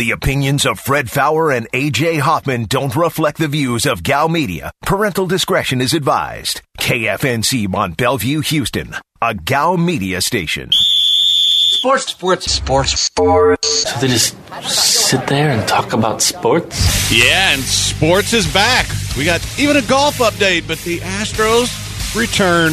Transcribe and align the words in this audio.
The 0.00 0.12
opinions 0.12 0.64
of 0.64 0.80
Fred 0.80 1.10
Faour 1.10 1.50
and 1.50 1.70
AJ 1.72 2.20
Hoffman 2.20 2.64
don't 2.64 2.96
reflect 2.96 3.36
the 3.36 3.48
views 3.48 3.84
of 3.84 4.02
Gow 4.02 4.28
Media. 4.28 4.72
Parental 4.80 5.26
discretion 5.26 5.82
is 5.82 5.92
advised. 5.92 6.62
KFNC 6.78 7.68
Mont 7.68 7.98
Belvieu, 7.98 8.42
Houston, 8.46 8.96
a 9.20 9.34
Gow 9.34 9.76
Media 9.76 10.22
station. 10.22 10.70
Sports, 10.72 12.06
sports, 12.06 12.50
sports, 12.50 12.98
sports. 12.98 13.90
So 13.92 14.00
they 14.00 14.08
just 14.08 14.34
sit 14.62 15.26
there 15.26 15.50
and 15.50 15.68
talk 15.68 15.92
about 15.92 16.22
sports? 16.22 17.12
Yeah, 17.12 17.52
and 17.52 17.60
sports 17.60 18.32
is 18.32 18.50
back. 18.54 18.86
We 19.18 19.26
got 19.26 19.46
even 19.58 19.76
a 19.76 19.82
golf 19.82 20.16
update, 20.16 20.66
but 20.66 20.78
the 20.78 21.00
Astros 21.00 22.16
return. 22.16 22.72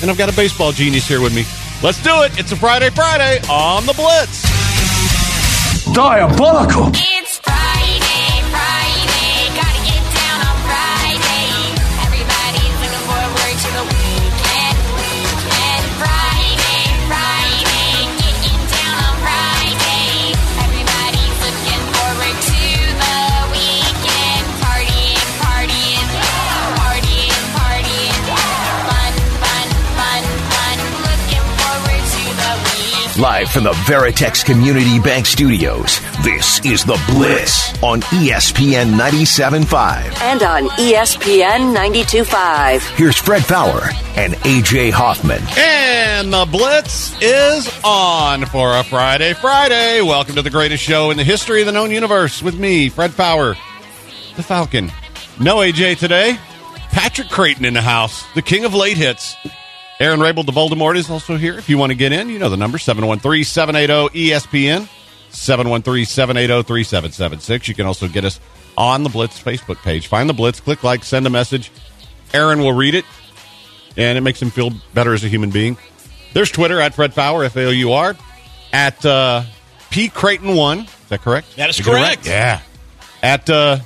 And 0.00 0.10
I've 0.10 0.16
got 0.16 0.32
a 0.32 0.34
baseball 0.34 0.72
genius 0.72 1.06
here 1.06 1.20
with 1.20 1.34
me. 1.34 1.44
Let's 1.82 2.02
do 2.02 2.22
it. 2.22 2.38
It's 2.38 2.52
a 2.52 2.56
Friday, 2.56 2.88
Friday 2.88 3.42
on 3.50 3.84
the 3.84 3.92
Blitz. 3.92 4.64
Diabolical. 5.92 6.90
Live 33.18 33.48
from 33.50 33.62
the 33.62 33.70
Veritex 33.70 34.44
Community 34.44 34.98
Bank 34.98 35.24
Studios, 35.24 36.00
this 36.24 36.58
is 36.64 36.84
The 36.84 37.00
Blitz 37.08 37.80
on 37.80 38.00
ESPN 38.00 38.98
97.5. 38.98 40.20
and 40.20 40.42
on 40.42 40.68
ESPN 40.70 41.76
92.5. 41.76 42.96
Here's 42.96 43.16
Fred 43.16 43.44
Faour 43.44 43.82
and 44.16 44.34
AJ 44.34 44.90
Hoffman. 44.90 45.40
And 45.56 46.32
the 46.32 46.44
Blitz 46.44 47.14
is 47.22 47.70
on 47.84 48.46
for 48.46 48.76
a 48.76 48.82
Friday, 48.82 49.32
Friday. 49.34 50.02
Welcome 50.02 50.34
to 50.34 50.42
the 50.42 50.50
greatest 50.50 50.82
show 50.82 51.10
in 51.12 51.16
the 51.16 51.22
history 51.24 51.60
of 51.60 51.66
the 51.66 51.72
known 51.72 51.92
universe 51.92 52.42
with 52.42 52.58
me, 52.58 52.88
Fred 52.88 53.12
Faour, 53.12 53.54
the 54.34 54.42
Falcon. 54.42 54.90
No 55.38 55.58
AJ 55.58 55.98
today. 55.98 56.36
Patrick 56.90 57.28
Creighton 57.28 57.64
in 57.64 57.74
the 57.74 57.80
house, 57.82 58.24
the 58.34 58.42
king 58.42 58.64
of 58.64 58.74
late 58.74 58.96
hits. 58.96 59.36
Aaron 60.00 60.20
Rabel 60.20 60.42
de 60.42 60.52
Voldemort 60.52 60.96
is 60.96 61.08
also 61.08 61.36
here. 61.36 61.56
If 61.56 61.68
you 61.68 61.78
want 61.78 61.90
to 61.90 61.96
get 61.96 62.12
in, 62.12 62.28
you 62.28 62.38
know 62.38 62.48
the 62.48 62.56
number 62.56 62.78
713 62.78 63.44
780 63.44 64.30
ESPN, 64.30 64.88
713 65.30 66.04
780 66.04 66.66
3776. 66.66 67.68
You 67.68 67.74
can 67.74 67.86
also 67.86 68.08
get 68.08 68.24
us 68.24 68.40
on 68.76 69.04
the 69.04 69.08
Blitz 69.08 69.40
Facebook 69.40 69.76
page. 69.76 70.08
Find 70.08 70.28
the 70.28 70.34
Blitz, 70.34 70.60
click 70.60 70.82
like, 70.82 71.04
send 71.04 71.26
a 71.26 71.30
message. 71.30 71.70
Aaron 72.32 72.58
will 72.58 72.72
read 72.72 72.96
it, 72.96 73.04
and 73.96 74.18
it 74.18 74.22
makes 74.22 74.42
him 74.42 74.50
feel 74.50 74.72
better 74.94 75.12
as 75.12 75.22
a 75.22 75.28
human 75.28 75.50
being. 75.50 75.76
There's 76.32 76.50
Twitter 76.50 76.80
at 76.80 76.94
Fred 76.94 77.14
Faour, 77.14 77.44
F 77.44 77.56
A 77.56 77.66
O 77.66 77.70
U 77.70 77.92
R, 77.92 78.16
at 78.72 79.06
uh, 79.06 79.44
P 79.90 80.08
Creighton1. 80.08 80.86
Is 80.86 81.08
that 81.10 81.22
correct? 81.22 81.54
That 81.54 81.70
is 81.70 81.80
correct. 81.80 82.26
Right? 82.26 82.26
Yeah. 82.26 82.60
At 83.22 83.48
uh, 83.48 83.78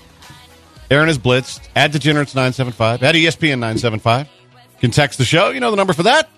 Aaron 0.90 1.10
is 1.10 1.18
Blitzed, 1.18 1.68
at 1.76 1.92
Degenerates975, 1.92 3.02
at 3.02 3.14
ESPN975 3.14 4.28
can 4.78 4.90
text 4.90 5.18
the 5.18 5.24
show. 5.24 5.50
You 5.50 5.60
know 5.60 5.70
the 5.70 5.76
number 5.76 5.92
for 5.92 6.04
that. 6.04 6.28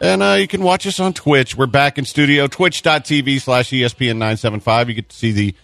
And 0.00 0.22
uh, 0.22 0.36
you 0.38 0.46
can 0.46 0.62
watch 0.62 0.86
us 0.86 1.00
on 1.00 1.12
Twitch. 1.12 1.56
We're 1.56 1.66
back 1.66 1.98
in 1.98 2.04
studio. 2.04 2.46
Twitch.tv 2.46 3.40
slash 3.40 3.72
E 3.72 3.80
ESPN 3.82 4.16
nine 4.16 4.36
seven 4.36 4.60
five. 4.60 4.88
You 4.88 4.94
get 4.94 5.08
to 5.08 5.16
see 5.16 5.32
the 5.32 5.54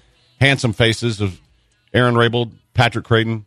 handsome 0.41 0.73
faces 0.73 1.21
of 1.21 1.41
Aaron 1.93 2.17
Rabel, 2.17 2.51
Patrick 2.75 3.05
Creighton, 3.05 3.45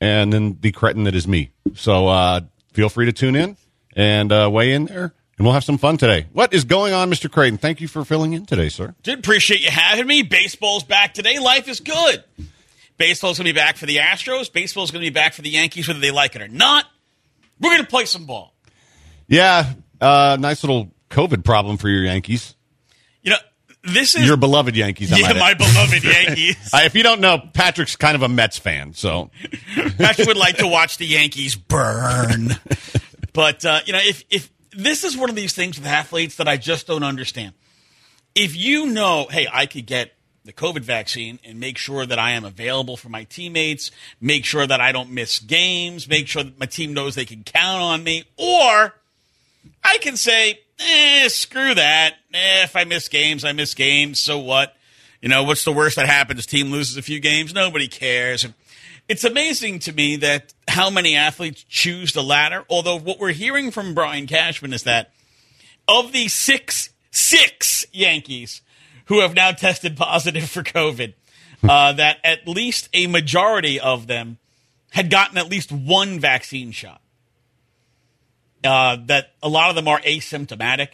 and 0.00 0.32
then 0.32 0.58
the 0.60 0.72
cretin 0.72 1.04
that 1.04 1.14
is 1.14 1.26
me. 1.26 1.52
So 1.74 2.08
uh, 2.08 2.40
feel 2.72 2.90
free 2.90 3.06
to 3.06 3.12
tune 3.12 3.34
in 3.34 3.56
and 3.94 4.30
uh, 4.30 4.50
weigh 4.52 4.72
in 4.72 4.84
there, 4.84 5.14
and 5.38 5.46
we'll 5.46 5.54
have 5.54 5.64
some 5.64 5.78
fun 5.78 5.96
today. 5.96 6.26
What 6.32 6.52
is 6.52 6.64
going 6.64 6.92
on, 6.92 7.10
Mr. 7.10 7.30
Creighton? 7.30 7.56
Thank 7.56 7.80
you 7.80 7.88
for 7.88 8.04
filling 8.04 8.34
in 8.34 8.44
today, 8.44 8.68
sir. 8.68 8.94
Did 9.02 9.18
appreciate 9.20 9.62
you 9.62 9.70
having 9.70 10.06
me. 10.06 10.22
Baseball's 10.22 10.84
back 10.84 11.14
today. 11.14 11.38
Life 11.38 11.66
is 11.66 11.80
good. 11.80 12.22
Baseball's 12.98 13.38
going 13.38 13.46
to 13.46 13.52
be 13.54 13.58
back 13.58 13.76
for 13.76 13.86
the 13.86 13.96
Astros. 13.96 14.52
Baseball's 14.52 14.90
going 14.90 15.02
to 15.02 15.10
be 15.10 15.14
back 15.14 15.32
for 15.32 15.42
the 15.42 15.50
Yankees, 15.50 15.88
whether 15.88 16.00
they 16.00 16.10
like 16.10 16.36
it 16.36 16.42
or 16.42 16.48
not. 16.48 16.84
We're 17.60 17.70
going 17.70 17.82
to 17.82 17.88
play 17.88 18.04
some 18.04 18.26
ball. 18.26 18.54
Yeah, 19.28 19.72
uh, 20.00 20.36
nice 20.38 20.62
little 20.62 20.90
COVID 21.10 21.44
problem 21.44 21.76
for 21.78 21.88
your 21.88 22.04
Yankees. 22.04 22.54
You 23.22 23.30
know, 23.30 23.38
this 23.82 24.14
is 24.14 24.26
Your 24.26 24.36
beloved 24.36 24.76
Yankees. 24.76 25.12
I 25.12 25.18
yeah, 25.18 25.32
my 25.34 25.50
add. 25.52 25.58
beloved 25.58 26.04
Yankees. 26.04 26.70
If 26.74 26.94
you 26.94 27.02
don't 27.02 27.20
know, 27.20 27.38
Patrick's 27.54 27.96
kind 27.96 28.14
of 28.14 28.22
a 28.22 28.28
Mets 28.28 28.58
fan, 28.58 28.92
so 28.94 29.30
Patrick 29.98 30.28
would 30.28 30.36
like 30.36 30.58
to 30.58 30.66
watch 30.66 30.98
the 30.98 31.06
Yankees 31.06 31.56
burn. 31.56 32.50
but 33.32 33.64
uh, 33.64 33.80
you 33.86 33.92
know, 33.92 34.00
if 34.02 34.24
if 34.30 34.50
this 34.72 35.04
is 35.04 35.16
one 35.16 35.30
of 35.30 35.36
these 35.36 35.54
things 35.54 35.78
with 35.78 35.86
athletes 35.86 36.36
that 36.36 36.48
I 36.48 36.56
just 36.56 36.86
don't 36.86 37.02
understand. 37.02 37.54
If 38.34 38.54
you 38.54 38.86
know, 38.86 39.26
hey, 39.30 39.48
I 39.50 39.64
could 39.64 39.86
get 39.86 40.12
the 40.46 40.52
COVID 40.52 40.82
vaccine 40.82 41.38
and 41.44 41.60
make 41.60 41.76
sure 41.76 42.06
that 42.06 42.18
I 42.18 42.30
am 42.32 42.44
available 42.44 42.96
for 42.96 43.08
my 43.08 43.24
teammates, 43.24 43.90
make 44.20 44.44
sure 44.44 44.66
that 44.66 44.80
I 44.80 44.92
don't 44.92 45.10
miss 45.10 45.38
games, 45.38 46.08
make 46.08 46.28
sure 46.28 46.42
that 46.42 46.58
my 46.58 46.66
team 46.66 46.94
knows 46.94 47.14
they 47.14 47.24
can 47.24 47.44
count 47.44 47.82
on 47.82 48.04
me, 48.04 48.24
or 48.36 48.94
I 49.84 49.98
can 49.98 50.16
say, 50.16 50.60
eh, 50.78 51.28
screw 51.28 51.74
that. 51.74 52.14
Eh, 52.32 52.64
if 52.64 52.76
I 52.76 52.84
miss 52.84 53.08
games, 53.08 53.44
I 53.44 53.52
miss 53.52 53.74
games. 53.74 54.22
So 54.22 54.38
what? 54.38 54.74
You 55.20 55.28
know, 55.28 55.44
what's 55.44 55.64
the 55.64 55.72
worst 55.72 55.96
that 55.96 56.06
happens? 56.06 56.46
Team 56.46 56.70
loses 56.70 56.96
a 56.96 57.02
few 57.02 57.20
games. 57.20 57.52
Nobody 57.52 57.88
cares. 57.88 58.46
It's 59.08 59.24
amazing 59.24 59.80
to 59.80 59.92
me 59.92 60.16
that 60.16 60.52
how 60.68 60.90
many 60.90 61.16
athletes 61.16 61.64
choose 61.68 62.12
the 62.12 62.22
latter. 62.22 62.64
Although 62.68 62.98
what 62.98 63.18
we're 63.18 63.32
hearing 63.32 63.70
from 63.70 63.94
Brian 63.94 64.26
Cashman 64.26 64.72
is 64.72 64.82
that 64.82 65.12
of 65.88 66.12
the 66.12 66.28
six 66.28 66.90
six 67.10 67.84
Yankees 67.92 68.60
who 69.06 69.20
have 69.20 69.34
now 69.34 69.50
tested 69.52 69.96
positive 69.96 70.48
for 70.48 70.62
COVID, 70.62 71.14
uh, 71.68 71.92
that 71.94 72.18
at 72.22 72.46
least 72.46 72.88
a 72.92 73.06
majority 73.06 73.80
of 73.80 74.06
them 74.06 74.38
had 74.90 75.10
gotten 75.10 75.36
at 75.38 75.48
least 75.50 75.72
one 75.72 76.20
vaccine 76.20 76.70
shot. 76.72 77.00
Uh, 78.64 78.96
that 79.06 79.32
a 79.42 79.48
lot 79.48 79.70
of 79.70 79.76
them 79.76 79.86
are 79.86 80.00
asymptomatic, 80.00 80.88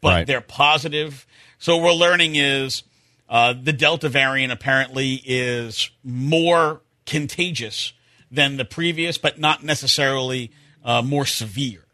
but 0.00 0.08
Right. 0.08 0.26
they're 0.26 0.40
positive. 0.42 1.26
So 1.58 1.76
what 1.76 1.84
we're 1.84 1.92
learning 1.92 2.36
is 2.36 2.82
uh, 3.30 3.54
the 3.54 3.72
Delta 3.72 4.08
variant 4.10 4.52
apparently 4.52 5.22
is 5.24 5.90
more 6.02 6.82
contagious 7.06 7.92
than 8.30 8.56
the 8.58 8.64
previous, 8.64 9.16
but 9.16 9.38
not 9.38 9.62
necessarily 9.62 10.50
uh, 10.84 11.00
more 11.00 11.24
severe. 11.24 11.84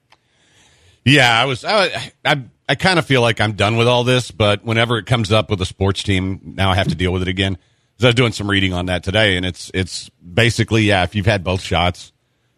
yeah, 1.05 1.41
I 1.41 1.45
was 1.45 1.65
I 1.65 1.85
I, 1.85 2.13
I 2.25 2.43
kind 2.75 2.99
of 2.99 3.07
feel 3.07 3.21
like 3.23 3.41
I'm 3.41 3.53
done 3.53 3.77
with 3.77 3.89
all 3.89 4.05
this, 4.05 4.31
but 4.31 4.65
whenever 4.65 4.99
it 4.99 5.07
comes 5.07 5.33
up 5.33 5.51
with 5.51 5.61
a 5.61 5.67
sports 5.67 6.03
team, 6.03 6.41
now 6.57 6.71
I 6.71 6.75
have 6.77 6.89
to 6.89 6.95
deal 6.95 7.13
with 7.13 7.23
it 7.23 7.29
again. 7.29 7.57
'Cause 7.57 8.05
I 8.05 8.09
was 8.09 8.15
doing 8.15 8.33
some 8.33 8.49
reading 8.51 8.73
on 8.73 8.87
that 8.87 9.03
today, 9.03 9.37
and 9.37 9.45
it's 9.45 9.71
it's 9.75 10.09
basically 10.35 10.83
yeah, 10.85 11.03
if 11.05 11.15
you've 11.15 11.27
had 11.27 11.45
both 11.45 11.63
shots, 11.63 12.13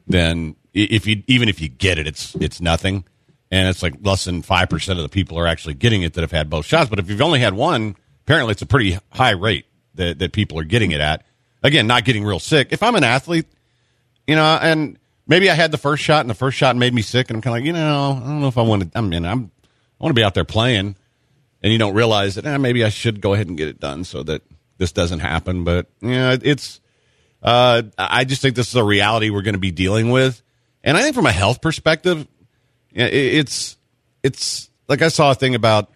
then 0.07 0.55
if 0.75 1.07
you 1.07 1.23
even 1.27 1.49
if 1.49 1.61
you 1.61 1.69
get 1.69 1.99
it, 1.99 2.07
it's 2.07 2.35
it's 2.37 2.61
nothing, 2.61 3.05
and 3.51 3.69
it's 3.69 3.83
like 3.83 3.95
less 4.03 4.25
than 4.25 4.43
five 4.43 4.69
percent 4.71 4.99
of 4.99 5.03
the 5.03 5.09
people 5.09 5.39
are 5.39 5.47
actually 5.47 5.75
getting 5.75 6.03
it 6.03 6.15
that 6.15 6.21
have 6.23 6.31
had 6.33 6.49
both 6.49 6.67
shots. 6.67 6.89
But 6.89 6.99
if 6.99 7.11
you've 7.11 7.21
only 7.21 7.41
had 7.41 7.55
one, 7.55 7.97
apparently 8.25 8.53
it's 8.53 8.63
a 8.63 8.67
pretty 8.67 8.99
high 9.11 9.31
rate 9.33 9.67
that 9.95 10.19
that 10.21 10.33
people 10.33 10.59
are 10.59 10.65
getting 10.65 10.91
it 10.93 11.01
at. 11.01 11.25
Again, 11.63 11.87
not 11.87 12.05
getting 12.05 12.25
real 12.25 12.41
sick. 12.41 12.69
If 12.71 12.83
I'm 12.83 12.95
an 12.97 13.05
athlete, 13.05 13.47
you 14.27 14.35
know, 14.35 14.59
and 14.61 14.99
maybe 15.29 15.49
I 15.49 15.55
had 15.55 15.71
the 15.71 15.79
first 15.79 16.03
shot 16.03 16.21
and 16.23 16.31
the 16.31 16.35
first 16.35 16.57
shot 16.59 16.75
made 16.77 16.93
me 16.93 17.03
sick, 17.03 17.31
and 17.31 17.37
I'm 17.37 17.41
kind 17.43 17.57
of 17.57 17.61
like, 17.61 17.67
you 17.67 17.73
know, 17.73 18.21
I 18.21 18.27
don't 18.27 18.41
know 18.41 18.49
if 18.49 18.59
I 18.59 18.63
want 18.63 18.93
to. 18.93 18.99
I 18.99 19.01
mean, 19.01 19.25
I'm 19.25 19.52
I 20.03 20.07
want 20.07 20.17
to 20.17 20.19
be 20.19 20.25
out 20.25 20.35
there 20.35 20.45
playing, 20.45 20.97
and 21.63 21.73
you 21.73 21.79
don't 21.79 21.95
realize 21.95 22.35
that 22.35 22.45
eh, 22.45 22.57
maybe 22.59 22.85
I 22.85 22.89
should 22.89 23.21
go 23.21 23.35
ahead 23.35 23.47
and 23.47 23.57
get 23.57 23.69
it 23.69 23.79
done 23.79 24.03
so 24.03 24.25
that 24.25 24.43
this 24.79 24.91
doesn't 24.91 25.21
happen. 25.21 25.63
But 25.63 25.87
yeah, 26.01 26.37
it's. 26.43 26.81
Uh, 27.41 27.83
I 27.99 28.25
just 28.25 28.43
think 28.43 28.57
this 28.57 28.69
is 28.69 28.75
a 28.77 28.85
reality 28.85 29.31
we're 29.31 29.43
going 29.43 29.55
to 29.55 29.61
be 29.61 29.71
dealing 29.71 30.11
with, 30.11 30.43
and 30.83 30.97
I 30.97 31.03
think 31.03 31.15
from 31.15 31.27
a 31.27 31.33
health 31.33 31.61
perspective, 31.61 32.27
it's 32.93 33.77
it's 34.23 34.71
like 34.89 35.03
I 35.03 35.09
saw 35.09 35.31
a 35.31 35.35
thing 35.35 35.55
about 35.55 35.91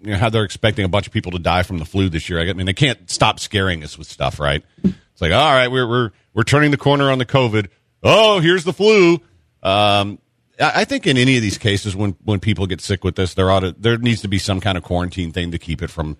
you 0.00 0.12
know 0.12 0.18
how 0.18 0.30
they're 0.30 0.44
expecting 0.44 0.84
a 0.84 0.88
bunch 0.88 1.06
of 1.06 1.12
people 1.12 1.32
to 1.32 1.38
die 1.38 1.62
from 1.64 1.78
the 1.78 1.84
flu 1.84 2.08
this 2.08 2.28
year. 2.28 2.40
I 2.40 2.52
mean, 2.52 2.66
they 2.66 2.72
can't 2.72 3.10
stop 3.10 3.40
scaring 3.40 3.82
us 3.82 3.98
with 3.98 4.06
stuff, 4.06 4.38
right? 4.38 4.64
It's 4.84 5.20
like, 5.20 5.32
all 5.32 5.52
right, 5.52 5.68
we're 5.68 5.88
we're 5.88 6.10
we're 6.34 6.44
turning 6.44 6.70
the 6.70 6.76
corner 6.76 7.10
on 7.10 7.18
the 7.18 7.26
COVID. 7.26 7.68
Oh, 8.02 8.38
here's 8.40 8.64
the 8.64 8.72
flu. 8.72 9.20
Um, 9.62 10.20
I 10.60 10.84
think 10.84 11.06
in 11.06 11.16
any 11.16 11.36
of 11.36 11.42
these 11.42 11.58
cases, 11.58 11.94
when 11.94 12.16
when 12.24 12.40
people 12.40 12.66
get 12.66 12.80
sick 12.80 13.04
with 13.04 13.16
this, 13.16 13.34
there 13.34 13.50
ought 13.50 13.60
to 13.60 13.72
there 13.72 13.96
needs 13.96 14.22
to 14.22 14.28
be 14.28 14.38
some 14.38 14.60
kind 14.60 14.76
of 14.76 14.84
quarantine 14.84 15.32
thing 15.32 15.52
to 15.52 15.58
keep 15.58 15.82
it 15.82 15.90
from 15.90 16.16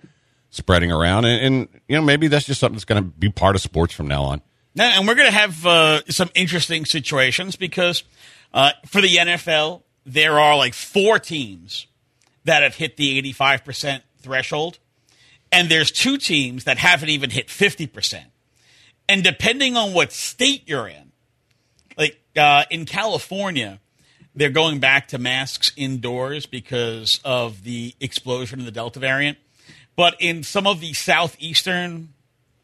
spreading 0.49 0.91
around, 0.91 1.25
and, 1.25 1.45
and 1.45 1.81
you 1.87 1.95
know 1.95 2.01
maybe 2.01 2.27
that's 2.27 2.45
just 2.45 2.59
something 2.59 2.75
that's 2.75 2.85
going 2.85 3.03
to 3.03 3.09
be 3.09 3.29
part 3.29 3.55
of 3.55 3.61
sports 3.61 3.93
from 3.93 4.07
now 4.07 4.23
on. 4.23 4.41
Now, 4.75 4.97
and 4.97 5.07
we're 5.07 5.15
going 5.15 5.27
to 5.27 5.37
have 5.37 5.65
uh, 5.65 6.01
some 6.09 6.29
interesting 6.35 6.85
situations 6.85 7.55
because 7.55 8.03
uh, 8.53 8.71
for 8.85 9.01
the 9.01 9.15
NFL, 9.15 9.83
there 10.05 10.39
are 10.39 10.55
like 10.55 10.73
four 10.73 11.19
teams 11.19 11.87
that 12.45 12.63
have 12.63 12.75
hit 12.75 12.97
the 12.97 13.21
85% 13.33 14.01
threshold. 14.21 14.79
And 15.51 15.69
there's 15.69 15.91
two 15.91 16.17
teams 16.17 16.65
that 16.65 16.77
haven't 16.77 17.09
even 17.09 17.29
hit 17.29 17.47
50%. 17.47 18.23
And 19.07 19.23
depending 19.23 19.75
on 19.75 19.93
what 19.93 20.11
state 20.11 20.67
you're 20.67 20.87
in, 20.87 21.11
like 21.97 22.19
uh, 22.37 22.65
in 22.69 22.85
California, 22.85 23.79
they're 24.39 24.49
going 24.49 24.79
back 24.79 25.09
to 25.09 25.17
masks 25.17 25.69
indoors 25.75 26.45
because 26.45 27.19
of 27.25 27.63
the 27.63 27.93
explosion 27.99 28.59
of 28.59 28.65
the 28.65 28.71
Delta 28.71 28.97
variant. 28.97 29.37
But 29.97 30.15
in 30.19 30.43
some 30.43 30.65
of 30.65 30.79
the 30.79 30.93
southeastern 30.93 32.13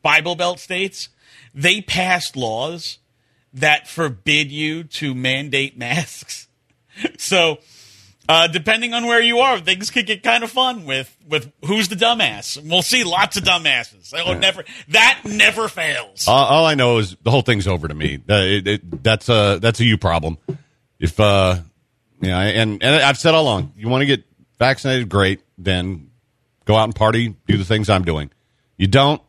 Bible 0.02 0.36
Belt 0.36 0.60
states, 0.60 1.10
they 1.54 1.82
passed 1.82 2.38
laws 2.38 3.00
that 3.54 3.90
forbid 3.90 4.54
you 4.54 4.86
to 4.86 5.14
mandate 5.14 5.78
masks. 5.78 6.48
so, 7.18 7.58
uh, 8.30 8.48
depending 8.48 8.94
on 8.94 9.06
where 9.06 9.22
you 9.22 9.40
are, 9.40 9.60
things 9.60 9.92
could 9.92 10.06
get 10.06 10.24
kind 10.24 10.46
of 10.46 10.52
fun 10.52 10.86
with 10.86 11.14
with 11.28 11.52
who's 11.66 11.90
the 11.90 11.96
dumbass. 11.96 12.58
We'll 12.68 12.84
see 12.84 13.04
lots 13.04 13.36
of 13.36 13.44
dumbasses. 13.44 14.14
Oh, 14.18 14.34
never 14.34 14.64
that 14.88 15.22
never 15.26 15.68
fails. 15.68 16.26
All, 16.26 16.46
all 16.46 16.66
I 16.66 16.76
know 16.76 17.00
is 17.00 17.18
the 17.22 17.32
whole 17.32 17.42
thing's 17.42 17.68
over 17.68 17.90
to 17.90 17.94
me. 17.94 18.16
Uh, 18.30 18.36
it, 18.36 18.68
it, 18.68 19.04
that's 19.04 19.28
a 19.28 19.60
that's 19.62 19.82
a 19.82 19.84
you 19.84 19.98
problem. 19.98 20.38
If 21.00 21.20
uh, 21.20 21.58
yeah, 22.22 22.40
and 22.40 22.82
and 22.84 23.04
I've 23.04 23.18
said 23.18 23.34
all 23.34 23.44
along, 23.44 23.74
you 23.78 23.90
want 23.90 24.02
to 24.02 24.06
get 24.06 24.24
vaccinated, 24.58 25.10
great. 25.10 25.42
Then 25.58 26.12
go 26.66 26.76
out 26.76 26.86
and 26.86 26.96
party, 26.96 27.36
do 27.48 27.58
the 27.58 27.66
things 27.66 27.90
I'm 27.90 28.04
doing. 28.04 28.32
You 28.78 28.88
don't, 28.88 29.22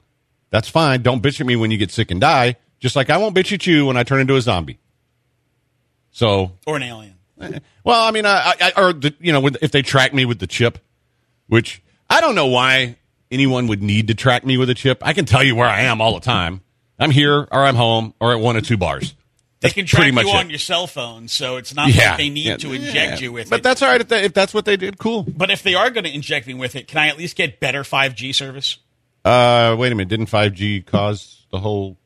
that's 0.51 0.69
fine. 0.69 1.03
Don't 1.03 1.23
bitch 1.23 1.41
at 1.41 1.47
me 1.47 1.57
when 1.57 1.71
you 1.71 1.79
get 1.79 1.91
sick 1.91 2.11
and 2.11 2.21
die. 2.21 2.57
Just 2.79 2.97
like 2.97 3.11
I 3.11 3.17
won't 3.19 3.35
bitch 3.35 3.53
at 3.53 3.67
you 3.67 3.87
when 3.87 3.97
I 3.97 4.03
turn 4.03 4.21
into 4.21 4.37
a 4.37 4.41
zombie. 4.41 4.79
So 6.11 6.53
or 6.67 6.77
an 6.77 6.83
alien. 6.83 7.15
well, 7.85 8.03
I 8.03 8.11
mean, 8.11 8.27
I, 8.27 8.55
I 8.61 8.73
or 8.77 8.93
the, 8.93 9.15
you 9.21 9.33
know, 9.33 9.47
if 9.61 9.71
they 9.71 9.83
track 9.83 10.15
me 10.15 10.25
with 10.25 10.39
the 10.39 10.47
chip, 10.47 10.79
which 11.49 11.83
I 12.09 12.21
don't 12.21 12.35
know 12.35 12.47
why 12.47 12.97
anyone 13.31 13.67
would 13.67 13.83
need 13.83 14.09
to 14.09 14.15
track 14.15 14.45
me 14.45 14.57
with 14.57 14.71
a 14.71 14.75
chip. 14.75 15.03
I 15.03 15.13
can 15.13 15.25
tell 15.25 15.43
you 15.43 15.55
where 15.55 15.69
I 15.69 15.83
am 15.83 16.01
all 16.01 16.15
the 16.15 16.21
time. 16.21 16.63
I'm 16.99 17.11
here, 17.11 17.41
or 17.51 17.65
I'm 17.65 17.75
home, 17.75 18.15
or 18.21 18.33
at 18.33 18.41
one 18.41 18.57
of 18.57 18.67
two 18.67 18.79
bars. 18.79 19.15
They 19.61 19.71
can 19.71 19.87
track 19.87 20.01
pretty 20.03 20.15
much 20.15 20.27
you 20.27 20.33
it. 20.33 20.37
on 20.37 20.51
your 20.51 20.59
cell 20.59 20.87
phone, 20.87 21.29
so 21.29 21.57
it's 21.57 21.75
not 21.75 21.89
Yeah, 21.89 22.11
like 22.11 22.19
they 22.19 22.29
need 22.31 22.45
yeah, 22.47 22.57
to 22.59 22.73
inject 22.73 22.95
yeah. 22.95 23.19
you 23.19 23.33
with 23.33 23.49
But 23.49 23.61
it. 23.61 23.63
But 23.63 23.69
that's 23.71 23.83
all 23.83 23.89
right 23.89 24.01
if, 24.01 24.09
they, 24.09 24.25
if 24.25 24.35
that's 24.35 24.53
what 24.53 24.65
they 24.67 24.77
did. 24.77 24.99
Cool. 24.99 25.23
but 25.23 25.51
if 25.51 25.63
they 25.63 25.75
are 25.75 25.89
going 25.91 26.05
to 26.05 26.15
inject 26.15 26.47
me 26.47 26.55
with 26.55 26.77
it, 26.77 26.87
can 26.89 26.99
I 26.99 27.09
at 27.09 27.17
least 27.17 27.37
get 27.37 27.59
better 27.59 27.83
5G 27.83 28.35
service? 28.35 28.77
Uh, 29.25 29.75
wait 29.79 29.91
a 29.93 29.95
minute. 29.95 30.09
Didn't 30.09 30.27
5G 30.27 30.85
cause 30.87 31.47
the 31.51 31.59
whole 31.59 31.97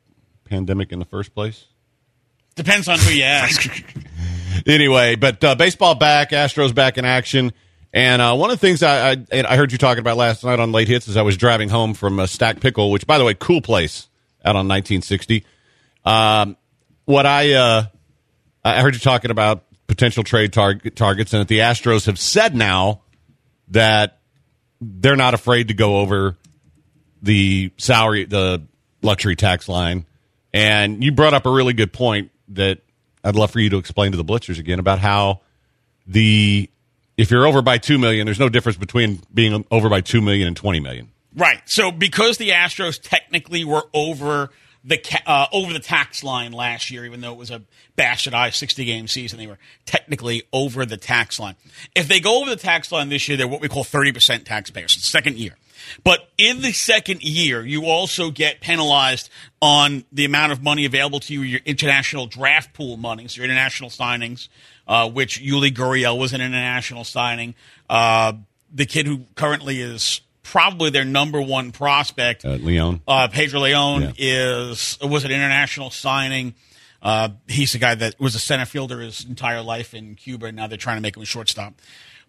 pandemic 0.44 0.92
in 0.92 1.00
the 1.00 1.04
first 1.04 1.34
place? 1.34 1.64
Depends 2.54 2.88
on 2.88 2.98
who 3.00 3.10
you 3.12 3.22
ask. 3.24 3.68
anyway, 4.66 5.16
but 5.16 5.42
uh, 5.42 5.54
baseball 5.54 5.94
back, 5.94 6.30
Astros 6.30 6.74
back 6.74 6.98
in 6.98 7.04
action. 7.04 7.52
And 7.92 8.22
uh, 8.22 8.36
one 8.36 8.50
of 8.50 8.60
the 8.60 8.64
things 8.64 8.82
I, 8.84 9.10
I 9.10 9.16
and 9.32 9.46
I 9.46 9.56
heard 9.56 9.72
you 9.72 9.78
talking 9.78 9.98
about 10.00 10.16
last 10.16 10.44
night 10.44 10.60
on 10.60 10.70
late 10.70 10.86
hits 10.86 11.08
as 11.08 11.16
I 11.16 11.22
was 11.22 11.36
driving 11.36 11.68
home 11.68 11.94
from 11.94 12.20
uh, 12.20 12.26
Stack 12.26 12.60
Pickle, 12.60 12.90
which 12.92 13.06
by 13.06 13.18
the 13.18 13.24
way, 13.24 13.34
cool 13.34 13.60
place 13.60 14.06
out 14.44 14.54
on 14.54 14.68
1960. 14.68 15.44
Um, 16.04 16.56
what 17.04 17.26
I 17.26 17.52
uh, 17.52 17.84
I 18.64 18.80
heard 18.80 18.94
you 18.94 19.00
talking 19.00 19.30
about 19.30 19.64
potential 19.86 20.22
trade 20.22 20.52
target 20.52 20.96
targets, 20.96 21.32
and 21.32 21.40
that 21.40 21.48
the 21.48 21.58
Astros 21.58 22.06
have 22.06 22.18
said 22.18 22.54
now 22.54 23.02
that 23.68 24.18
they're 24.80 25.16
not 25.16 25.34
afraid 25.34 25.68
to 25.68 25.74
go 25.74 25.98
over 25.98 26.36
the 27.22 27.72
salary, 27.76 28.24
the 28.24 28.62
luxury 29.02 29.36
tax 29.36 29.68
line. 29.68 30.06
And 30.52 31.04
you 31.04 31.12
brought 31.12 31.34
up 31.34 31.46
a 31.46 31.50
really 31.50 31.74
good 31.74 31.92
point 31.92 32.30
that 32.48 32.80
I'd 33.22 33.36
love 33.36 33.50
for 33.50 33.60
you 33.60 33.70
to 33.70 33.78
explain 33.78 34.12
to 34.12 34.16
the 34.16 34.24
blitzers 34.24 34.58
again 34.58 34.78
about 34.78 34.98
how 34.98 35.40
the 36.06 36.68
if 37.16 37.30
you're 37.30 37.46
over 37.46 37.62
by 37.62 37.78
two 37.78 37.98
million, 37.98 38.24
there's 38.24 38.40
no 38.40 38.48
difference 38.48 38.78
between 38.78 39.20
being 39.32 39.64
over 39.70 39.88
by 39.88 40.00
two 40.00 40.20
million 40.20 40.48
and 40.48 40.56
twenty 40.56 40.80
million. 40.80 41.10
Right. 41.34 41.60
So 41.66 41.92
because 41.92 42.38
the 42.38 42.50
Astros 42.50 43.00
technically 43.00 43.64
were 43.64 43.82
over 43.92 44.50
the 44.84 44.98
ca- 44.98 45.22
uh, 45.26 45.46
over 45.52 45.72
the 45.72 45.80
tax 45.80 46.24
line 46.24 46.52
last 46.52 46.90
year, 46.90 47.04
even 47.04 47.20
though 47.20 47.32
it 47.32 47.38
was 47.38 47.50
a 47.50 47.62
bastardized 47.96 48.54
60 48.54 48.84
game 48.84 49.08
season, 49.08 49.38
they 49.38 49.46
were 49.46 49.58
technically 49.84 50.42
over 50.52 50.86
the 50.86 50.96
tax 50.96 51.38
line. 51.38 51.56
If 51.94 52.08
they 52.08 52.20
go 52.20 52.40
over 52.40 52.50
the 52.50 52.56
tax 52.56 52.90
line 52.90 53.08
this 53.08 53.28
year, 53.28 53.36
they're 53.36 53.48
what 53.48 53.60
we 53.60 53.68
call 53.68 53.84
30% 53.84 54.44
taxpayers. 54.44 54.96
Second 55.04 55.36
year. 55.36 55.56
But 56.04 56.28
in 56.38 56.60
the 56.60 56.72
second 56.72 57.22
year, 57.22 57.64
you 57.64 57.86
also 57.86 58.30
get 58.30 58.60
penalized 58.60 59.30
on 59.60 60.04
the 60.12 60.24
amount 60.24 60.52
of 60.52 60.62
money 60.62 60.84
available 60.84 61.20
to 61.20 61.32
you, 61.32 61.42
your 61.42 61.60
international 61.64 62.26
draft 62.26 62.74
pool 62.74 62.96
money, 62.96 63.28
so 63.28 63.36
your 63.36 63.46
international 63.46 63.90
signings, 63.90 64.48
uh, 64.86 65.08
which 65.08 65.40
Yuli 65.40 65.72
Gurriel 65.72 66.18
was 66.18 66.32
an 66.32 66.40
international 66.40 67.04
signing. 67.04 67.54
Uh, 67.88 68.34
the 68.72 68.86
kid 68.86 69.06
who 69.06 69.22
currently 69.34 69.80
is 69.80 70.20
probably 70.50 70.90
their 70.90 71.04
number 71.04 71.40
one 71.40 71.70
prospect, 71.70 72.44
Uh, 72.44 72.50
Leon, 72.50 73.00
uh, 73.06 73.28
Pedro 73.28 73.60
Leon 73.60 74.02
Yeah. 74.02 74.12
is 74.18 74.98
was 75.00 75.24
an 75.24 75.30
international 75.30 75.90
signing. 75.90 76.54
Uh, 77.00 77.28
he's 77.48 77.72
the 77.72 77.78
guy 77.78 77.94
that 77.94 78.18
was 78.20 78.34
a 78.34 78.40
center 78.40 78.66
fielder 78.66 79.00
his 79.00 79.24
entire 79.24 79.62
life 79.62 79.94
in 79.94 80.16
Cuba, 80.16 80.46
and 80.46 80.56
now 80.56 80.66
they're 80.66 80.76
trying 80.76 80.96
to 80.96 81.00
make 81.00 81.16
him 81.16 81.22
a 81.22 81.26
shortstop. 81.26 81.74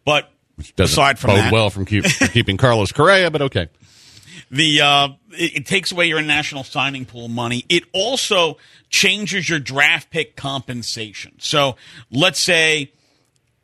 But 0.06 0.32
doesn't 0.76 0.94
aside 0.94 1.18
from 1.20 1.32
bode 1.32 1.40
that, 1.40 1.52
well 1.52 1.70
from 1.72 1.86
keep, 1.86 2.06
keeping 2.32 2.58
Carlos 2.58 2.92
Correa, 2.92 3.32
but 3.32 3.42
okay. 3.42 3.68
the 4.52 4.82
uh, 4.82 5.08
it, 5.32 5.58
it 5.58 5.66
takes 5.66 5.92
away 5.92 6.06
your 6.06 6.20
international 6.20 6.64
signing 6.64 7.06
pool 7.06 7.28
money. 7.28 7.66
It 7.70 7.84
also 7.92 8.58
changes 8.90 9.50
your 9.50 9.60
draft 9.60 10.12
pick 10.12 10.36
compensation. 10.36 11.34
So 11.40 11.76
let's 12.12 12.46
say 12.46 12.92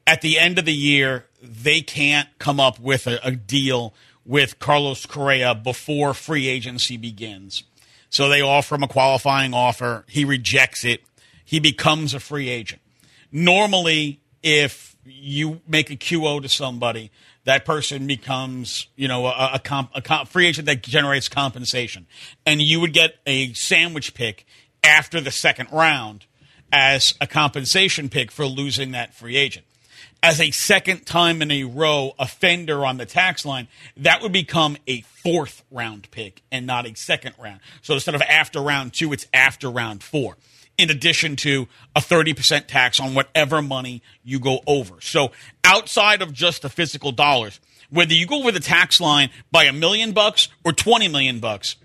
at 0.07 0.21
the 0.21 0.39
end 0.39 0.57
of 0.57 0.65
the 0.65 0.73
year 0.73 1.25
they 1.43 1.81
can't 1.81 2.27
come 2.39 2.59
up 2.59 2.79
with 2.79 3.05
a, 3.05 3.19
a 3.23 3.31
deal 3.31 3.93
with 4.27 4.59
Carlos 4.59 5.05
Correa 5.05 5.55
before 5.55 6.13
free 6.13 6.47
agency 6.47 6.97
begins. 6.97 7.63
So 8.09 8.29
they 8.29 8.41
offer 8.41 8.75
him 8.75 8.83
a 8.83 8.87
qualifying 8.87 9.53
offer. 9.53 10.05
He 10.07 10.25
rejects 10.25 10.85
it. 10.85 11.01
He 11.43 11.59
becomes 11.59 12.13
a 12.13 12.19
free 12.19 12.49
agent. 12.49 12.81
Normally, 13.31 14.19
if 14.43 14.95
you 15.05 15.61
make 15.67 15.89
a 15.89 15.95
QO 15.95 16.41
to 16.41 16.49
somebody, 16.49 17.11
that 17.45 17.63
person 17.63 18.07
becomes, 18.07 18.87
you 18.97 19.07
know, 19.07 19.25
a, 19.27 19.51
a, 19.53 19.59
comp, 19.59 19.91
a 19.95 20.01
comp, 20.01 20.27
free 20.27 20.47
agent 20.47 20.65
that 20.65 20.83
generates 20.83 21.29
compensation, 21.29 22.05
and 22.45 22.61
you 22.61 22.81
would 22.81 22.93
get 22.93 23.15
a 23.25 23.53
sandwich 23.53 24.13
pick 24.13 24.45
after 24.83 25.21
the 25.21 25.31
second 25.31 25.69
round 25.71 26.25
as 26.71 27.13
a 27.21 27.27
compensation 27.27 28.09
pick 28.09 28.31
for 28.31 28.45
losing 28.45 28.91
that 28.91 29.15
free 29.15 29.37
agent. 29.37 29.65
As 30.23 30.41
a 30.41 30.51
second 30.51 31.05
time 31.05 31.41
in 31.41 31.51
a 31.51 31.63
row 31.63 32.13
offender 32.17 32.85
on 32.85 32.97
the 32.97 33.05
tax 33.05 33.45
line, 33.45 33.67
that 33.97 34.21
would 34.21 34.31
become 34.33 34.77
a 34.87 35.01
fourth 35.01 35.63
round 35.71 36.09
pick 36.11 36.41
and 36.51 36.65
not 36.65 36.87
a 36.87 36.95
second 36.95 37.35
round. 37.39 37.59
So 37.81 37.93
instead 37.93 38.15
of 38.15 38.21
after 38.23 38.59
round 38.59 38.93
two, 38.93 39.13
it's 39.13 39.27
after 39.33 39.69
round 39.69 40.03
four 40.03 40.37
in 40.77 40.89
addition 40.89 41.35
to 41.35 41.67
a 41.95 41.99
30% 41.99 42.67
tax 42.67 42.99
on 42.99 43.15
whatever 43.15 43.61
money 43.61 44.01
you 44.23 44.39
go 44.39 44.59
over. 44.67 45.01
So 45.01 45.31
outside 45.63 46.21
of 46.21 46.33
just 46.33 46.61
the 46.61 46.69
physical 46.69 47.11
dollars, 47.11 47.59
whether 47.89 48.13
you 48.13 48.27
go 48.27 48.39
over 48.39 48.51
the 48.51 48.59
tax 48.59 48.99
line 48.99 49.29
by 49.51 49.63
a 49.63 49.73
million 49.73 50.11
bucks 50.11 50.49
or 50.63 50.73
20 50.73 51.07
million 51.07 51.39
bucks, 51.39 51.77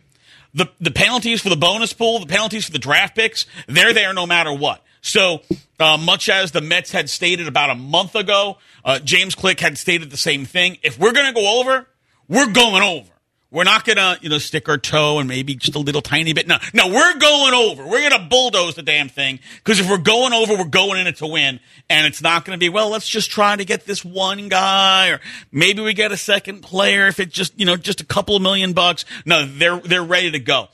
the, 0.54 0.68
the 0.80 0.90
penalties 0.90 1.40
for 1.40 1.48
the 1.48 1.56
bonus 1.56 1.92
pool, 1.92 2.18
the 2.18 2.26
penalties 2.26 2.66
for 2.66 2.72
the 2.72 2.78
draft 2.78 3.16
picks, 3.16 3.46
they're 3.66 3.94
there 3.94 4.12
no 4.12 4.26
matter 4.26 4.52
what. 4.52 4.84
So, 5.02 5.42
uh, 5.80 5.99
much 5.99 6.28
as 6.28 6.52
the 6.52 6.61
Mets 6.61 6.92
had 6.92 7.11
stated 7.11 7.49
about 7.49 7.71
a 7.71 7.75
month 7.75 8.14
ago, 8.14 8.59
uh, 8.85 9.00
James 9.00 9.35
Click 9.35 9.61
had 9.61 9.76
stated 9.76 10.11
the 10.11 10.16
same 10.16 10.44
thing. 10.44 10.78
If 10.82 10.99
we're 10.99 11.12
going 11.12 11.26
to 11.26 11.32
go 11.32 11.61
over, 11.61 11.88
we're 12.28 12.50
going 12.50 12.82
over. 12.82 13.11
We're 13.50 13.64
not 13.64 13.85
going 13.85 13.99
to, 13.99 14.16
you 14.23 14.30
know, 14.30 14.38
stick 14.38 14.66
our 14.71 14.78
toe 14.78 15.18
and 15.18 15.28
maybe 15.28 15.54
just 15.54 15.75
a 15.75 15.78
little 15.78 16.00
tiny 16.00 16.32
bit. 16.32 16.49
No, 16.49 16.56
no, 16.73 16.88
we're 16.88 17.18
going 17.18 17.52
over. 17.52 17.87
We're 17.87 18.09
going 18.09 18.23
to 18.23 18.26
bulldoze 18.30 18.76
the 18.76 18.82
damn 18.82 19.11
thing 19.11 19.40
because 19.56 19.78
if 19.78 19.90
we're 19.90 19.99
going 19.99 20.32
over, 20.32 20.56
we're 20.56 20.64
going 20.64 20.99
in 20.99 21.06
it 21.06 21.16
to 21.16 21.26
win. 21.26 21.61
And 21.90 22.06
it's 22.06 22.23
not 22.23 22.47
going 22.47 22.59
to 22.59 22.61
be, 22.61 22.71
well, 22.71 22.88
let's 22.88 23.06
just 23.06 23.30
try 23.30 23.54
to 23.54 23.64
get 23.66 23.85
this 23.85 24.02
one 24.02 24.49
guy 24.49 25.11
or 25.11 25.21
maybe 25.50 25.82
we 25.82 25.92
get 25.92 26.12
a 26.12 26.16
second 26.16 26.62
player 26.62 27.09
if 27.09 27.21
it's 27.21 27.35
just, 27.35 27.59
you 27.61 27.66
know, 27.66 27.76
just 27.76 28.00
a 28.00 28.06
couple 28.06 28.37
of 28.37 28.40
million 28.40 28.73
bucks. 28.73 29.04
No, 29.26 29.44
they're, 29.44 29.80
they're 29.80 30.02
ready 30.02 30.30
to 30.30 30.38
go. 30.38 30.68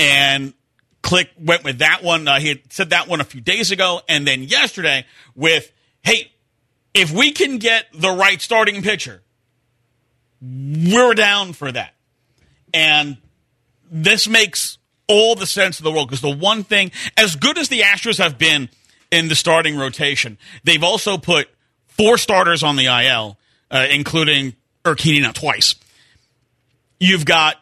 And 0.00 0.52
Click 1.06 1.30
went 1.38 1.62
with 1.62 1.78
that 1.78 2.02
one. 2.02 2.26
Uh, 2.26 2.40
he 2.40 2.48
had 2.48 2.72
said 2.72 2.90
that 2.90 3.06
one 3.06 3.20
a 3.20 3.24
few 3.24 3.40
days 3.40 3.70
ago. 3.70 4.00
And 4.08 4.26
then 4.26 4.42
yesterday 4.42 5.06
with, 5.36 5.70
hey, 6.02 6.32
if 6.94 7.12
we 7.12 7.30
can 7.30 7.58
get 7.58 7.86
the 7.94 8.10
right 8.10 8.42
starting 8.42 8.82
pitcher, 8.82 9.22
we're 10.42 11.14
down 11.14 11.52
for 11.52 11.70
that. 11.70 11.94
And 12.74 13.18
this 13.88 14.26
makes 14.26 14.78
all 15.06 15.36
the 15.36 15.46
sense 15.46 15.78
of 15.78 15.84
the 15.84 15.92
world 15.92 16.08
because 16.08 16.22
the 16.22 16.36
one 16.36 16.64
thing, 16.64 16.90
as 17.16 17.36
good 17.36 17.56
as 17.56 17.68
the 17.68 17.82
Astros 17.82 18.18
have 18.18 18.36
been 18.36 18.68
in 19.12 19.28
the 19.28 19.36
starting 19.36 19.78
rotation, 19.78 20.38
they've 20.64 20.82
also 20.82 21.18
put 21.18 21.48
four 21.86 22.18
starters 22.18 22.64
on 22.64 22.74
the 22.74 22.86
IL, 22.86 23.38
uh, 23.70 23.86
including 23.88 24.56
Urquidy 24.84 25.22
now 25.22 25.30
twice. 25.30 25.76
You've 26.98 27.24
got 27.24 27.58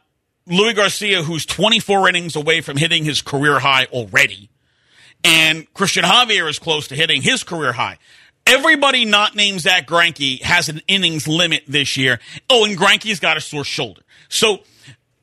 Luis 0.46 0.74
Garcia, 0.74 1.22
who's 1.22 1.46
24 1.46 2.08
innings 2.08 2.36
away 2.36 2.60
from 2.60 2.76
hitting 2.76 3.04
his 3.04 3.22
career 3.22 3.58
high 3.58 3.86
already. 3.86 4.50
And 5.22 5.72
Christian 5.72 6.04
Javier 6.04 6.48
is 6.48 6.58
close 6.58 6.88
to 6.88 6.94
hitting 6.94 7.22
his 7.22 7.42
career 7.44 7.72
high. 7.72 7.98
Everybody 8.46 9.06
not 9.06 9.34
named 9.34 9.60
Zack 9.60 9.86
Greinke 9.86 10.42
has 10.42 10.68
an 10.68 10.82
innings 10.86 11.26
limit 11.26 11.64
this 11.66 11.96
year. 11.96 12.20
Oh, 12.50 12.66
and 12.66 12.76
Greinke's 12.76 13.20
got 13.20 13.38
a 13.38 13.40
sore 13.40 13.64
shoulder. 13.64 14.02
So 14.28 14.58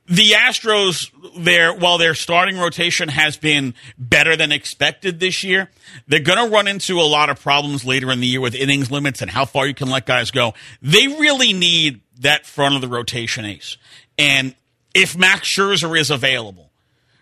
the 0.07 0.31
Astros, 0.31 1.11
their 1.37 1.71
while 1.71 1.99
their 1.99 2.15
starting 2.15 2.57
rotation 2.57 3.09
has 3.09 3.37
been 3.37 3.75
better 3.99 4.35
than 4.35 4.51
expected 4.51 5.19
this 5.19 5.43
year, 5.43 5.69
they're 6.07 6.19
going 6.19 6.43
to 6.43 6.53
run 6.53 6.67
into 6.67 6.99
a 6.99 7.05
lot 7.05 7.29
of 7.29 7.39
problems 7.39 7.85
later 7.85 8.11
in 8.11 8.21
the 8.21 8.27
year 8.27 8.41
with 8.41 8.55
innings 8.55 8.89
limits 8.89 9.21
and 9.21 9.29
how 9.29 9.45
far 9.45 9.67
you 9.67 9.75
can 9.75 9.89
let 9.89 10.07
guys 10.07 10.31
go. 10.31 10.55
They 10.81 11.07
really 11.07 11.53
need 11.53 12.01
that 12.19 12.47
front 12.47 12.73
of 12.73 12.81
the 12.81 12.87
rotation 12.87 13.45
ace. 13.45 13.77
And 14.17 14.55
if 14.93 15.17
Max 15.17 15.47
Scherzer 15.47 15.97
is 15.99 16.09
available, 16.09 16.71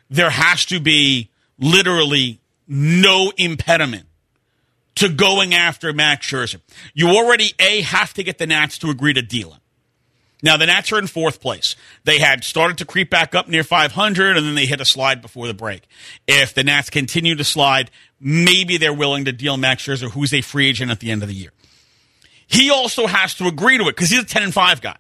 there 0.10 0.30
has 0.30 0.66
to 0.66 0.80
be 0.80 1.30
literally 1.60 2.40
no 2.68 3.32
impediment 3.38 4.06
to 4.96 5.10
going 5.10 5.54
after 5.54 5.94
Max 5.94 6.28
Scherzer. 6.28 6.62
You 6.94 7.10
already 7.10 7.54
a 7.60 7.82
have 7.82 8.14
to 8.16 8.24
get 8.24 8.38
the 8.38 8.48
Nats 8.48 8.78
to 8.80 8.90
agree 8.90 9.14
to 9.14 9.22
deal 9.22 9.52
him. 9.52 9.62
Now 10.42 10.58
the 10.58 10.66
Nats 10.66 10.92
are 10.92 11.00
in 11.00 11.08
fourth 11.08 11.42
place. 11.42 11.76
They 12.06 12.20
had 12.20 12.44
started 12.44 12.78
to 12.78 12.86
creep 12.86 13.10
back 13.10 13.36
up 13.36 13.48
near 13.48 13.64
500, 13.64 14.38
and 14.38 14.46
then 14.46 14.56
they 14.56 14.66
hit 14.66 14.80
a 14.80 14.86
slide 14.86 15.22
before 15.22 15.48
the 15.48 15.54
break. 15.54 15.84
If 16.28 16.54
the 16.54 16.64
Nats 16.64 16.90
continue 16.90 17.36
to 17.36 17.44
slide, 17.44 17.92
maybe 18.20 18.78
they're 18.78 18.94
willing 18.94 19.26
to 19.26 19.32
deal 19.32 19.58
Max 19.58 19.84
Scherzer, 19.86 20.12
who's 20.12 20.34
a 20.34 20.42
free 20.42 20.70
agent 20.70 20.92
at 20.92 21.00
the 21.00 21.12
end 21.12 21.24
of 21.24 21.30
the 21.30 21.36
year. 21.36 21.52
He 22.48 22.70
also 22.70 23.06
has 23.06 23.36
to 23.36 23.48
agree 23.48 23.78
to 23.78 23.84
it 23.84 23.96
because 23.96 24.10
he's 24.10 24.22
a 24.22 24.26
10 24.26 24.44
and 24.44 24.54
5 24.54 24.82
guy. 24.82 24.98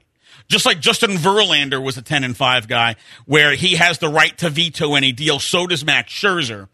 Just 0.49 0.65
like 0.65 0.79
Justin 0.79 1.11
Verlander 1.11 1.81
was 1.83 1.97
a 1.97 2.01
10 2.01 2.23
and 2.23 2.35
5 2.35 2.67
guy, 2.67 2.95
where 3.25 3.53
he 3.53 3.75
has 3.75 3.99
the 3.99 4.09
right 4.09 4.35
to 4.39 4.49
veto 4.49 4.95
any 4.95 5.11
deal, 5.11 5.39
so 5.39 5.67
does 5.67 5.85
Max 5.85 6.11
Scherzer. 6.11 6.67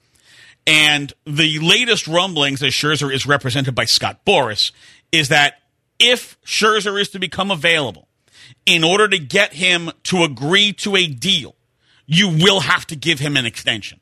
And 0.66 1.14
the 1.26 1.60
latest 1.60 2.08
rumblings, 2.08 2.64
as 2.64 2.72
Scherzer 2.72 3.14
is 3.14 3.26
represented 3.26 3.76
by 3.76 3.86
Scott 3.86 4.26
Boras, 4.26 4.72
is 5.12 5.28
that 5.30 5.56
if 6.00 6.42
Scherzer 6.44 7.00
is 7.00 7.10
to 7.10 7.20
become 7.20 7.52
available, 7.52 8.08
in 8.66 8.84
order 8.84 9.08
to 9.08 9.20
get 9.20 9.54
him 9.54 9.92
to 10.04 10.24
agree 10.24 10.72
to 10.74 10.96
a 10.96 11.06
deal, 11.08 11.56
you 12.06 12.30
will 12.30 12.62
have 12.62 12.88
to 12.88 12.96
give 12.96 13.20
him 13.20 13.36
an 13.38 13.46
extension. 13.46 14.00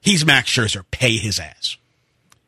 He's 0.00 0.24
Max 0.26 0.50
Scherzer. 0.50 0.84
Pay 0.90 1.16
his 1.18 1.38
ass. 1.38 1.76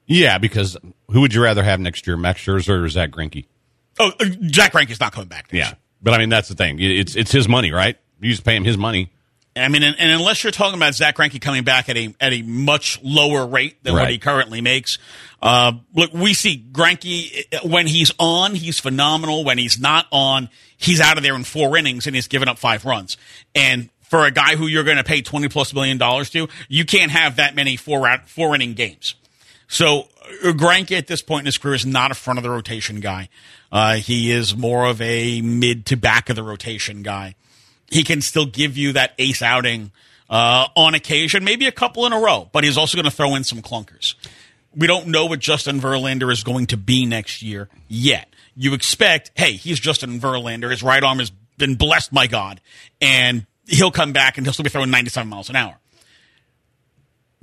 Yeah, 0.07 0.39
because 0.39 0.77
who 1.11 1.21
would 1.21 1.33
you 1.35 1.43
rather 1.43 1.63
have 1.63 1.81
next 1.81 2.07
year, 2.07 2.17
Max 2.17 2.41
Scherzer 2.41 2.83
or 2.83 2.89
Zack 2.89 3.11
Greinke? 3.11 3.45
Oh, 3.99 4.11
uh, 4.21 4.25
Jack 4.47 4.73
Greinke's 4.73 5.01
not 5.01 5.13
coming 5.13 5.29
back. 5.29 5.53
next 5.53 5.55
Yeah, 5.55 5.69
year. 5.69 5.77
But 6.05 6.15
I 6.15 6.19
mean 6.19 6.29
that's 6.29 6.49
the 6.49 6.55
thing. 6.55 6.77
It's 6.79 7.17
it's 7.17 7.33
his 7.33 7.49
money, 7.49 7.73
right? 7.73 7.99
You 8.21 8.31
just 8.31 8.45
pay 8.45 8.55
him 8.55 8.63
his 8.63 8.79
money. 8.79 9.11
I 9.57 9.69
mean, 9.69 9.85
and, 9.85 9.95
and 10.01 10.11
unless 10.11 10.43
you're 10.43 10.51
talking 10.51 10.77
about 10.77 10.95
Zack 10.95 11.17
Greinke 11.17 11.41
coming 11.41 11.63
back 11.63 11.89
at 11.89 11.97
a 11.97 12.15
at 12.21 12.33
a 12.33 12.43
much 12.43 13.01
lower 13.03 13.47
rate 13.47 13.83
than 13.85 13.95
what 13.95 14.11
he 14.11 14.19
currently 14.19 14.61
makes, 14.61 14.99
uh, 15.41 15.73
look, 15.95 16.13
we 16.13 16.35
see 16.35 16.65
Greinke 16.73 17.45
uh, 17.53 17.69
when 17.69 17.87
he's 17.87 18.13
on, 18.19 18.57
he's 18.57 18.81
phenomenal. 18.81 19.45
When 19.45 19.59
he's 19.59 19.79
not 19.79 20.07
on, 20.11 20.49
he's 20.77 21.01
out 21.01 21.19
of 21.19 21.23
there 21.23 21.37
in 21.37 21.45
four 21.45 21.77
innings 21.77 22.07
and 22.07 22.17
he's 22.17 22.27
given 22.27 22.49
up 22.49 22.59
five 22.59 22.85
runs. 22.85 23.17
And 23.55 23.91
for 24.03 24.27
a 24.27 24.33
guy 24.33 24.57
who 24.57 24.67
you're 24.67 24.85
going 24.85 24.97
to 24.97 25.05
pay 25.05 25.23
twenty 25.23 25.49
plus 25.49 25.73
million 25.73 25.99
dollars 25.99 26.31
to, 26.31 26.49
you 26.69 26.85
can't 26.85 27.13
have 27.13 27.37
that 27.37 27.55
many 27.55 27.77
four 27.77 28.09
out, 28.09 28.29
four 28.29 28.57
inning 28.57 28.75
games. 28.75 29.15
So 29.69 30.09
uh, 30.43 30.53
Greinke 30.53 30.99
at 30.99 31.07
this 31.07 31.23
point 31.23 31.43
in 31.43 31.47
his 31.47 31.59
career 31.59 31.75
is 31.75 31.87
not 31.87 32.11
a 32.11 32.15
front 32.15 32.39
of 32.39 32.43
the 32.43 32.51
rotation 32.51 32.99
guy. 32.99 33.29
Uh, 33.75 33.97
he 33.97 34.31
is 34.31 34.57
more 34.57 34.87
of 34.87 35.01
a 35.01 35.43
mid 35.43 35.85
to 35.87 35.97
back 35.97 36.31
of 36.31 36.37
the 36.37 36.45
rotation 36.45 37.03
guy. 37.03 37.35
He 37.91 38.05
can 38.05 38.21
still 38.21 38.47
give 38.47 38.79
you 38.79 38.93
that 38.93 39.15
ace 39.19 39.43
outing 39.43 39.91
uh, 40.31 40.69
on 40.77 40.95
occasion, 40.95 41.43
maybe 41.43 41.67
a 41.67 41.73
couple 41.73 42.07
in 42.07 42.13
a 42.13 42.21
row, 42.21 42.49
but 42.53 42.63
he's 42.63 42.79
also 42.79 42.97
going 42.97 43.05
to 43.05 43.11
throw 43.11 43.35
in 43.35 43.43
some 43.43 43.63
clunkers. 43.63 44.15
We 44.77 44.87
don't 44.87 45.09
know 45.09 45.27
what 45.27 45.41
Justin 45.41 45.81
Verlander 45.81 46.31
is 46.33 46.45
going 46.45 46.67
to 46.69 46.77
be 46.77 47.05
next 47.05 47.43
year 47.43 47.69
yet. 47.89 48.29
You 48.55 48.75
expect, 48.75 49.33
hey, 49.35 49.55
he's 49.55 49.81
Justin 49.81 50.21
Verlander. 50.21 50.71
His 50.71 50.85
right 50.85 51.03
arm 51.03 51.19
has 51.19 51.31
been 51.59 51.75
blessed 51.75 52.15
by 52.15 52.29
God, 52.29 52.61
and 53.01 53.45
he'll 53.67 53.91
come 53.91 54.13
back 54.13 54.39
and 54.39 54.47
he'll 54.47 54.53
still 54.53 54.63
be 54.63 54.71
throwing 54.71 54.91
97 54.91 55.29
miles 55.29 55.51
an 55.51 55.57
hour. 55.57 55.77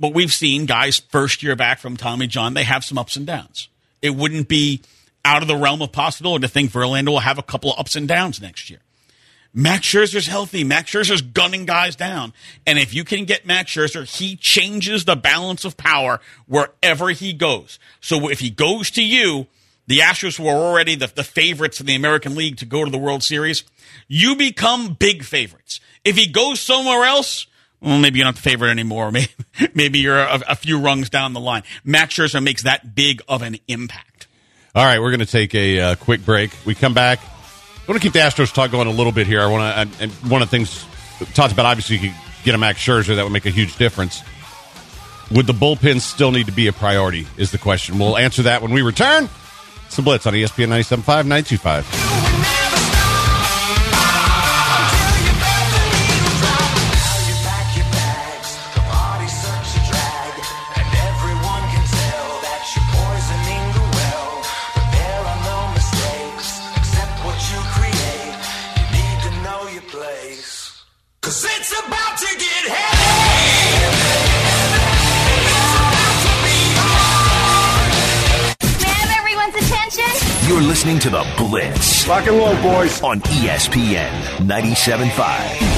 But 0.00 0.14
we've 0.14 0.32
seen 0.32 0.64
guys 0.64 0.98
first 0.98 1.42
year 1.42 1.56
back 1.56 1.78
from 1.78 1.98
Tommy 1.98 2.26
John, 2.26 2.54
they 2.54 2.64
have 2.64 2.84
some 2.84 2.96
ups 2.96 3.16
and 3.16 3.26
downs. 3.26 3.68
It 4.00 4.16
wouldn't 4.16 4.48
be 4.48 4.80
out 5.24 5.42
of 5.42 5.48
the 5.48 5.56
realm 5.56 5.82
of 5.82 5.92
possibility 5.92 6.42
to 6.42 6.48
think 6.48 6.70
Verlander 6.70 7.08
will 7.08 7.20
have 7.20 7.38
a 7.38 7.42
couple 7.42 7.72
of 7.72 7.78
ups 7.78 7.96
and 7.96 8.08
downs 8.08 8.40
next 8.40 8.70
year. 8.70 8.80
Max 9.54 9.86
Scherzer's 9.86 10.26
healthy. 10.26 10.64
Max 10.64 10.90
Scherzer's 10.90 11.20
gunning 11.20 11.66
guys 11.66 11.94
down. 11.94 12.32
And 12.66 12.78
if 12.78 12.94
you 12.94 13.04
can 13.04 13.24
get 13.26 13.44
Max 13.44 13.72
Scherzer, 13.72 14.04
he 14.04 14.36
changes 14.36 15.04
the 15.04 15.16
balance 15.16 15.64
of 15.64 15.76
power 15.76 16.20
wherever 16.46 17.10
he 17.10 17.32
goes. 17.32 17.78
So 18.00 18.28
if 18.28 18.40
he 18.40 18.48
goes 18.48 18.90
to 18.92 19.04
you, 19.04 19.46
the 19.86 19.98
Astros 19.98 20.38
were 20.38 20.50
already 20.50 20.94
the, 20.94 21.08
the 21.08 21.24
favorites 21.24 21.80
in 21.80 21.86
the 21.86 21.94
American 21.94 22.34
League 22.34 22.56
to 22.58 22.64
go 22.64 22.84
to 22.84 22.90
the 22.90 22.98
World 22.98 23.22
Series. 23.22 23.64
You 24.08 24.36
become 24.36 24.94
big 24.94 25.22
favorites. 25.22 25.80
If 26.02 26.16
he 26.16 26.26
goes 26.28 26.60
somewhere 26.60 27.04
else, 27.04 27.46
well, 27.80 27.98
maybe 27.98 28.18
you're 28.18 28.26
not 28.26 28.36
the 28.36 28.42
favorite 28.42 28.70
anymore. 28.70 29.10
Maybe, 29.12 29.32
maybe 29.74 29.98
you're 29.98 30.20
a, 30.20 30.40
a 30.50 30.54
few 30.54 30.78
rungs 30.78 31.10
down 31.10 31.32
the 31.32 31.40
line. 31.40 31.64
Max 31.84 32.14
Scherzer 32.14 32.42
makes 32.42 32.62
that 32.62 32.94
big 32.94 33.22
of 33.28 33.42
an 33.42 33.58
impact. 33.66 34.11
All 34.74 34.82
right, 34.82 35.00
we're 35.02 35.10
going 35.10 35.20
to 35.20 35.26
take 35.26 35.54
a 35.54 35.80
uh, 35.80 35.94
quick 35.96 36.24
break. 36.24 36.50
We 36.64 36.74
come 36.74 36.94
back. 36.94 37.20
I 37.20 37.90
want 37.90 38.00
to 38.00 38.06
keep 38.06 38.14
the 38.14 38.20
Astros 38.20 38.54
talk 38.54 38.70
going 38.70 38.88
a 38.88 38.90
little 38.92 39.12
bit 39.12 39.26
here. 39.26 39.42
I 39.42 39.46
want 39.46 39.90
to, 39.92 40.02
and- 40.04 40.12
one 40.30 40.40
of 40.40 40.50
the 40.50 40.56
things 40.56 40.86
talked 41.34 41.52
about, 41.52 41.66
obviously, 41.66 41.96
you 41.96 42.08
could 42.08 42.18
get 42.42 42.54
a 42.54 42.58
Max 42.58 42.78
Scherzer 42.78 43.16
that 43.16 43.22
would 43.22 43.32
make 43.34 43.44
a 43.44 43.50
huge 43.50 43.76
difference. 43.76 44.22
Would 45.30 45.46
the 45.46 45.52
bullpen 45.52 46.00
still 46.00 46.30
need 46.30 46.46
to 46.46 46.52
be 46.52 46.68
a 46.68 46.72
priority? 46.72 47.26
Is 47.36 47.50
the 47.50 47.58
question. 47.58 47.98
We'll 47.98 48.16
answer 48.16 48.44
that 48.44 48.62
when 48.62 48.72
we 48.72 48.80
return. 48.80 49.28
It's 49.86 49.96
the 49.96 50.02
Blitz 50.02 50.26
on 50.26 50.32
ESPN 50.32 50.68
97.5, 50.68 51.04
925. 51.26 52.61
You're 80.52 80.60
listening 80.60 80.98
to 80.98 81.08
the 81.08 81.26
Blitz. 81.38 82.06
Rock 82.06 82.26
and 82.26 82.36
roll, 82.36 82.54
boys. 82.60 83.02
On 83.02 83.18
ESPN 83.22 84.10
97.5. 84.46 85.71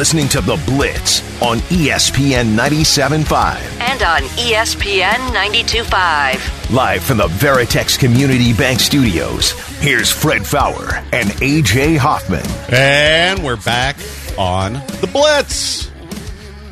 listening 0.00 0.28
to 0.28 0.40
The 0.40 0.56
Blitz 0.64 1.20
on 1.42 1.58
ESPN 1.68 2.56
97.5. 2.56 3.80
And 3.80 4.02
on 4.02 4.22
ESPN 4.38 5.18
92.5. 5.34 6.74
Live 6.74 7.02
from 7.04 7.18
the 7.18 7.26
Veritex 7.26 7.98
Community 7.98 8.54
Bank 8.54 8.80
Studios, 8.80 9.50
here's 9.80 10.10
Fred 10.10 10.46
Faour 10.46 10.94
and 11.12 11.28
AJ 11.42 11.98
Hoffman. 11.98 12.46
And 12.72 13.44
we're 13.44 13.58
back 13.58 13.96
on 14.38 14.72
the 14.72 15.10
Blitz. 15.12 15.90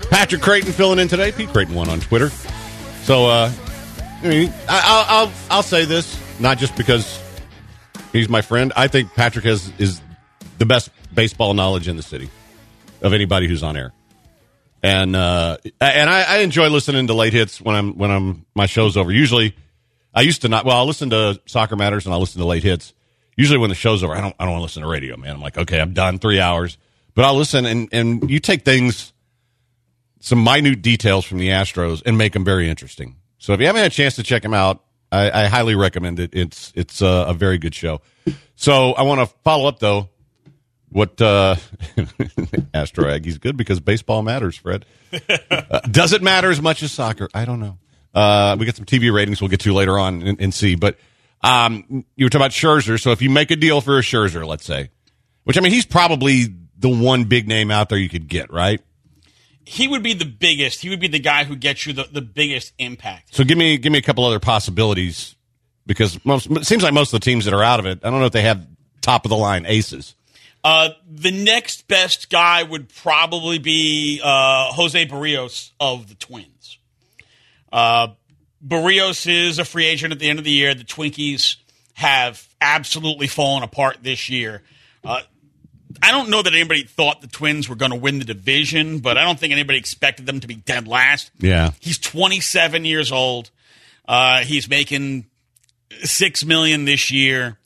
Patrick 0.09 0.41
Creighton 0.41 0.73
filling 0.73 0.99
in 0.99 1.09
today. 1.09 1.31
Pete 1.31 1.51
Creighton 1.51 1.75
one 1.75 1.91
on 1.91 2.01
Twitter. 2.01 2.31
So, 3.03 3.27
uh, 3.27 3.53
I 4.23 4.27
mean, 4.27 4.55
I, 4.71 4.83
I'll, 4.87 5.05
I'll 5.27 5.33
I'll 5.51 5.63
say 5.63 5.85
this 5.85 6.19
not 6.41 6.57
just 6.57 6.75
because 6.79 7.23
he's 8.11 8.31
my 8.31 8.41
friend. 8.41 8.73
I 8.75 8.89
think 8.89 9.13
Patrick 9.13 9.45
has 9.45 9.71
is 9.77 10.01
the 10.57 10.65
best 10.65 10.89
baseball 11.13 11.53
knowledge 11.53 11.89
in 11.89 11.99
the 11.99 12.03
city 12.03 12.31
of 13.03 13.13
anybody 13.13 13.49
who's 13.49 13.63
on 13.63 13.77
air. 13.77 13.93
And 14.83 15.17
uh, 15.17 15.59
and 15.81 16.09
I, 16.09 16.23
I 16.23 16.37
enjoy 16.39 16.69
listening 16.69 17.09
to 17.09 17.15
late 17.15 17.33
hits 17.33 17.61
when 17.61 17.75
I'm 17.75 17.99
when 17.99 18.11
I'm 18.11 18.47
my 18.55 18.67
show's 18.67 18.97
over. 18.97 19.11
Usually, 19.11 19.57
I 20.15 20.21
used 20.21 20.43
to 20.43 20.49
not. 20.49 20.65
Well, 20.65 20.77
I'll 20.77 20.87
listen 20.87 21.11
to 21.11 21.41
Soccer 21.47 21.75
Matters 21.75 22.07
and 22.07 22.15
I'll 22.15 22.21
listen 22.21 22.41
to 22.41 22.47
late 22.47 22.63
hits. 22.63 22.95
Usually, 23.37 23.59
when 23.59 23.71
the 23.71 23.77
show's 23.77 24.05
over, 24.05 24.15
I 24.15 24.21
don't 24.21 24.37
I 24.39 24.45
don't 24.45 24.53
want 24.53 24.61
to 24.61 24.65
listen 24.65 24.83
to 24.83 24.89
radio, 24.89 25.17
man. 25.17 25.35
I'm 25.35 25.41
like, 25.41 25.59
okay, 25.59 25.81
I'm 25.81 25.95
done. 25.95 26.21
Three 26.21 26.39
hours, 26.39 26.79
but 27.15 27.25
I'll 27.25 27.35
listen 27.35 27.67
and 27.67 27.89
and 27.91 28.31
you 28.31 28.39
take 28.39 28.65
things, 28.65 29.13
some 30.21 30.45
minute 30.45 30.81
details 30.81 31.25
from 31.25 31.39
the 31.39 31.49
Astros 31.49 32.01
and 32.07 32.17
make 32.17 32.33
them 32.33 32.45
very 32.45 32.71
interesting. 32.71 33.17
So 33.39 33.53
if 33.55 33.61
you 33.61 33.67
haven't 33.67 33.83
had 33.83 33.91
a 33.91 33.95
chance 33.95 34.15
to 34.17 34.23
check 34.23 34.43
them 34.43 34.55
out, 34.55 34.85
I, 35.11 35.45
I 35.45 35.47
highly 35.47 35.75
recommend 35.75 36.21
it. 36.21 36.31
It's 36.35 36.73
it's 36.77 37.01
a, 37.01 37.27
a 37.29 37.35
very 37.35 37.59
good 37.59 37.75
show. 37.75 38.01
So 38.55 38.93
I 38.93 39.03
want 39.03 39.21
to 39.21 39.27
follow 39.43 39.69
up 39.69 39.79
though. 39.79 40.09
What 40.91 41.21
uh, 41.21 41.57
Astro 42.75 43.11
Aggie's 43.11 43.39
good 43.39 43.57
because 43.57 43.81
baseball 43.81 44.23
matters, 44.23 44.57
Fred. 44.57 44.87
Uh, 45.51 45.81
does 45.81 46.13
it 46.13 46.23
matter 46.23 46.51
as 46.51 46.63
much 46.63 46.83
as 46.83 46.93
soccer? 46.93 47.29
I 47.35 47.45
don't 47.45 47.61
know. 47.61 47.79
Uh, 48.15 48.57
we 48.59 48.67
got 48.67 48.77
some 48.77 48.87
TV 48.87 49.13
ratings 49.13 49.41
we'll 49.41 49.51
get 49.51 49.61
to 49.61 49.75
later 49.75 49.99
on 49.99 50.23
and, 50.23 50.41
and 50.41 50.55
see. 50.55 50.75
But 50.77 50.97
um, 51.43 52.05
you 52.17 52.25
were 52.25 52.31
talking 52.31 52.41
about 52.41 52.53
Scherzer. 52.53 53.01
So 53.01 53.13
if 53.13 53.23
you 53.23 53.31
make 53.31 53.51
a 53.51 53.57
deal 53.57 53.81
for 53.81 53.99
a 53.99 54.01
Scherzer, 54.01 54.47
let's 54.47 54.65
say, 54.65 54.91
Which 55.45 55.59
I 55.59 55.61
mean, 55.61 55.73
he's 55.73 55.87
probably 55.87 56.47
the 56.79 56.89
one 56.89 57.25
big 57.25 57.49
name 57.49 57.71
out 57.71 57.89
there 57.89 57.99
you 57.99 58.09
could 58.09 58.29
get, 58.29 58.53
right? 58.53 58.81
He 59.65 59.87
would 59.87 60.03
be 60.03 60.15
the 60.15 60.25
biggest. 60.25 60.81
He 60.81 60.89
would 60.89 61.01
be 61.01 61.09
the 61.09 61.19
guy 61.19 61.45
who 61.45 61.55
gets 61.55 61.87
you 61.87 61.93
the, 61.93 62.09
the 62.11 62.23
biggest 62.23 62.73
impact. 62.79 63.35
So 63.35 63.45
give 63.45 63.59
me 63.59 63.77
give 63.77 63.93
me 63.93 63.99
a 63.99 64.03
couple 64.03 64.25
other 64.25 64.41
possibilities 64.41 65.37
because 65.85 66.25
most, 66.25 66.51
it 66.51 66.67
seems 66.67 66.83
like 66.83 66.95
most 66.95 67.13
of 67.13 67.21
the 67.21 67.25
teams 67.25 67.45
that 67.45 67.53
are 67.53 67.63
out 67.63 67.79
of 67.79 67.85
it, 67.85 68.01
I 68.03 68.11
don't 68.11 68.21
know 68.21 68.27
if 68.27 68.33
they 68.33 68.43
have 68.43 68.67
top 69.03 69.27
of 69.27 69.31
the 69.31 69.37
line 69.37 69.67
aces. 69.67 70.15
Uh, 70.69 70.91
the 71.11 71.31
next 71.31 71.89
best 71.89 72.29
guy 72.29 72.63
would 72.63 72.91
probably 72.91 73.59
be 73.59 74.21
uh, 74.23 74.71
Jose 74.73 75.07
Berrios 75.07 75.71
of 75.81 76.11
the 76.11 76.15
Twins. 76.15 76.77
Uh, 77.73 78.09
Berrios 78.63 79.27
is 79.27 79.59
a 79.59 79.65
free 79.65 79.87
agent 79.87 80.13
at 80.13 80.19
the 80.19 80.29
end 80.29 80.39
of 80.39 80.45
the 80.45 80.51
year. 80.51 80.75
The 80.75 80.85
Twinkies 80.85 81.57
have 81.95 82.47
absolutely 82.61 83.29
fallen 83.29 83.63
apart 83.63 83.99
this 84.03 84.29
year. 84.29 84.61
Uh, 85.03 85.23
I 86.03 86.11
don't 86.11 86.29
know 86.29 86.43
that 86.43 86.53
anybody 86.53 86.83
thought 86.83 87.23
the 87.23 87.29
Twins 87.29 87.67
were 87.67 87.77
going 87.77 87.93
to 87.93 87.97
win 87.97 88.19
the 88.19 88.27
division, 88.27 88.99
but 88.99 89.17
I 89.17 89.25
don't 89.25 89.39
think 89.39 89.55
anybody 89.55 89.79
expected 89.79 90.27
them 90.27 90.41
to 90.41 90.47
be 90.47 90.57
dead 90.57 90.87
last. 90.87 91.31
Yeah. 91.39 91.71
He's 91.81 91.99
27 91.99 92.85
years 92.85 93.11
old. 93.11 93.51
Uh, 94.07 94.41
he's 94.41 94.69
making 94.69 95.31
six 96.03 96.45
million 96.45 96.85
this 96.85 97.11
year. 97.11 97.57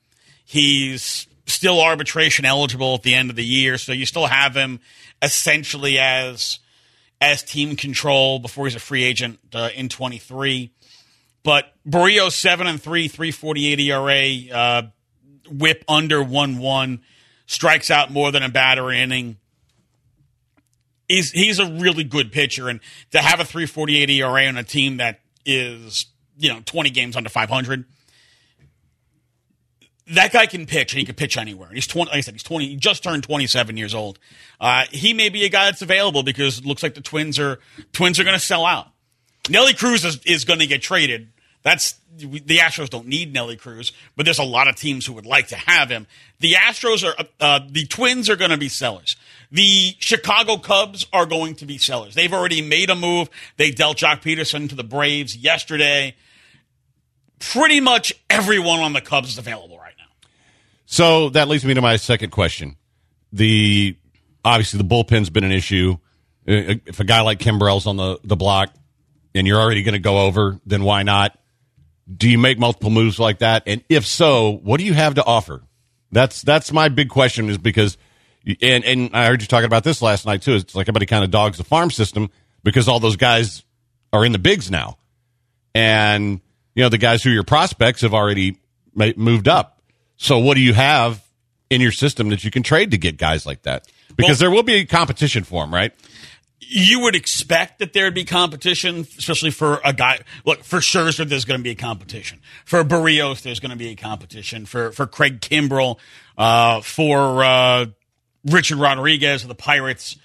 He's 0.45 1.27
still 1.53 1.81
arbitration 1.81 2.45
eligible 2.45 2.95
at 2.95 3.03
the 3.03 3.15
end 3.15 3.31
of 3.31 3.37
the 3.37 3.45
year, 3.45 3.79
so 3.79 3.93
you 3.93 4.07
still 4.07 4.27
have 4.27 4.55
him 4.55 4.81
essentially 5.21 5.99
as 5.99 6.59
as 7.21 7.43
team 7.43 7.77
control 7.77 8.41
before 8.41 8.67
he's 8.67 8.75
a 8.75 8.81
free 8.81 9.05
agent 9.05 9.39
uh, 9.55 9.71
in 9.77 9.89
23. 9.89 10.73
But 11.45 11.73
Berrios 11.89 12.33
seven 12.33 12.67
and 12.67 12.81
three, 12.81 13.09
three 13.09 13.31
forty 13.31 13.73
eight 13.73 13.81
ERA, 13.81 14.57
uh, 14.57 14.83
whip 15.51 15.85
under 15.89 16.23
one 16.23 16.59
one, 16.59 17.01
strikes 17.47 17.91
out 17.91 18.11
more 18.13 18.31
than 18.31 18.43
a 18.43 18.49
batter 18.49 18.91
inning. 18.91 19.39
He's 21.09 21.33
he's 21.33 21.59
a 21.59 21.67
really 21.67 22.05
good 22.05 22.31
pitcher, 22.31 22.69
and 22.69 22.81
to 23.11 23.19
have 23.19 23.41
a 23.41 23.45
three 23.45 23.67
forty 23.67 24.01
eight 24.01 24.11
ERA 24.11 24.47
on 24.47 24.57
a 24.57 24.63
team 24.63 24.99
that 24.99 25.21
is 25.45 26.07
you 26.39 26.49
know 26.53 26.61
twenty 26.65 26.91
games 26.91 27.17
under 27.17 27.29
five 27.29 27.51
hundred, 27.51 27.85
that 30.09 30.33
guy 30.33 30.47
can 30.47 30.67
pitch, 30.67 30.93
and 30.93 30.99
he 30.99 31.05
can 31.05 31.15
pitch 31.15 31.37
anywhere. 31.37 31.69
He's 31.73 31.87
twenty. 31.87 32.11
Like 32.11 32.19
I 32.19 32.21
said, 32.23 32.35
he's 32.35 32.43
twenty. 32.43 32.69
He 32.69 32.77
just 32.77 33.03
turned 33.03 33.23
twenty 33.23 33.47
seven 33.47 33.77
years 33.77 33.95
old. 33.95 34.19
Uh, 34.61 34.85
he 34.91 35.13
may 35.15 35.29
be 35.29 35.45
a 35.45 35.49
guy 35.49 35.67
that's 35.67 35.83
available 35.83 36.23
because 36.23 36.59
it 36.59 36.67
looks 36.67 36.83
like 36.83 36.95
the 36.95 37.01
Twins 37.01 37.39
are 37.39 37.59
Twins 37.93 38.19
are 38.19 38.25
going 38.25 38.37
to 38.37 38.45
sell 38.45 38.65
out. 38.65 38.89
Nelly 39.49 39.75
Cruz 39.75 40.05
is, 40.05 40.21
is 40.25 40.45
going 40.45 40.61
to 40.61 40.67
get 40.67 40.83
traded. 40.83 41.29
That's 41.63 41.95
the 42.17 42.59
Astros 42.59 42.91
don't 42.91 43.07
need 43.07 43.33
Nelly 43.33 43.57
Cruz, 43.57 43.93
but 44.17 44.25
there's 44.25 44.39
a 44.39 44.45
lot 44.45 44.69
of 44.69 44.77
teams 44.77 45.07
who 45.07 45.13
would 45.15 45.27
like 45.27 45.49
to 45.49 45.57
have 45.57 45.89
him. 45.89 46.07
The 46.41 46.55
Astros 46.55 47.05
are 47.07 47.25
uh, 47.41 47.61
the 47.69 47.87
Twins 47.87 48.29
are 48.29 48.37
going 48.37 48.51
to 48.51 48.59
be 48.59 48.69
sellers. 48.69 49.17
The 49.51 49.95
Chicago 49.99 50.57
Cubs 50.57 51.07
are 51.13 51.27
going 51.27 51.55
to 51.57 51.67
be 51.67 51.79
sellers. 51.79 52.15
They've 52.15 52.33
already 52.33 52.63
made 52.63 52.91
a 52.91 52.97
move. 52.97 53.31
They 53.57 53.71
dealt 53.71 53.99
Joc 53.99 54.23
Pederson 54.23 54.69
to 54.71 54.75
the 54.75 54.85
Braves 54.85 55.37
yesterday. 55.37 56.17
Pretty 57.39 57.81
much 57.81 58.13
everyone 58.31 58.81
on 58.81 58.93
the 58.93 59.01
Cubs 59.01 59.31
is 59.31 59.39
available. 59.39 59.79
So 60.93 61.31
that 61.31 61.49
leads 61.49 61.65
me 61.65 61.73
to 61.73 61.81
my 61.81 61.97
second 61.97 62.33
question. 62.33 62.77
The 63.33 63.97
obviously 64.45 64.77
the 64.77 64.85
bullpen's 64.85 65.31
been 65.31 65.43
an 65.43 65.51
issue. 65.51 65.97
Uh, 66.47 66.77
If 66.85 67.01
a 67.01 67.05
guy 67.05 67.23
like 67.23 67.39
Kimbrel's 67.39 67.87
on 67.87 67.97
the, 67.97 68.21
the 68.25 68.37
block 68.37 68.75
and 69.35 69.47
you're 69.47 69.59
already 69.59 69.85
going 69.85 69.95
to 69.95 69.99
go 70.01 70.27
over, 70.27 70.61
then 70.67 70.85
why 70.85 71.03
not? 71.03 71.39
Do 72.15 72.29
you 72.29 72.37
make 72.37 72.59
multiple 72.59 72.91
moves 72.91 73.19
like 73.19 73.39
that? 73.39 73.63
And 73.67 73.83
if 73.89 74.05
so, 74.05 74.51
what 74.63 74.77
do 74.77 74.85
you 74.85 74.93
have 74.93 75.15
to 75.15 75.25
offer? 75.25 75.63
That's 76.11 76.43
that's 76.43 76.71
my 76.71 76.91
big 76.91 77.09
question 77.09 77.49
is 77.49 77.57
because 77.57 77.97
and 78.61 78.85
and 78.85 79.11
I 79.15 79.25
heard 79.25 79.41
you 79.41 79.49
talking 79.49 79.65
about 79.65 79.85
this 79.85 80.03
last 80.03 80.27
night 80.27 80.43
too. 80.43 80.57
It's 80.57 80.75
like 80.75 80.85
everybody 80.85 81.07
kind 81.07 81.25
of 81.25 81.31
dogs 81.31 81.57
the 81.57 81.65
farm 81.65 81.91
system 81.91 82.29
because 82.65 82.87
all 82.87 83.01
those 83.01 83.17
guys 83.17 83.65
are 84.13 84.27
in 84.27 84.33
the 84.33 84.39
bigs 84.39 84.71
now. 84.71 84.99
And 85.75 86.43
you 86.75 86.83
know 86.83 86.91
the 86.91 86.99
guys 86.99 87.23
who 87.23 87.31
are 87.31 87.33
your 87.33 87.45
prospects 87.45 88.03
have 88.03 88.13
already 88.13 88.59
moved 88.95 89.49
up. 89.49 89.79
So 90.23 90.39
what 90.39 90.55
do 90.55 90.61
you 90.61 90.73
have 90.73 91.21
in 91.69 91.81
your 91.81 91.91
system 91.91 92.29
that 92.29 92.45
you 92.45 92.51
can 92.51 92.63
trade 92.63 92.93
to 92.93 92.99
get 92.99 93.17
guys 93.17 93.45
like 93.45 93.63
that? 93.63 93.89
Because 94.15 94.29
Well- 94.31 94.37
there 94.37 94.51
will 94.51 94.63
be 94.63 94.85
competition 94.87 95.43
for 95.45 95.63
them, 95.65 95.75
right? 95.75 95.93
you 96.75 97.01
would 97.01 97.15
expect 97.15 97.81
that 97.81 97.93
there'd 97.93 98.15
be 98.15 98.25
competition, 98.25 99.07
especially 99.19 99.51
for 99.51 99.81
a 99.85 99.93
guy. 99.93 100.21
Look, 100.47 100.65
for 100.65 100.79
Scherzer, 100.79 101.29
there's 101.29 101.45
going 101.45 101.61
to 101.61 101.63
be 101.63 101.71
a 101.71 101.75
competition. 101.75 102.41
For 102.65 102.83
Berrios, 102.83 103.43
there's 103.43 103.61
going 103.61 103.73
to 103.73 103.77
be 103.77 103.89
a 103.89 103.95
competition. 103.95 104.65
For 104.65 104.91
for 104.93 105.07
Craig 105.07 105.41
Kimbrel, 105.41 105.99
uh, 106.39 106.81
for 106.81 107.45
uh, 107.45 107.87
Richard 108.47 108.79
Rodriguez 108.79 109.43
of 109.43 109.49
the 109.49 109.55
Pirates, 109.55 110.17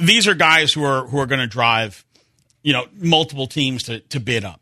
these 0.00 0.28
are 0.28 0.34
guys 0.34 0.72
who 0.72 0.84
are 0.84 1.08
who 1.08 1.18
are 1.18 1.26
going 1.26 1.40
to 1.40 1.48
drive, 1.48 2.04
you 2.62 2.72
know, 2.72 2.86
multiple 2.94 3.48
teams 3.48 3.82
to 3.84 3.98
to 4.00 4.20
bid 4.20 4.44
up. 4.44 4.60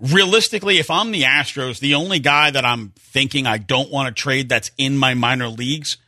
Realistically, 0.00 0.78
if 0.78 0.90
I'm 0.90 1.10
the 1.10 1.22
Astros, 1.22 1.78
the 1.78 1.94
only 1.94 2.18
guy 2.20 2.50
that 2.50 2.64
I'm 2.64 2.92
thinking 2.98 3.46
I 3.46 3.58
don't 3.58 3.90
want 3.90 4.14
to 4.14 4.22
trade 4.22 4.48
that's 4.48 4.70
in 4.78 4.96
my 4.96 5.14
minor 5.14 5.48
leagues 5.48 5.98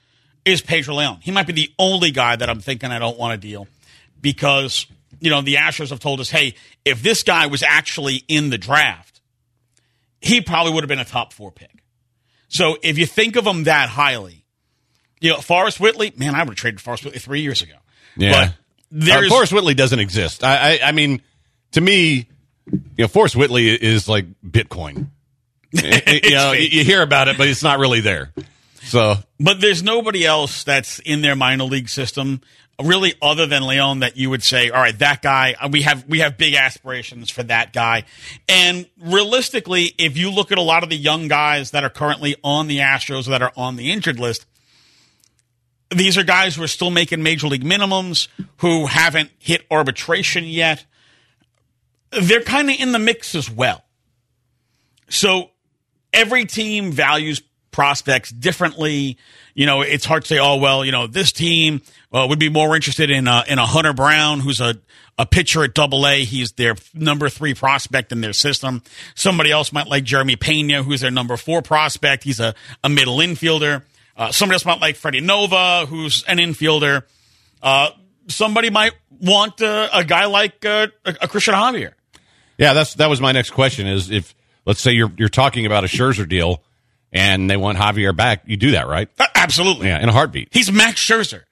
is 0.45 0.63
Pedro 0.63 0.97
Leon. 0.97 1.19
He 1.23 1.31
might 1.31 1.47
be 1.47 1.53
the 1.53 1.73
only 1.79 2.11
guy 2.11 2.37
that 2.37 2.49
I'm 2.49 2.61
thinking 2.61 2.91
I 2.91 2.99
don't 2.99 3.19
want 3.19 3.41
to 3.41 3.47
deal 3.47 3.67
because 4.21 4.87
you 5.21 5.31
know 5.31 5.43
the 5.43 5.57
Astros 5.57 5.91
have 5.91 6.01
told 6.01 6.21
us, 6.21 6.31
hey, 6.31 6.55
if 6.85 7.03
this 7.03 7.23
guy 7.23 7.47
was 7.47 7.63
actually 7.63 8.25
in 8.29 8.51
the 8.51 8.59
draft, 8.59 9.21
he 10.21 10.41
probably 10.41 10.73
would 10.73 10.85
have 10.85 10.89
been 10.89 10.99
a 10.99 11.05
top 11.05 11.33
four 11.33 11.51
pick. 11.53 11.83
So 12.49 12.77
if 12.83 12.99
you 12.99 13.07
think 13.07 13.37
of 13.37 13.47
him 13.47 13.65
that 13.65 13.89
highly, 13.89 14.45
you 15.21 15.31
know 15.31 15.39
Forrest 15.39 15.81
Whitley, 15.81 16.13
man, 16.17 16.35
I 16.35 16.41
would 16.41 16.51
have 16.51 16.57
traded 16.57 16.81
Forrest 16.81 17.05
Whitley 17.05 17.21
three 17.21 17.43
years 17.43 17.63
ago. 17.63 17.75
Yeah. 18.17 18.33
but 18.33 18.55
there's 18.91 19.31
uh, 19.31 19.35
Forrest 19.35 19.53
Whitley 19.53 19.75
doesn't 19.75 19.99
exist. 19.99 20.45
I, 20.45 20.75
I, 20.75 20.81
I 20.89 20.93
mean, 20.93 21.23
to 21.73 21.81
me, 21.81 22.29
you 22.71 22.81
know, 22.99 23.09
Forrest 23.09 23.37
Whitley 23.37 23.69
is 23.69 24.09
like 24.09 24.27
Bitcoin. 24.43 25.09
you 25.73 26.31
know, 26.31 26.53
you 26.53 26.69
you 26.69 26.85
hear 26.85 27.03
about 27.03 27.29
it, 27.29 27.39
but 27.39 27.49
it's 27.49 27.63
not 27.63 27.79
really 27.79 28.01
there. 28.01 28.33
So 28.83 29.17
But 29.41 29.61
there's 29.61 29.83
nobody 29.83 30.25
else 30.27 30.65
that's 30.65 30.99
in 30.99 31.23
their 31.23 31.37
minor 31.37 31.65
league 31.65 31.89
system, 31.89 32.41
really, 32.83 33.15
other 33.23 33.47
than 33.47 33.67
Leon, 33.67 34.01
that 34.01 34.17
you 34.17 34.29
would 34.29 34.43
say, 34.43 34.71
all 34.71 34.81
right, 34.81 34.99
that 34.99 35.23
guy. 35.23 35.55
uh, 35.59 35.69
We 35.71 35.83
have 35.83 36.07
we 36.09 36.19
have 36.19 36.37
big 36.37 36.55
aspirations 36.55 37.31
for 37.31 37.43
that 37.45 37.73
guy. 37.73 38.05
And 38.49 38.87
realistically, 39.01 39.95
if 39.99 40.17
you 40.17 40.31
look 40.31 40.53
at 40.53 40.59
a 40.59 40.63
lot 40.63 40.83
of 40.83 40.91
the 40.91 40.97
young 40.97 41.29
guys 41.29 41.71
that 41.71 41.85
are 41.85 41.91
currently 41.91 42.37
on 42.45 42.67
the 42.67 42.79
Astros 42.79 43.27
that 43.29 43.41
are 43.41 43.53
on 43.57 43.77
the 43.77 43.93
injured 43.93 44.19
list, 44.21 44.45
these 45.95 46.19
are 46.19 46.25
guys 46.25 46.57
who 46.57 46.63
are 46.63 46.69
still 46.69 46.91
making 46.91 47.23
major 47.23 47.47
league 47.47 47.65
minimums, 47.65 48.29
who 48.59 48.87
haven't 48.87 49.31
hit 49.39 49.65
arbitration 49.71 50.45
yet. 50.45 50.85
They're 52.21 52.43
kind 52.43 52.71
of 52.71 52.77
in 52.79 52.93
the 52.93 52.99
mix 52.99 53.35
as 53.35 53.51
well. 53.51 53.83
So 55.09 55.51
every 56.13 56.45
team 56.47 56.93
values 56.93 57.43
prospects 57.71 58.31
differently. 58.31 59.19
You 59.55 59.67
know, 59.67 59.81
it's 59.81 60.05
hard 60.05 60.23
to 60.23 60.29
say, 60.29 60.39
oh 60.39 60.57
well, 60.57 60.85
you 60.85 60.93
know, 60.93 61.07
this 61.07 61.33
team 61.33 61.83
uh, 62.13 62.27
would 62.29 62.39
be 62.39 62.49
more 62.49 62.77
interested 62.77 63.11
in 63.11 63.27
uh, 63.27 63.45
in 63.49 63.59
a 63.59 63.67
Hunter 63.67 63.93
Brown, 63.93 64.41
who's 64.41 64.61
a 64.61 64.77
a 65.19 65.27
pitcher 65.27 65.63
at 65.65 65.75
Double 65.75 66.07
A. 66.07 66.25
He's 66.25 66.53
their 66.53 66.77
number 66.95 67.29
three 67.29 67.55
prospect 67.55 68.13
in 68.13 68.21
their 68.21 68.33
system. 68.33 68.83
Somebody 69.15 69.51
else 69.51 69.73
might 69.73 69.87
like 69.87 70.05
Jeremy 70.05 70.37
Pena, 70.37 70.83
who's 70.83 71.01
their 71.01 71.11
number 71.11 71.37
four 71.37 71.63
prospect. 71.63 72.25
He's 72.25 72.41
a 72.41 72.55
a 72.85 72.89
middle 72.89 73.19
infielder. 73.19 73.83
Uh, 74.17 74.31
somebody 74.31 74.55
else 74.55 74.65
might 74.65 74.81
like 74.81 74.97
Freudis 74.97 75.23
Nova, 75.23 75.87
who's 75.87 76.23
an 76.29 76.39
infielder. 76.39 77.03
Uh, 77.63 77.91
somebody 78.29 78.71
might 78.71 78.93
want 79.21 79.61
a 79.61 80.05
guy 80.07 80.27
like 80.27 80.65
uh, 80.65 80.89
a 81.05 81.29
Christian 81.29 81.55
Javier. 81.55 81.93
Yeah, 82.63 82.73
that's 82.73 82.95
that 82.95 83.09
was 83.09 83.21
my 83.21 83.33
next 83.33 83.51
question. 83.51 83.87
Is 83.87 84.11
if 84.11 84.35
let's 84.65 84.81
say 84.81 84.93
you're 84.93 85.13
you're 85.17 85.29
talking 85.29 85.67
about 85.67 85.85
a 85.85 85.89
Scherzer 85.89 86.29
deal 86.29 86.63
and 87.13 87.51
they 87.51 87.57
want 87.57 87.79
Javier 87.79 88.17
back, 88.17 88.43
you 88.47 88.57
do 88.57 88.73
that, 88.73 88.87
right? 88.87 89.09
Uh, 89.19 89.27
absolutely. 89.35 89.89
Yeah, 89.89 90.03
in 90.03 90.09
a 90.09 90.13
heartbeat. 90.13 90.49
He's 90.53 90.71
Max 90.71 91.05
Scherzer. 91.05 91.43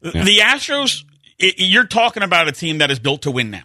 The 0.00 0.40
Astros, 0.42 1.02
i 1.40 1.52
you're 1.56 1.86
talking 1.86 2.22
about 2.22 2.46
a 2.46 2.52
team 2.52 2.78
that 2.78 2.90
is 2.90 2.98
built 2.98 3.22
to 3.22 3.30
win 3.30 3.50
now. 3.50 3.64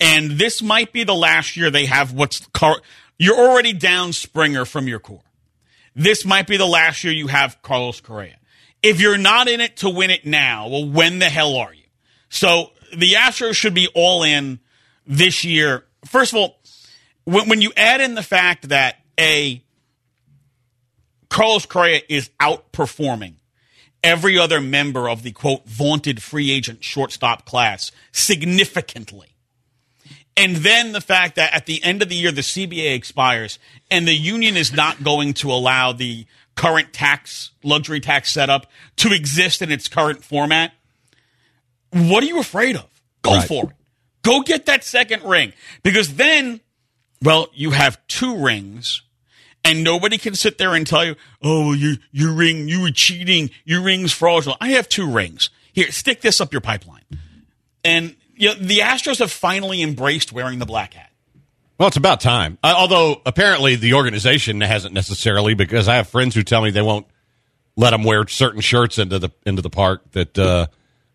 And 0.00 0.32
this 0.32 0.60
might 0.60 0.92
be 0.92 1.04
the 1.04 1.14
last 1.14 1.56
year 1.56 1.70
they 1.70 1.86
have 1.86 2.12
what's 2.12 2.44
car- 2.46 2.80
you're 3.18 3.38
already 3.38 3.72
down 3.72 4.12
Springer 4.12 4.64
from 4.64 4.88
your 4.88 4.98
core. 4.98 5.22
This 5.94 6.24
might 6.24 6.48
be 6.48 6.56
the 6.56 6.66
last 6.66 7.04
year 7.04 7.12
you 7.12 7.28
have 7.28 7.62
Carlos 7.62 8.00
Correa. 8.00 8.38
If 8.82 9.00
you're 9.00 9.18
not 9.18 9.46
in 9.46 9.60
it 9.60 9.76
to 9.78 9.90
win 9.90 10.10
it 10.10 10.26
now, 10.26 10.66
well, 10.68 10.88
when 10.88 11.20
the 11.20 11.28
hell 11.28 11.54
are 11.54 11.72
you? 11.72 11.84
So 12.28 12.72
the 12.90 13.12
Astros 13.12 13.54
should 13.54 13.74
be 13.74 13.88
all 13.94 14.24
in 14.24 14.58
this 15.06 15.44
year. 15.44 15.84
First 16.04 16.32
of 16.32 16.38
all, 16.38 16.58
when, 17.24 17.48
when 17.48 17.60
you 17.60 17.72
add 17.76 18.00
in 18.00 18.14
the 18.14 18.22
fact 18.22 18.68
that 18.70 18.96
a 19.18 19.62
Carlos 21.28 21.64
Correa 21.66 22.02
is 22.08 22.30
outperforming 22.40 23.34
every 24.04 24.38
other 24.38 24.60
member 24.60 25.08
of 25.08 25.22
the 25.22 25.32
quote 25.32 25.66
vaunted 25.66 26.22
free 26.22 26.50
agent 26.50 26.82
shortstop 26.84 27.46
class 27.46 27.92
significantly. 28.10 29.28
And 30.36 30.56
then 30.56 30.92
the 30.92 31.00
fact 31.00 31.36
that 31.36 31.54
at 31.54 31.66
the 31.66 31.82
end 31.84 32.02
of 32.02 32.08
the 32.08 32.16
year 32.16 32.32
the 32.32 32.40
CBA 32.40 32.94
expires 32.94 33.58
and 33.90 34.08
the 34.08 34.14
union 34.14 34.56
is 34.56 34.72
not 34.72 35.02
going 35.04 35.34
to 35.34 35.50
allow 35.52 35.92
the 35.92 36.26
current 36.54 36.92
tax, 36.92 37.50
luxury 37.62 38.00
tax 38.00 38.32
setup 38.32 38.66
to 38.96 39.12
exist 39.12 39.62
in 39.62 39.70
its 39.70 39.88
current 39.88 40.24
format, 40.24 40.72
what 41.90 42.22
are 42.22 42.26
you 42.26 42.40
afraid 42.40 42.76
of? 42.76 42.88
Go 43.22 43.34
Right. 43.36 43.46
for 43.48 43.64
it. 43.70 43.76
Go 44.22 44.42
get 44.42 44.66
that 44.66 44.84
second 44.84 45.24
ring. 45.24 45.52
Because 45.82 46.14
then, 46.14 46.60
well, 47.20 47.48
you 47.54 47.70
have 47.70 48.04
two 48.06 48.36
rings 48.36 49.02
and 49.64 49.84
nobody 49.84 50.18
can 50.18 50.34
sit 50.34 50.58
there 50.58 50.74
and 50.74 50.86
tell 50.86 51.04
you, 51.04 51.16
oh, 51.42 51.72
your, 51.72 51.96
your 52.10 52.32
ring, 52.32 52.68
you 52.68 52.82
were 52.82 52.90
cheating, 52.90 53.50
your 53.64 53.82
ring's 53.82 54.12
fraudulent. 54.12 54.58
I 54.60 54.70
have 54.70 54.88
two 54.88 55.10
rings. 55.10 55.50
Here, 55.72 55.90
stick 55.90 56.20
this 56.20 56.40
up 56.40 56.52
your 56.52 56.60
pipeline. 56.60 57.04
And 57.84 58.16
you 58.34 58.48
know, 58.48 58.54
the 58.54 58.78
Astros 58.78 59.18
have 59.20 59.32
finally 59.32 59.82
embraced 59.82 60.32
wearing 60.32 60.58
the 60.58 60.66
black 60.66 60.94
hat. 60.94 61.10
Well, 61.78 61.88
it's 61.88 61.96
about 61.96 62.20
time. 62.20 62.58
Uh, 62.62 62.74
although 62.76 63.22
apparently 63.26 63.76
the 63.76 63.94
organization 63.94 64.60
hasn't 64.60 64.94
necessarily, 64.94 65.54
because 65.54 65.88
I 65.88 65.96
have 65.96 66.08
friends 66.08 66.34
who 66.34 66.42
tell 66.42 66.62
me 66.62 66.70
they 66.70 66.82
won't 66.82 67.06
let 67.76 67.90
them 67.90 68.04
wear 68.04 68.26
certain 68.28 68.60
shirts 68.60 68.98
into 68.98 69.18
the 69.18 69.30
into 69.46 69.62
the 69.62 69.70
park 69.70 70.10
that 70.12 70.38
uh, 70.38 70.66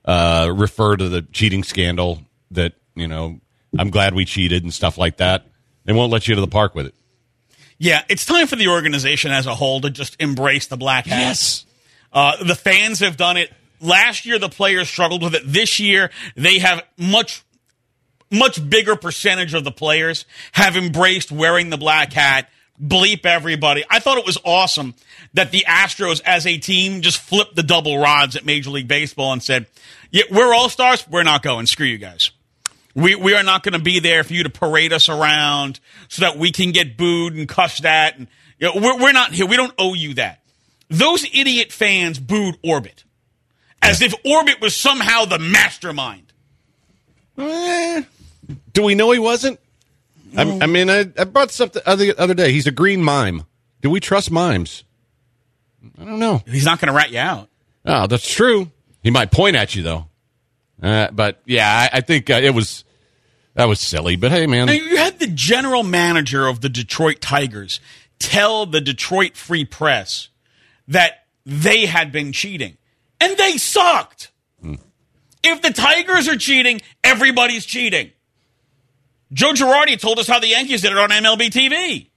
uh, 0.04 0.52
refer 0.54 0.98
to 0.98 1.08
the 1.08 1.22
cheating 1.22 1.64
scandal. 1.64 2.22
That 2.52 2.74
you 3.00 3.08
know, 3.08 3.40
I'm 3.78 3.90
glad 3.90 4.14
we 4.14 4.26
cheated 4.26 4.64
and 4.64 4.74
stuff 4.74 4.98
like 4.98 5.18
that. 5.18 5.46
They 5.86 5.94
won't 5.94 6.12
let 6.12 6.28
you 6.28 6.34
into 6.34 6.42
the 6.42 6.48
park 6.48 6.76
with 6.76 6.88
it. 6.88 6.96
Yeah, 7.78 8.04
it's 8.10 8.26
time 8.26 8.48
for 8.48 8.56
the 8.56 8.70
organization 8.70 9.32
as 9.32 9.46
a 9.46 9.54
whole 9.54 9.82
to 9.82 9.90
just 9.90 10.16
embrace 10.20 10.68
the 10.68 10.78
black 10.78 11.06
hat. 11.06 11.64
Uh, 12.12 12.44
the 12.44 12.56
fans 12.56 13.00
have 13.00 13.18
done 13.18 13.38
it. 13.38 13.52
Last 13.80 14.26
year, 14.26 14.40
the 14.40 14.50
players 14.50 14.90
struggled 14.90 15.22
with 15.22 15.36
it. 15.36 15.44
This 15.46 15.80
year, 15.80 16.10
they 16.36 16.58
have 16.60 16.84
much, 16.98 17.44
much 18.32 18.68
bigger 18.68 18.96
percentage 18.96 19.54
of 19.54 19.64
the 19.64 19.72
players 19.72 20.26
have 20.54 20.76
embraced 20.76 21.32
wearing 21.32 21.70
the 21.70 21.78
black 21.78 22.14
hat. 22.14 22.50
Bleep 22.82 23.26
everybody. 23.26 23.84
I 23.90 24.00
thought 24.00 24.18
it 24.18 24.26
was 24.26 24.38
awesome 24.44 24.96
that 25.34 25.52
the 25.52 25.66
Astros 25.68 26.22
as 26.26 26.46
a 26.46 26.58
team 26.58 27.02
just 27.02 27.20
flipped 27.20 27.56
the 27.56 27.64
double 27.64 28.00
rods 28.00 28.36
at 28.36 28.46
Major 28.46 28.70
League 28.70 28.88
Baseball 28.88 29.34
and 29.34 29.42
said, 29.42 29.68
yeah, 30.12 30.24
we're 30.32 30.54
all 30.54 30.70
stars. 30.70 31.08
We're 31.08 31.24
not 31.24 31.44
going. 31.44 31.66
Screw 31.66 31.88
you 31.88 31.98
guys. 31.98 32.32
We, 32.98 33.14
we 33.14 33.36
are 33.36 33.44
not 33.44 33.62
going 33.62 33.74
to 33.74 33.80
be 33.80 34.00
there 34.00 34.24
for 34.24 34.34
you 34.34 34.42
to 34.42 34.50
parade 34.50 34.92
us 34.92 35.08
around 35.08 35.80
so 36.08 36.24
that 36.24 36.36
we 36.36 36.52
can 36.52 36.72
get 36.72 36.98
booed 36.98 37.36
and 37.36 37.48
cussed 37.48 37.86
at. 37.86 38.18
And 38.18 38.28
you 38.58 38.68
know, 38.68 38.82
we're, 38.82 38.98
we're 38.98 39.12
not 39.12 39.34
here. 39.34 39.46
We 39.46 39.56
don't 39.56 39.74
owe 39.78 39.94
you 39.94 40.16
that. 40.16 40.42
Those 40.90 41.24
idiot 41.26 41.72
fans 41.72 42.18
booed 42.18 42.58
Orbit 42.64 43.04
as 43.84 44.02
if 44.02 44.16
Orbit 44.26 44.60
was 44.62 44.76
somehow 44.76 45.26
the 45.26 45.38
mastermind. 45.38 46.34
Eh, 47.38 48.02
do 48.74 48.82
we 48.82 48.96
know 48.96 49.12
he 49.12 49.20
wasn't? 49.20 49.60
I, 50.36 50.60
I 50.62 50.66
mean, 50.66 50.90
I, 50.90 51.02
I 51.20 51.26
brought 51.26 51.52
something 51.52 51.84
the 51.86 51.88
other 51.88 52.16
other 52.18 52.34
day. 52.34 52.52
He's 52.52 52.66
a 52.66 52.72
green 52.72 53.04
mime. 53.04 53.44
Do 53.82 53.92
we 53.92 54.00
trust 54.00 54.32
mimes? 54.32 54.84
I 56.02 56.04
don't 56.04 56.18
know. 56.18 56.42
He's 56.48 56.66
not 56.66 56.80
going 56.80 56.92
to 56.92 56.98
rat 56.98 57.12
you 57.12 57.20
out. 57.20 57.48
Oh, 57.86 58.08
that's 58.08 58.28
true. 58.28 58.72
He 59.04 59.12
might 59.12 59.30
point 59.30 59.56
at 59.56 59.76
you 59.76 59.84
though. 59.84 60.08
Uh, 60.82 61.10
but 61.12 61.40
yeah, 61.46 61.70
I, 61.70 61.98
I 61.98 62.02
think 62.02 62.32
uh, 62.32 62.40
it 62.42 62.56
was 62.56 62.84
that 63.58 63.68
was 63.68 63.80
silly. 63.80 64.16
But 64.16 64.32
hey, 64.32 64.46
man, 64.46 64.68
Now, 64.68 64.74
you 64.74 64.98
had 64.98 65.18
the 65.20 65.26
general 65.28 65.82
manager 65.82 66.46
of 66.48 66.62
the 66.62 66.70
Detroit 66.70 67.20
Tigers 67.22 67.80
tell 68.20 68.68
the 68.68 68.80
Detroit 68.80 69.36
Free 69.36 69.66
Press 69.66 70.30
that 70.88 71.26
they 71.44 71.88
had 71.88 72.12
been 72.12 72.32
cheating, 72.32 72.78
and 73.20 73.36
they 73.36 73.58
sucked. 73.58 74.32
Hmm. 74.62 74.76
If 75.44 75.64
the 75.64 75.72
Tigers 75.74 76.28
are 76.28 76.38
cheating, 76.38 76.82
everybody's 77.04 77.66
cheating. 77.66 78.12
Joe 79.34 79.54
Girardi 79.54 80.00
told 80.00 80.20
us 80.20 80.28
how 80.28 80.40
the 80.40 80.48
Yankees 80.50 80.84
did 80.84 80.92
it 80.92 80.98
on 80.98 81.10
MLB 81.10 81.50
TV. 81.50 82.08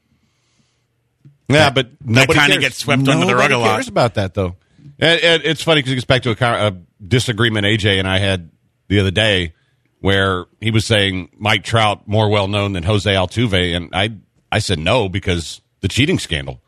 yeah, 1.49 1.71
but 1.71 1.89
nobody 2.05 2.39
kinda 2.39 2.53
cares. 2.53 2.65
gets 2.65 2.77
swept 2.77 3.09
under 3.09 3.27
the 3.27 3.35
rug 3.35 3.51
a 3.51 3.57
lot. 3.59 3.77
cares 3.77 3.89
about 3.89 4.15
that 4.15 4.35
though. 4.35 4.57
And, 4.99 5.21
and 5.21 5.43
it's 5.45 5.63
funny 5.63 5.79
because 5.81 5.93
it 5.93 5.97
gets 5.97 6.05
back 6.05 6.23
to 6.23 6.31
a, 6.31 6.69
a 6.69 6.77
disagreement 7.03 7.65
AJ 7.65 7.99
and 7.99 8.07
I 8.07 8.19
had 8.19 8.51
the 8.89 9.01
other 9.01 9.11
day 9.11 9.55
where 10.01 10.47
he 10.61 10.71
was 10.71 10.85
saying 10.85 11.31
Mike 11.39 11.65
Trout 11.65 12.09
more 12.09 12.29
well 12.29 12.49
known 12.49 12.73
than 12.73 12.83
Jose 12.83 13.11
Altuve, 13.11 13.77
and 13.77 13.91
I 13.95 14.11
I 14.51 14.59
said 14.59 14.79
no 14.79 15.09
because 15.09 15.61
the 15.81 15.89
cheating 15.89 16.19
scandal. 16.19 16.61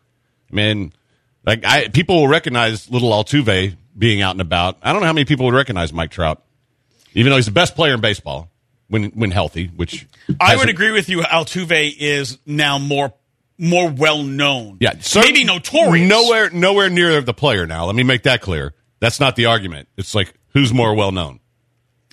I 0.50 0.54
mean, 0.54 0.92
like 1.44 1.64
I 1.64 1.88
people 1.88 2.20
will 2.20 2.28
recognize 2.28 2.90
little 2.90 3.10
Altuve 3.10 3.76
being 3.96 4.22
out 4.22 4.32
and 4.32 4.40
about. 4.40 4.78
I 4.82 4.92
don't 4.92 5.00
know 5.00 5.06
how 5.06 5.12
many 5.12 5.24
people 5.24 5.46
would 5.46 5.54
recognize 5.54 5.92
Mike 5.92 6.10
Trout, 6.10 6.42
even 7.14 7.30
though 7.30 7.36
he's 7.36 7.46
the 7.46 7.52
best 7.52 7.74
player 7.74 7.94
in 7.94 8.00
baseball 8.00 8.50
when 8.88 9.04
when 9.10 9.30
healthy. 9.30 9.68
Which 9.68 10.06
I 10.40 10.56
would 10.56 10.68
agree 10.68 10.92
with 10.92 11.08
you. 11.08 11.20
Altuve 11.20 11.94
is 11.98 12.38
now 12.46 12.78
more 12.78 13.14
more 13.58 13.88
well 13.90 14.22
known. 14.22 14.78
Yeah, 14.80 14.94
maybe 15.14 15.44
notorious. 15.44 16.08
Nowhere, 16.08 16.50
nowhere 16.50 16.90
near 16.90 17.20
the 17.20 17.34
player 17.34 17.66
now. 17.66 17.86
Let 17.86 17.94
me 17.94 18.02
make 18.02 18.24
that 18.24 18.40
clear. 18.40 18.74
That's 19.00 19.20
not 19.20 19.36
the 19.36 19.46
argument. 19.46 19.88
It's 19.96 20.14
like 20.14 20.34
who's 20.52 20.72
more 20.72 20.94
well 20.94 21.12
known. 21.12 21.40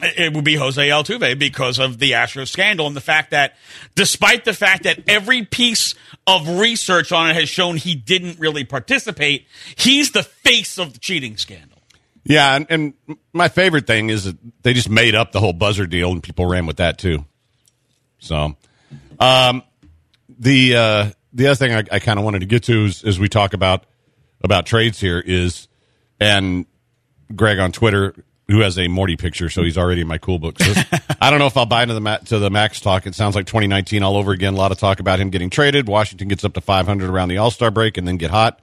It 0.01 0.33
would 0.33 0.45
be 0.45 0.55
Jose 0.55 0.81
Altuve 0.81 1.37
because 1.37 1.79
of 1.79 1.99
the 1.99 2.11
Astros 2.11 2.47
scandal 2.47 2.87
and 2.87 2.95
the 2.95 3.01
fact 3.01 3.31
that, 3.31 3.55
despite 3.95 4.45
the 4.45 4.53
fact 4.53 4.83
that 4.83 4.99
every 5.07 5.45
piece 5.45 5.95
of 6.25 6.47
research 6.59 7.11
on 7.11 7.29
it 7.29 7.35
has 7.35 7.49
shown 7.49 7.75
he 7.75 7.95
didn't 7.95 8.39
really 8.39 8.63
participate, 8.63 9.47
he's 9.75 10.11
the 10.11 10.23
face 10.23 10.77
of 10.77 10.93
the 10.93 10.99
cheating 10.99 11.35
scandal. 11.37 11.79
Yeah, 12.23 12.55
and, 12.55 12.67
and 12.69 12.93
my 13.33 13.49
favorite 13.49 13.87
thing 13.87 14.09
is 14.09 14.25
that 14.25 14.37
they 14.61 14.73
just 14.73 14.89
made 14.89 15.15
up 15.15 15.31
the 15.31 15.39
whole 15.39 15.53
buzzer 15.53 15.87
deal, 15.87 16.11
and 16.11 16.21
people 16.21 16.45
ran 16.45 16.65
with 16.65 16.77
that 16.77 16.97
too. 16.97 17.25
So, 18.19 18.55
um, 19.19 19.63
the 20.37 20.75
uh, 20.75 21.09
the 21.33 21.47
other 21.47 21.55
thing 21.55 21.73
I, 21.73 21.83
I 21.95 21.99
kind 21.99 22.19
of 22.19 22.25
wanted 22.25 22.39
to 22.39 22.45
get 22.45 22.63
to 22.63 22.85
is, 22.85 23.03
as 23.03 23.19
we 23.19 23.29
talk 23.29 23.53
about 23.53 23.85
about 24.41 24.65
trades 24.65 24.99
here 24.99 25.19
is, 25.19 25.67
and 26.19 26.65
Greg 27.35 27.59
on 27.59 27.71
Twitter 27.71 28.13
who 28.49 28.61
has 28.61 28.79
a 28.79 28.87
Morty 28.87 29.15
picture, 29.15 29.47
so 29.47 29.63
he's 29.63 29.77
already 29.77 30.01
in 30.01 30.07
my 30.07 30.17
cool 30.17 30.39
book. 30.39 30.59
Says, 30.59 30.83
I 31.21 31.29
don't 31.29 31.37
know 31.39 31.45
if 31.45 31.55
I'll 31.55 31.67
buy 31.67 31.83
into 31.83 31.93
the 31.93 32.19
to 32.25 32.39
the 32.39 32.49
Max 32.49 32.81
talk. 32.81 33.05
It 33.05 33.13
sounds 33.13 33.35
like 33.35 33.45
2019 33.45 34.01
all 34.01 34.17
over 34.17 34.31
again. 34.31 34.55
A 34.55 34.57
lot 34.57 34.71
of 34.71 34.79
talk 34.79 34.99
about 34.99 35.19
him 35.19 35.29
getting 35.29 35.49
traded. 35.49 35.87
Washington 35.87 36.27
gets 36.27 36.43
up 36.43 36.53
to 36.55 36.61
500 36.61 37.09
around 37.09 37.29
the 37.29 37.37
All 37.37 37.51
Star 37.51 37.69
break 37.69 37.97
and 37.97 38.07
then 38.07 38.17
get 38.17 38.31
hot. 38.31 38.59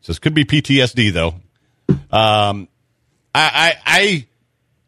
Says 0.00 0.18
could 0.18 0.34
be 0.34 0.44
PTSD 0.44 1.12
though. 1.12 1.34
Um, 2.10 2.68
I, 3.34 3.44
I 3.44 3.76
I 3.86 4.26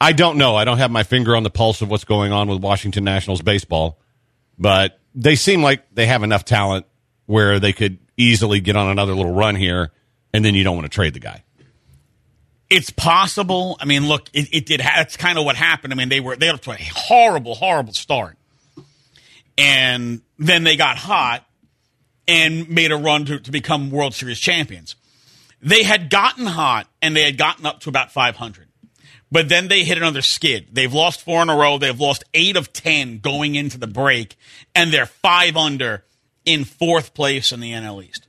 I 0.00 0.12
don't 0.12 0.36
know. 0.36 0.56
I 0.56 0.64
don't 0.64 0.78
have 0.78 0.90
my 0.90 1.04
finger 1.04 1.36
on 1.36 1.44
the 1.44 1.50
pulse 1.50 1.80
of 1.80 1.88
what's 1.88 2.04
going 2.04 2.32
on 2.32 2.48
with 2.48 2.60
Washington 2.60 3.04
Nationals 3.04 3.40
baseball, 3.40 4.00
but 4.58 4.98
they 5.14 5.36
seem 5.36 5.62
like 5.62 5.94
they 5.94 6.06
have 6.06 6.24
enough 6.24 6.44
talent 6.44 6.86
where 7.26 7.60
they 7.60 7.72
could 7.72 7.98
easily 8.16 8.60
get 8.60 8.76
on 8.76 8.88
another 8.88 9.14
little 9.14 9.32
run 9.32 9.54
here, 9.54 9.92
and 10.32 10.44
then 10.44 10.54
you 10.54 10.64
don't 10.64 10.76
want 10.76 10.86
to 10.86 10.94
trade 10.94 11.14
the 11.14 11.20
guy. 11.20 11.44
It's 12.74 12.90
possible. 12.90 13.76
I 13.78 13.84
mean, 13.84 14.08
look, 14.08 14.28
it, 14.32 14.48
it 14.52 14.66
did. 14.66 14.80
Ha- 14.80 14.94
that's 14.96 15.16
kind 15.16 15.38
of 15.38 15.44
what 15.44 15.54
happened. 15.54 15.92
I 15.92 15.96
mean, 15.96 16.08
they 16.08 16.18
were 16.18 16.34
they 16.34 16.50
to 16.50 16.70
a 16.72 16.76
horrible, 16.92 17.54
horrible 17.54 17.92
start, 17.92 18.36
and 19.56 20.22
then 20.40 20.64
they 20.64 20.74
got 20.74 20.96
hot 20.96 21.46
and 22.26 22.68
made 22.68 22.90
a 22.90 22.96
run 22.96 23.26
to, 23.26 23.38
to 23.38 23.52
become 23.52 23.92
World 23.92 24.12
Series 24.12 24.40
champions. 24.40 24.96
They 25.62 25.84
had 25.84 26.10
gotten 26.10 26.46
hot 26.46 26.88
and 27.00 27.14
they 27.14 27.22
had 27.22 27.38
gotten 27.38 27.64
up 27.64 27.78
to 27.82 27.90
about 27.90 28.10
500, 28.10 28.66
but 29.30 29.48
then 29.48 29.68
they 29.68 29.84
hit 29.84 29.96
another 29.96 30.20
skid. 30.20 30.66
They've 30.72 30.92
lost 30.92 31.22
four 31.22 31.42
in 31.42 31.50
a 31.50 31.56
row. 31.56 31.78
They've 31.78 31.98
lost 31.98 32.24
eight 32.34 32.56
of 32.56 32.72
ten 32.72 33.18
going 33.18 33.54
into 33.54 33.78
the 33.78 33.86
break, 33.86 34.34
and 34.74 34.92
they're 34.92 35.06
five 35.06 35.56
under 35.56 36.04
in 36.44 36.64
fourth 36.64 37.14
place 37.14 37.52
in 37.52 37.60
the 37.60 37.70
NL 37.70 38.04
East. 38.04 38.26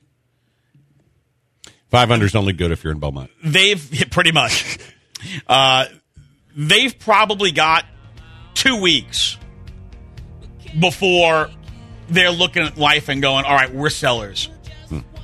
Five 1.89 2.11
under 2.11 2.25
is 2.25 2.35
only 2.35 2.53
good 2.53 2.71
if 2.71 2.83
you're 2.83 2.93
in 2.93 2.99
Belmont. 2.99 3.31
they've 3.43 4.05
pretty 4.11 4.31
much. 4.31 4.77
Uh, 5.47 5.85
they've 6.55 6.97
probably 6.99 7.51
got 7.51 7.85
two 8.53 8.81
weeks 8.81 9.37
before 10.79 11.49
they're 12.09 12.31
looking 12.31 12.63
at 12.63 12.77
life 12.77 13.09
and 13.09 13.21
going 13.21 13.45
all 13.45 13.55
right 13.55 13.73
we're 13.73 13.89
sellers. 13.89 14.49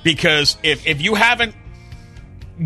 Because 0.04 0.58
if, 0.64 0.88
if 0.88 1.02
you 1.02 1.14
haven't 1.14 1.56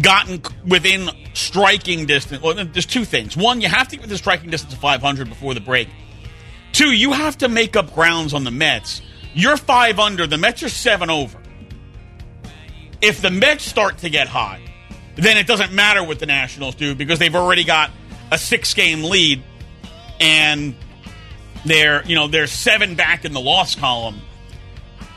gotten 0.01 0.41
within 0.65 1.09
striking 1.33 2.05
distance 2.05 2.41
well 2.41 2.53
there's 2.53 2.85
two 2.85 3.05
things. 3.05 3.35
One 3.35 3.61
you 3.61 3.67
have 3.67 3.87
to 3.89 3.95
get 3.95 4.03
within 4.03 4.17
striking 4.17 4.49
distance 4.49 4.73
of 4.73 4.79
500 4.79 5.29
before 5.29 5.53
the 5.53 5.59
break. 5.61 5.89
Two 6.71 6.91
you 6.91 7.13
have 7.13 7.37
to 7.39 7.49
make 7.49 7.75
up 7.75 7.93
grounds 7.93 8.33
on 8.33 8.43
the 8.43 8.51
mets. 8.51 9.01
You're 9.33 9.57
five 9.57 9.99
under 9.99 10.27
the 10.27 10.37
mets 10.37 10.63
are 10.63 10.69
seven 10.69 11.09
over 11.09 11.37
if 13.05 13.21
the 13.21 13.29
Mets 13.29 13.63
start 13.63 13.99
to 13.99 14.09
get 14.09 14.27
hot, 14.27 14.59
then 15.15 15.37
it 15.37 15.45
doesn't 15.45 15.71
matter 15.71 16.03
what 16.03 16.19
the 16.19 16.25
Nationals 16.25 16.73
do 16.75 16.95
because 16.95 17.19
they've 17.19 17.35
already 17.35 17.63
got 17.63 17.91
a 18.31 18.37
six 18.37 18.73
game 18.73 19.03
lead 19.03 19.43
and 20.19 20.75
they're 21.65 22.03
you 22.05 22.15
know 22.15 22.27
they're 22.27 22.47
seven 22.47 22.95
back 22.95 23.23
in 23.23 23.31
the 23.31 23.39
loss 23.39 23.75
column. 23.75 24.19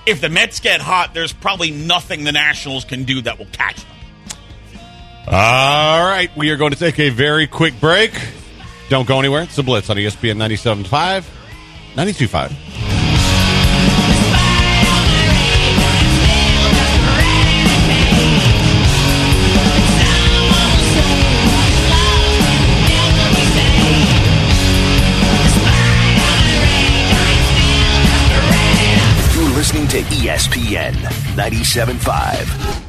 If 0.06 0.20
the 0.20 0.28
Mets 0.28 0.60
get 0.60 0.80
hot, 0.80 1.14
there's 1.14 1.32
probably 1.32 1.70
nothing 1.70 2.24
the 2.24 2.32
Nationals 2.32 2.84
can 2.84 3.04
do 3.04 3.22
that 3.22 3.38
will 3.38 3.46
catch 3.46 3.76
them. 3.76 3.96
All 5.26 6.04
right, 6.04 6.30
we 6.36 6.50
are 6.50 6.56
going 6.56 6.72
to 6.72 6.78
take 6.78 6.98
a 6.98 7.10
very 7.10 7.46
quick 7.46 7.78
break. 7.80 8.12
Don't 8.88 9.06
go 9.06 9.18
anywhere. 9.18 9.42
It's 9.42 9.56
the 9.56 9.62
Blitz 9.62 9.90
on 9.90 9.96
ESPN 9.96 10.36
97.5, 10.36 11.24
92.5. 11.94 12.97
ESPN 30.28 30.92
97.5. 31.36 32.87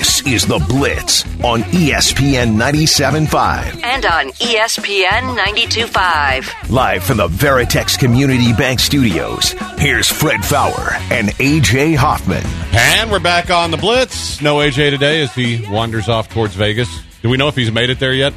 This 0.00 0.26
is 0.26 0.46
The 0.46 0.58
Blitz 0.58 1.26
on 1.44 1.60
ESPN 1.60 2.56
97.5. 2.56 3.84
And 3.84 4.06
on 4.06 4.28
ESPN 4.30 5.36
92.5. 5.36 6.70
Live 6.70 7.04
from 7.04 7.18
the 7.18 7.28
Veritex 7.28 7.98
Community 7.98 8.54
Bank 8.54 8.80
Studios, 8.80 9.54
here's 9.76 10.08
Fred 10.08 10.42
Faour 10.42 10.94
and 11.12 11.28
AJ 11.32 11.96
Hoffman. 11.96 12.42
And 12.72 13.10
we're 13.10 13.20
back 13.20 13.50
on 13.50 13.70
the 13.70 13.76
Blitz. 13.76 14.40
No 14.40 14.56
AJ 14.56 14.88
today 14.88 15.20
as 15.20 15.34
he 15.34 15.66
wanders 15.68 16.08
off 16.08 16.30
towards 16.30 16.54
Vegas. 16.54 16.88
Do 17.20 17.28
we 17.28 17.36
know 17.36 17.48
if 17.48 17.54
he's 17.54 17.70
made 17.70 17.90
it 17.90 17.98
there 17.98 18.14
yet, 18.14 18.32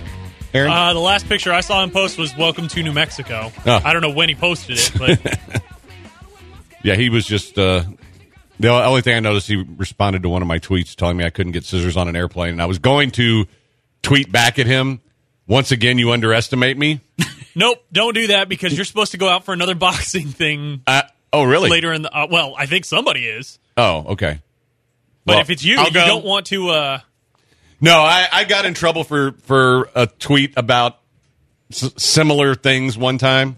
Aaron? 0.53 0.69
Uh, 0.69 0.91
the 0.91 0.99
last 0.99 1.29
picture 1.29 1.53
I 1.53 1.61
saw 1.61 1.81
him 1.81 1.91
post 1.91 2.17
was 2.17 2.35
"Welcome 2.35 2.67
to 2.67 2.83
New 2.83 2.91
Mexico." 2.91 3.53
Oh. 3.65 3.81
I 3.85 3.93
don't 3.93 4.01
know 4.01 4.11
when 4.11 4.27
he 4.27 4.35
posted 4.35 4.79
it, 4.79 4.91
but 4.97 5.63
yeah, 6.83 6.95
he 6.95 7.07
was 7.07 7.25
just. 7.25 7.57
Uh, 7.57 7.83
the 8.67 8.85
only 8.85 9.01
thing 9.01 9.15
I 9.15 9.19
noticed, 9.19 9.47
he 9.47 9.57
responded 9.57 10.23
to 10.23 10.29
one 10.29 10.41
of 10.41 10.47
my 10.47 10.57
tweets 10.59 10.95
telling 10.95 11.17
me 11.17 11.25
I 11.25 11.29
couldn't 11.29 11.51
get 11.51 11.65
scissors 11.65 11.97
on 11.97 12.07
an 12.07 12.15
airplane, 12.15 12.51
and 12.51 12.61
I 12.61 12.65
was 12.65 12.79
going 12.79 13.11
to 13.11 13.45
tweet 14.01 14.31
back 14.31 14.57
at 14.59 14.65
him. 14.65 15.01
Once 15.47 15.71
again, 15.71 15.97
you 15.97 16.11
underestimate 16.11 16.77
me. 16.77 17.01
nope, 17.55 17.83
don't 17.91 18.13
do 18.15 18.27
that 18.27 18.47
because 18.47 18.73
you're 18.75 18.85
supposed 18.85 19.11
to 19.11 19.17
go 19.17 19.27
out 19.27 19.43
for 19.43 19.53
another 19.53 19.75
boxing 19.87 20.27
thing 20.29 20.81
Uh, 20.87 21.01
oh, 21.33 21.43
really? 21.43 21.69
later 21.69 21.91
in 21.91 22.01
the. 22.03 22.11
Uh, 22.17 22.27
well, 22.31 22.55
I 22.57 22.65
think 22.65 22.85
somebody 22.85 23.25
is, 23.27 23.59
Oh, 23.75 24.05
okay. 24.13 24.39
but 25.25 25.33
Well, 25.33 25.41
if 25.41 25.49
it's 25.49 25.63
you, 25.63 25.77
I'll 25.77 25.87
you 25.87 25.91
go. 25.93 26.05
don't 26.05 26.23
want 26.25 26.45
to. 26.47 26.69
Uh, 26.69 26.99
No, 27.81 27.97
I, 27.99 28.27
I 28.31 28.43
got 28.45 28.65
in 28.65 28.73
trouble 28.73 29.03
for 29.03 29.33
for 29.43 29.89
a 29.93 30.07
tweet 30.07 30.53
about 30.55 30.99
s- 31.71 31.91
similar 31.97 32.55
things 32.55 32.97
one 32.97 33.17
time, 33.17 33.57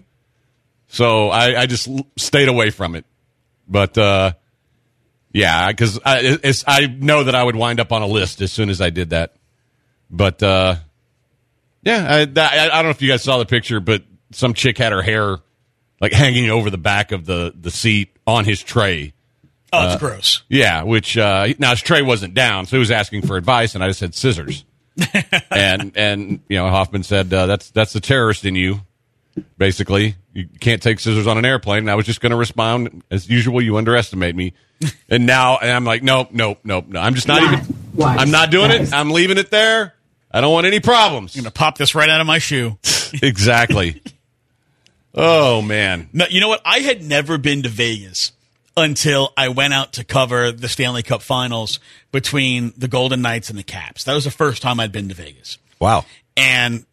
so 0.88 1.28
I, 1.30 1.60
I 1.62 1.66
just 1.66 1.86
l- 1.86 2.06
stayed 2.16 2.48
away 2.48 2.70
from 2.70 2.96
it. 2.96 3.04
But 3.68 3.96
uh, 3.96 4.32
yeah, 5.36 5.68
because 5.68 6.00
I 6.02 6.38
it's, 6.42 6.64
I 6.66 6.86
know 6.86 7.24
that 7.24 7.34
I 7.34 7.44
would 7.44 7.56
wind 7.56 7.78
up 7.78 7.92
on 7.92 8.00
a 8.00 8.06
list 8.06 8.40
as 8.40 8.50
soon 8.50 8.70
as 8.70 8.80
I 8.80 8.88
did 8.88 9.10
that. 9.10 9.36
But 10.10 10.42
uh, 10.42 10.76
yeah, 11.82 12.06
I, 12.08 12.20
I 12.20 12.64
I 12.64 12.68
don't 12.68 12.84
know 12.84 12.90
if 12.90 13.02
you 13.02 13.10
guys 13.10 13.22
saw 13.22 13.36
the 13.36 13.44
picture, 13.44 13.78
but 13.78 14.02
some 14.32 14.54
chick 14.54 14.78
had 14.78 14.92
her 14.92 15.02
hair 15.02 15.36
like 16.00 16.12
hanging 16.12 16.48
over 16.48 16.70
the 16.70 16.78
back 16.78 17.12
of 17.12 17.26
the 17.26 17.52
the 17.54 17.70
seat 17.70 18.16
on 18.26 18.46
his 18.46 18.62
tray. 18.62 19.12
Oh, 19.74 19.92
it's 19.92 20.00
gross. 20.00 20.42
Yeah, 20.48 20.84
which 20.84 21.18
uh, 21.18 21.48
now 21.58 21.70
his 21.70 21.82
tray 21.82 22.00
wasn't 22.00 22.32
down, 22.32 22.64
so 22.64 22.76
he 22.76 22.80
was 22.80 22.90
asking 22.90 23.26
for 23.26 23.36
advice, 23.36 23.74
and 23.74 23.84
I 23.84 23.88
just 23.88 23.98
said 23.98 24.14
scissors. 24.14 24.64
and 25.50 25.92
and 25.96 26.40
you 26.48 26.56
know 26.56 26.70
Hoffman 26.70 27.02
said 27.02 27.30
uh, 27.30 27.44
that's 27.44 27.70
that's 27.72 27.92
the 27.92 28.00
terrorist 28.00 28.46
in 28.46 28.54
you. 28.54 28.80
Basically, 29.58 30.14
you 30.32 30.48
can't 30.60 30.82
take 30.82 30.98
scissors 30.98 31.26
on 31.26 31.36
an 31.36 31.44
airplane. 31.44 31.80
And 31.80 31.90
I 31.90 31.94
was 31.94 32.06
just 32.06 32.22
going 32.22 32.30
to 32.30 32.36
respond 32.36 33.02
as 33.10 33.28
usual. 33.28 33.60
You 33.60 33.76
underestimate 33.76 34.34
me, 34.34 34.54
and 35.08 35.26
now 35.26 35.58
and 35.58 35.70
I'm 35.70 35.84
like, 35.84 36.02
nope, 36.02 36.28
nope, 36.32 36.58
nope, 36.64 36.86
no. 36.88 37.00
I'm 37.00 37.14
just 37.14 37.28
not 37.28 37.42
even. 37.42 37.76
I'm 38.02 38.30
not 38.30 38.50
doing 38.50 38.70
it. 38.70 38.92
I'm 38.92 39.10
leaving 39.10 39.38
it 39.38 39.50
there. 39.50 39.94
I 40.30 40.40
don't 40.40 40.52
want 40.52 40.66
any 40.66 40.80
problems. 40.80 41.34
I'm 41.34 41.42
gonna 41.42 41.50
pop 41.50 41.78
this 41.78 41.94
right 41.94 42.08
out 42.08 42.20
of 42.20 42.26
my 42.26 42.38
shoe. 42.38 42.78
exactly. 43.22 44.02
Oh 45.14 45.62
man, 45.62 46.10
No, 46.12 46.26
you 46.28 46.40
know 46.40 46.48
what? 46.48 46.60
I 46.64 46.80
had 46.80 47.02
never 47.02 47.38
been 47.38 47.62
to 47.62 47.70
Vegas 47.70 48.32
until 48.76 49.32
I 49.34 49.48
went 49.48 49.72
out 49.72 49.94
to 49.94 50.04
cover 50.04 50.52
the 50.52 50.68
Stanley 50.68 51.02
Cup 51.02 51.22
Finals 51.22 51.80
between 52.12 52.74
the 52.76 52.86
Golden 52.86 53.22
Knights 53.22 53.48
and 53.48 53.58
the 53.58 53.62
Caps. 53.62 54.04
That 54.04 54.12
was 54.12 54.24
the 54.24 54.30
first 54.30 54.60
time 54.60 54.78
I'd 54.78 54.92
been 54.92 55.08
to 55.08 55.14
Vegas, 55.14 55.56
wow. 55.80 56.04
and 56.36 56.84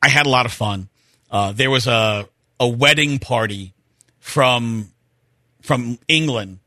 I 0.00 0.08
had 0.08 0.24
a 0.24 0.30
lot 0.30 0.46
of 0.46 0.52
fun. 0.52 0.88
Uh, 1.30 1.52
there 1.52 1.70
was 1.70 1.86
a 1.86 2.26
a 2.58 2.66
wedding 2.66 3.18
party 3.18 3.74
from 4.20 4.90
from 5.60 5.98
England 6.08 6.60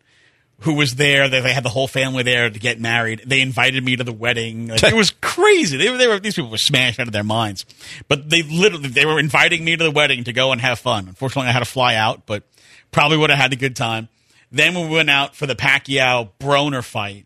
who 0.61 0.73
was 0.73 0.95
there. 0.95 1.29
They, 1.29 1.41
they 1.41 1.53
had 1.53 1.63
the 1.63 1.69
whole 1.69 1.87
family 1.87 2.23
there 2.23 2.49
to 2.49 2.59
get 2.59 2.79
married. 2.79 3.23
They 3.25 3.41
invited 3.41 3.83
me 3.83 3.95
to 3.95 4.03
the 4.03 4.13
wedding. 4.13 4.67
Like, 4.67 4.83
it 4.83 4.95
was 4.95 5.11
crazy. 5.11 5.77
They 5.77 5.95
they 5.95 6.07
were 6.07 6.19
these 6.19 6.35
people 6.35 6.51
were 6.51 6.57
smashed 6.57 6.99
out 6.99 7.07
of 7.07 7.13
their 7.13 7.23
minds. 7.23 7.65
But 8.07 8.29
they 8.29 8.43
literally 8.43 8.89
they 8.89 9.05
were 9.05 9.19
inviting 9.19 9.63
me 9.63 9.77
to 9.77 9.83
the 9.83 9.91
wedding 9.91 10.23
to 10.25 10.33
go 10.33 10.51
and 10.51 10.61
have 10.61 10.79
fun. 10.79 11.07
Unfortunately, 11.07 11.49
I 11.49 11.53
had 11.53 11.59
to 11.59 11.65
fly 11.65 11.95
out, 11.95 12.25
but 12.25 12.43
probably 12.91 13.17
would 13.17 13.29
have 13.29 13.39
had 13.39 13.53
a 13.53 13.57
good 13.57 13.75
time. 13.75 14.09
Then 14.51 14.73
we 14.73 14.87
went 14.87 15.09
out 15.09 15.35
for 15.35 15.45
the 15.45 15.55
Pacquiao 15.55 16.31
Broner 16.39 16.83
fight. 16.83 17.25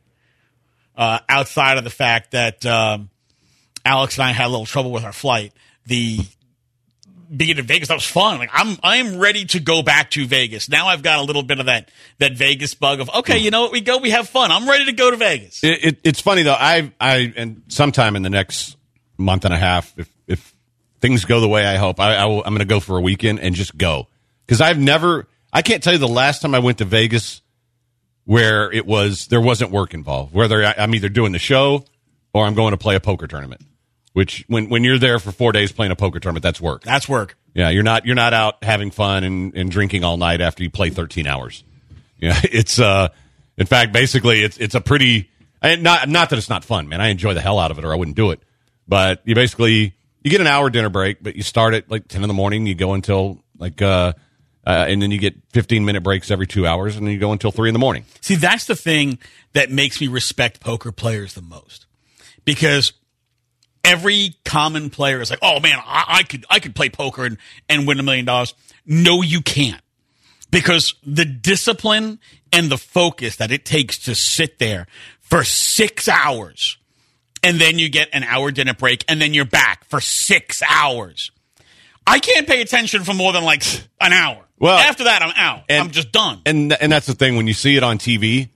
Uh, 0.95 1.19
outside 1.27 1.79
of 1.79 1.83
the 1.83 1.89
fact 1.89 2.31
that 2.31 2.63
um, 2.67 3.09
Alex 3.83 4.17
and 4.17 4.25
I 4.25 4.31
had 4.31 4.45
a 4.45 4.49
little 4.49 4.67
trouble 4.67 4.91
with 4.91 5.03
our 5.03 5.13
flight, 5.13 5.51
the 5.87 6.19
being 7.35 7.57
in 7.57 7.65
Vegas, 7.65 7.87
that 7.87 7.95
was 7.95 8.05
fun. 8.05 8.37
Like 8.39 8.49
I'm, 8.53 8.77
I'm 8.83 9.19
ready 9.19 9.45
to 9.45 9.59
go 9.59 9.83
back 9.83 10.11
to 10.11 10.25
Vegas. 10.25 10.69
Now 10.69 10.87
I've 10.87 11.03
got 11.03 11.19
a 11.19 11.23
little 11.23 11.43
bit 11.43 11.59
of 11.59 11.65
that, 11.67 11.89
that 12.19 12.33
Vegas 12.33 12.73
bug 12.73 12.99
of, 12.99 13.09
okay, 13.09 13.37
you 13.37 13.51
know 13.51 13.63
what? 13.63 13.71
We 13.71 13.81
go, 13.81 13.97
we 13.97 14.11
have 14.11 14.29
fun. 14.29 14.51
I'm 14.51 14.67
ready 14.67 14.85
to 14.85 14.93
go 14.93 15.11
to 15.11 15.17
Vegas. 15.17 15.63
It, 15.63 15.83
it, 15.83 15.99
it's 16.03 16.21
funny 16.21 16.43
though. 16.43 16.55
I 16.57 16.91
I 16.99 17.33
and 17.35 17.63
sometime 17.67 18.15
in 18.15 18.21
the 18.21 18.29
next 18.29 18.77
month 19.17 19.45
and 19.45 19.53
a 19.53 19.57
half, 19.57 19.93
if 19.97 20.09
if 20.27 20.53
things 21.01 21.25
go 21.25 21.39
the 21.39 21.49
way 21.49 21.65
I 21.65 21.75
hope, 21.75 21.99
I, 21.99 22.15
I 22.15 22.25
will, 22.25 22.43
I'm 22.43 22.53
going 22.53 22.59
to 22.59 22.65
go 22.65 22.79
for 22.79 22.97
a 22.97 23.01
weekend 23.01 23.39
and 23.39 23.55
just 23.55 23.77
go 23.77 24.07
because 24.45 24.61
I've 24.61 24.79
never. 24.79 25.27
I 25.51 25.61
can't 25.61 25.83
tell 25.83 25.93
you 25.93 25.99
the 25.99 26.07
last 26.07 26.41
time 26.41 26.55
I 26.55 26.59
went 26.59 26.79
to 26.79 26.85
Vegas 26.85 27.41
where 28.25 28.71
it 28.71 28.85
was 28.85 29.27
there 29.27 29.41
wasn't 29.41 29.71
work 29.71 29.93
involved. 29.93 30.33
Whether 30.33 30.63
I, 30.63 30.75
I'm 30.77 30.95
either 30.95 31.09
doing 31.09 31.31
the 31.31 31.39
show 31.39 31.85
or 32.33 32.45
I'm 32.45 32.55
going 32.55 32.71
to 32.71 32.77
play 32.77 32.95
a 32.95 32.99
poker 32.99 33.27
tournament. 33.27 33.61
Which 34.13 34.45
when 34.47 34.69
when 34.69 34.83
you're 34.83 34.99
there 34.99 35.17
for 35.17 35.31
four 35.31 35.51
days 35.51 35.71
playing 35.71 35.91
a 35.91 35.95
poker 35.95 36.19
tournament, 36.19 36.43
that's 36.43 36.61
work. 36.61 36.83
That's 36.83 37.09
work. 37.09 37.35
Yeah, 37.53 37.69
you're 37.69 37.83
not 37.83 38.05
you're 38.05 38.15
not 38.15 38.33
out 38.33 38.63
having 38.63 38.91
fun 38.91 39.23
and, 39.23 39.55
and 39.55 39.71
drinking 39.71 40.03
all 40.03 40.17
night 40.17 40.39
after 40.39 40.63
you 40.63 40.69
play 40.69 40.89
13 40.91 41.25
hours. 41.25 41.63
Yeah, 42.19 42.39
it's 42.43 42.79
uh, 42.79 43.09
in 43.57 43.65
fact, 43.65 43.91
basically, 43.91 44.43
it's 44.43 44.57
it's 44.57 44.75
a 44.75 44.81
pretty 44.81 45.29
and 45.61 45.81
not 45.81 46.09
not 46.09 46.29
that 46.29 46.37
it's 46.37 46.49
not 46.49 46.63
fun, 46.63 46.89
man. 46.89 47.01
I 47.01 47.07
enjoy 47.07 47.33
the 47.33 47.41
hell 47.41 47.57
out 47.57 47.71
of 47.71 47.79
it, 47.79 47.85
or 47.85 47.93
I 47.93 47.95
wouldn't 47.95 48.17
do 48.17 48.31
it. 48.31 48.41
But 48.87 49.21
you 49.25 49.33
basically 49.33 49.95
you 50.23 50.31
get 50.31 50.41
an 50.41 50.47
hour 50.47 50.69
dinner 50.69 50.89
break, 50.89 51.23
but 51.23 51.35
you 51.35 51.43
start 51.43 51.73
at 51.73 51.89
like 51.89 52.07
10 52.07 52.23
in 52.23 52.27
the 52.27 52.33
morning, 52.33 52.65
you 52.65 52.75
go 52.75 52.93
until 52.93 53.41
like 53.57 53.81
uh, 53.81 54.13
uh 54.65 54.85
and 54.87 55.01
then 55.01 55.11
you 55.11 55.19
get 55.19 55.35
15 55.53 55.85
minute 55.85 56.01
breaks 56.01 56.31
every 56.31 56.47
two 56.47 56.67
hours, 56.67 56.97
and 56.97 57.07
then 57.07 57.13
you 57.13 57.19
go 57.19 57.31
until 57.31 57.51
three 57.51 57.69
in 57.69 57.73
the 57.73 57.79
morning. 57.79 58.05
See, 58.21 58.35
that's 58.35 58.65
the 58.65 58.75
thing 58.75 59.19
that 59.53 59.71
makes 59.71 60.01
me 60.01 60.07
respect 60.07 60.59
poker 60.59 60.91
players 60.91 61.33
the 61.33 61.41
most 61.41 61.85
because 62.45 62.93
every 63.83 64.35
common 64.45 64.89
player 64.89 65.21
is 65.21 65.29
like, 65.29 65.39
"Oh 65.41 65.59
man, 65.59 65.77
I, 65.83 66.05
I 66.19 66.23
could 66.23 66.45
I 66.49 66.59
could 66.59 66.75
play 66.75 66.89
poker 66.89 67.25
and, 67.25 67.37
and 67.69 67.87
win 67.87 67.99
a 67.99 68.03
million 68.03 68.25
dollars." 68.25 68.53
No, 68.85 69.21
you 69.21 69.41
can't 69.41 69.81
because 70.51 70.93
the 71.05 71.25
discipline 71.25 72.19
and 72.51 72.69
the 72.69 72.77
focus 72.77 73.37
that 73.37 73.51
it 73.51 73.65
takes 73.65 73.97
to 73.99 74.13
sit 74.15 74.59
there 74.59 74.87
for 75.21 75.43
six 75.43 76.07
hours 76.07 76.77
and 77.41 77.59
then 77.59 77.79
you 77.79 77.89
get 77.89 78.09
an 78.13 78.23
hour 78.23 78.51
dinner 78.51 78.73
break 78.73 79.03
and 79.07 79.21
then 79.21 79.33
you're 79.33 79.45
back 79.45 79.85
for 79.85 79.99
six 80.01 80.61
hours. 80.69 81.31
I 82.05 82.19
can't 82.19 82.45
pay 82.45 82.61
attention 82.61 83.03
for 83.03 83.13
more 83.13 83.31
than 83.31 83.43
like 83.45 83.63
an 84.01 84.11
hour. 84.13 84.43
Well, 84.59 84.77
after 84.77 85.05
that, 85.05 85.21
I'm 85.21 85.33
out. 85.35 85.63
and- 85.69 85.81
I'm 85.83 85.91
just 85.91 86.11
done. 86.11 86.41
And 86.45 86.73
and 86.73 86.91
that's 86.91 87.07
the 87.07 87.15
thing 87.15 87.35
when 87.37 87.47
you 87.47 87.53
see 87.53 87.75
it 87.77 87.83
on 87.83 87.97
TV, 87.97 88.49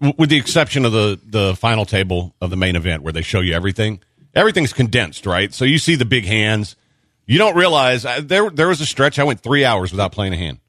w- 0.00 0.14
with 0.18 0.30
the 0.30 0.36
exception 0.36 0.84
of 0.84 0.92
the 0.92 1.20
the 1.24 1.54
final 1.56 1.84
table 1.84 2.34
of 2.40 2.50
the 2.50 2.56
main 2.56 2.74
event 2.76 3.02
where 3.04 3.12
they 3.12 3.22
show 3.22 3.40
you 3.40 3.54
everything, 3.54 4.00
everything's 4.34 4.72
condensed, 4.72 5.26
right? 5.26 5.52
So 5.52 5.64
you 5.64 5.78
see 5.78 5.94
the 5.94 6.04
big 6.04 6.24
hands. 6.24 6.76
You 7.26 7.38
don't 7.38 7.56
realize 7.56 8.04
uh, 8.04 8.20
there 8.22 8.50
there 8.50 8.68
was 8.68 8.80
a 8.80 8.86
stretch 8.86 9.18
I 9.18 9.24
went 9.24 9.40
three 9.40 9.64
hours 9.64 9.90
without 9.92 10.12
playing 10.12 10.32
a 10.32 10.36
hand, 10.36 10.60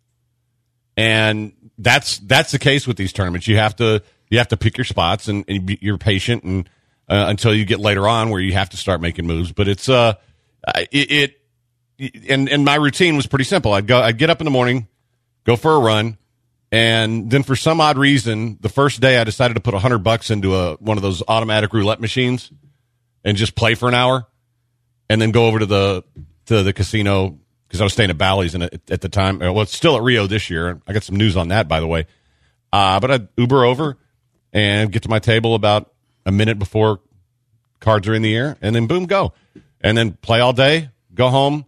and 0.98 1.54
that's 1.78 2.18
that's 2.20 2.52
the 2.52 2.60
case 2.60 2.86
with 2.86 2.98
these 2.98 3.14
tournaments. 3.14 3.48
You 3.48 3.58
have 3.58 3.76
to 3.78 4.04
you 4.30 4.38
have 4.38 4.50
to 4.50 4.58
pick 4.58 4.78
your 4.78 4.86
spots 4.86 5.28
and, 5.28 5.46
and 5.48 5.78
you're 5.82 5.98
patient 5.98 6.44
and 6.44 6.70
uh, 7.08 7.26
until 7.30 7.54
you 7.54 7.66
get 7.66 7.80
later 7.80 8.08
on 8.08 8.30
where 8.30 8.42
you 8.42 8.54
have 8.54 8.70
to 8.72 8.78
start 8.78 9.02
making 9.02 9.26
moves. 9.26 9.52
But 9.52 9.68
it's 9.68 9.88
uh 9.88 10.16
it, 10.92 11.12
it 11.12 11.42
and 12.30 12.50
and 12.50 12.66
my 12.66 12.76
routine 12.76 13.16
was 13.16 13.26
pretty 13.26 13.46
simple. 13.46 13.74
I'd 13.74 13.88
go 13.88 14.02
I'd 14.02 14.18
get 14.18 14.30
up 14.30 14.42
in 14.42 14.46
the 14.46 14.52
morning, 14.52 14.88
go 15.46 15.56
for 15.56 15.74
a 15.76 15.80
run, 15.80 16.18
and 16.72 17.32
then 17.32 17.44
for 17.44 17.56
some 17.56 17.80
odd 17.80 17.98
reason, 17.98 18.58
the 18.60 18.70
first 18.70 19.00
day 19.00 19.18
I 19.18 19.24
decided 19.24 19.54
to 19.54 19.62
put 19.62 19.74
a 19.74 19.80
hundred 19.80 20.00
bucks 20.00 20.30
into 20.30 20.56
a 20.56 20.76
one 20.76 20.98
of 20.98 21.04
those 21.04 21.24
automatic 21.28 21.74
roulette 21.74 22.02
machines 22.02 22.52
and 23.24 23.38
just 23.38 23.56
play 23.56 23.76
for 23.76 23.88
an 23.88 23.96
hour, 23.96 24.28
and 25.10 25.22
then 25.22 25.32
go 25.32 25.48
over 25.48 25.60
to 25.60 25.66
the 25.66 26.04
to 26.46 26.64
the 26.64 26.74
casino 26.74 27.40
because 27.68 27.82
I 27.82 27.84
was 27.84 27.94
staying 27.94 28.10
at 28.10 28.18
Bally's 28.18 28.56
and 28.56 28.64
at, 28.64 28.90
at 28.90 29.02
the 29.02 29.10
time, 29.10 29.40
well, 29.40 29.62
it's 29.62 29.76
still 29.76 29.96
at 29.96 30.02
Rio 30.02 30.26
this 30.26 30.50
year. 30.50 30.82
I 30.88 30.94
got 30.94 31.04
some 31.04 31.18
news 31.18 31.38
on 31.38 31.50
that, 31.50 31.68
by 31.68 31.80
the 31.80 31.88
way. 31.88 32.08
Uh, 32.74 33.00
but 33.00 33.12
I'd 33.12 33.28
Uber 33.38 33.64
over 33.64 33.98
and 34.52 34.92
get 34.92 35.04
to 35.04 35.10
my 35.10 35.20
table 35.20 35.54
about 35.54 35.94
a 36.26 36.32
minute 36.32 36.58
before 36.58 37.00
cards 37.80 38.08
are 38.08 38.14
in 38.14 38.22
the 38.22 38.36
air, 38.36 38.58
and 38.62 38.76
then 38.76 38.88
boom, 38.88 39.06
go, 39.06 39.34
and 39.82 39.98
then 39.98 40.14
play 40.14 40.40
all 40.40 40.54
day, 40.54 40.90
go 41.14 41.30
home, 41.30 41.66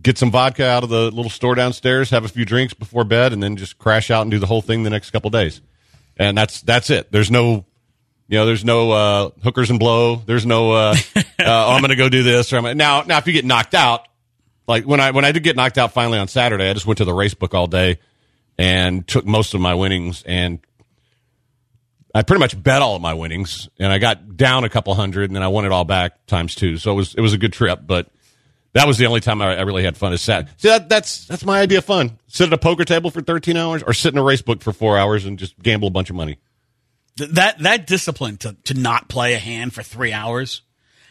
get 0.00 0.18
some 0.18 0.30
vodka 0.30 0.66
out 0.66 0.84
of 0.84 0.90
the 0.90 1.10
little 1.10 1.30
store 1.30 1.54
downstairs, 1.54 2.10
have 2.10 2.24
a 2.24 2.28
few 2.28 2.44
drinks 2.44 2.74
before 2.74 3.04
bed, 3.04 3.32
and 3.32 3.42
then 3.42 3.56
just 3.56 3.78
crash 3.78 4.10
out 4.10 4.22
and 4.22 4.30
do 4.30 4.38
the 4.38 4.46
whole 4.46 4.62
thing 4.62 4.82
the 4.82 4.90
next 4.90 5.10
couple 5.10 5.30
days. 5.30 5.60
And 6.16 6.36
that's 6.36 6.62
that's 6.62 6.90
it. 6.90 7.10
There's 7.12 7.30
no 7.30 7.64
You 8.28 8.38
know, 8.38 8.46
there's 8.46 8.64
no 8.64 8.90
uh, 8.90 9.30
hookers 9.42 9.70
and 9.70 9.78
blow. 9.78 10.16
There's 10.16 10.44
no 10.44 10.72
uh, 10.72 10.94
uh, 11.16 11.22
oh, 11.40 11.72
I'm 11.72 11.80
going 11.80 11.90
to 11.90 11.96
go 11.96 12.08
do 12.08 12.22
this. 12.22 12.52
Or 12.52 12.58
I'm, 12.58 12.76
now, 12.76 13.02
now 13.02 13.18
if 13.18 13.26
you 13.26 13.32
get 13.32 13.46
knocked 13.46 13.74
out, 13.74 14.06
like 14.66 14.84
when 14.84 15.00
I 15.00 15.12
when 15.12 15.24
I 15.24 15.32
did 15.32 15.42
get 15.42 15.56
knocked 15.56 15.78
out 15.78 15.92
finally 15.92 16.18
on 16.18 16.28
Saturday, 16.28 16.68
I 16.68 16.74
just 16.74 16.86
went 16.86 16.98
to 16.98 17.06
the 17.06 17.14
race 17.14 17.34
book 17.34 17.54
all 17.54 17.66
day 17.66 17.98
and 18.58 19.06
took 19.06 19.24
most 19.24 19.54
of 19.54 19.60
my 19.60 19.74
winnings 19.74 20.22
and 20.26 20.58
I 22.14 22.22
pretty 22.22 22.40
much 22.40 22.60
bet 22.60 22.82
all 22.82 22.96
of 22.96 23.02
my 23.02 23.14
winnings 23.14 23.68
and 23.78 23.92
I 23.92 23.98
got 23.98 24.36
down 24.36 24.64
a 24.64 24.68
couple 24.68 24.94
hundred 24.94 25.30
and 25.30 25.36
then 25.36 25.42
I 25.42 25.48
won 25.48 25.64
it 25.64 25.72
all 25.72 25.84
back 25.84 26.26
times 26.26 26.54
two. 26.54 26.76
So 26.76 26.92
it 26.92 26.96
was 26.96 27.14
it 27.14 27.20
was 27.20 27.32
a 27.32 27.38
good 27.38 27.52
trip, 27.54 27.80
but 27.86 28.08
that 28.74 28.86
was 28.86 28.98
the 28.98 29.06
only 29.06 29.20
time 29.20 29.40
I, 29.40 29.56
I 29.56 29.62
really 29.62 29.84
had 29.84 29.96
fun. 29.96 30.12
Is 30.12 30.20
Sat. 30.20 30.48
See 30.60 30.68
that 30.68 30.90
that's 30.90 31.26
that's 31.26 31.46
my 31.46 31.60
idea 31.60 31.78
of 31.78 31.86
fun. 31.86 32.18
Sit 32.26 32.48
at 32.48 32.52
a 32.52 32.58
poker 32.58 32.84
table 32.84 33.10
for 33.10 33.22
13 33.22 33.56
hours 33.56 33.82
or 33.82 33.94
sit 33.94 34.12
in 34.12 34.18
a 34.18 34.22
race 34.22 34.42
book 34.42 34.62
for 34.62 34.72
four 34.72 34.98
hours 34.98 35.24
and 35.24 35.38
just 35.38 35.58
gamble 35.62 35.88
a 35.88 35.90
bunch 35.90 36.10
of 36.10 36.16
money. 36.16 36.38
Th- 37.18 37.30
that 37.30 37.58
that 37.60 37.86
discipline 37.86 38.36
to 38.38 38.56
to 38.64 38.74
not 38.74 39.08
play 39.08 39.34
a 39.34 39.38
hand 39.38 39.74
for 39.74 39.82
three 39.82 40.12
hours. 40.12 40.62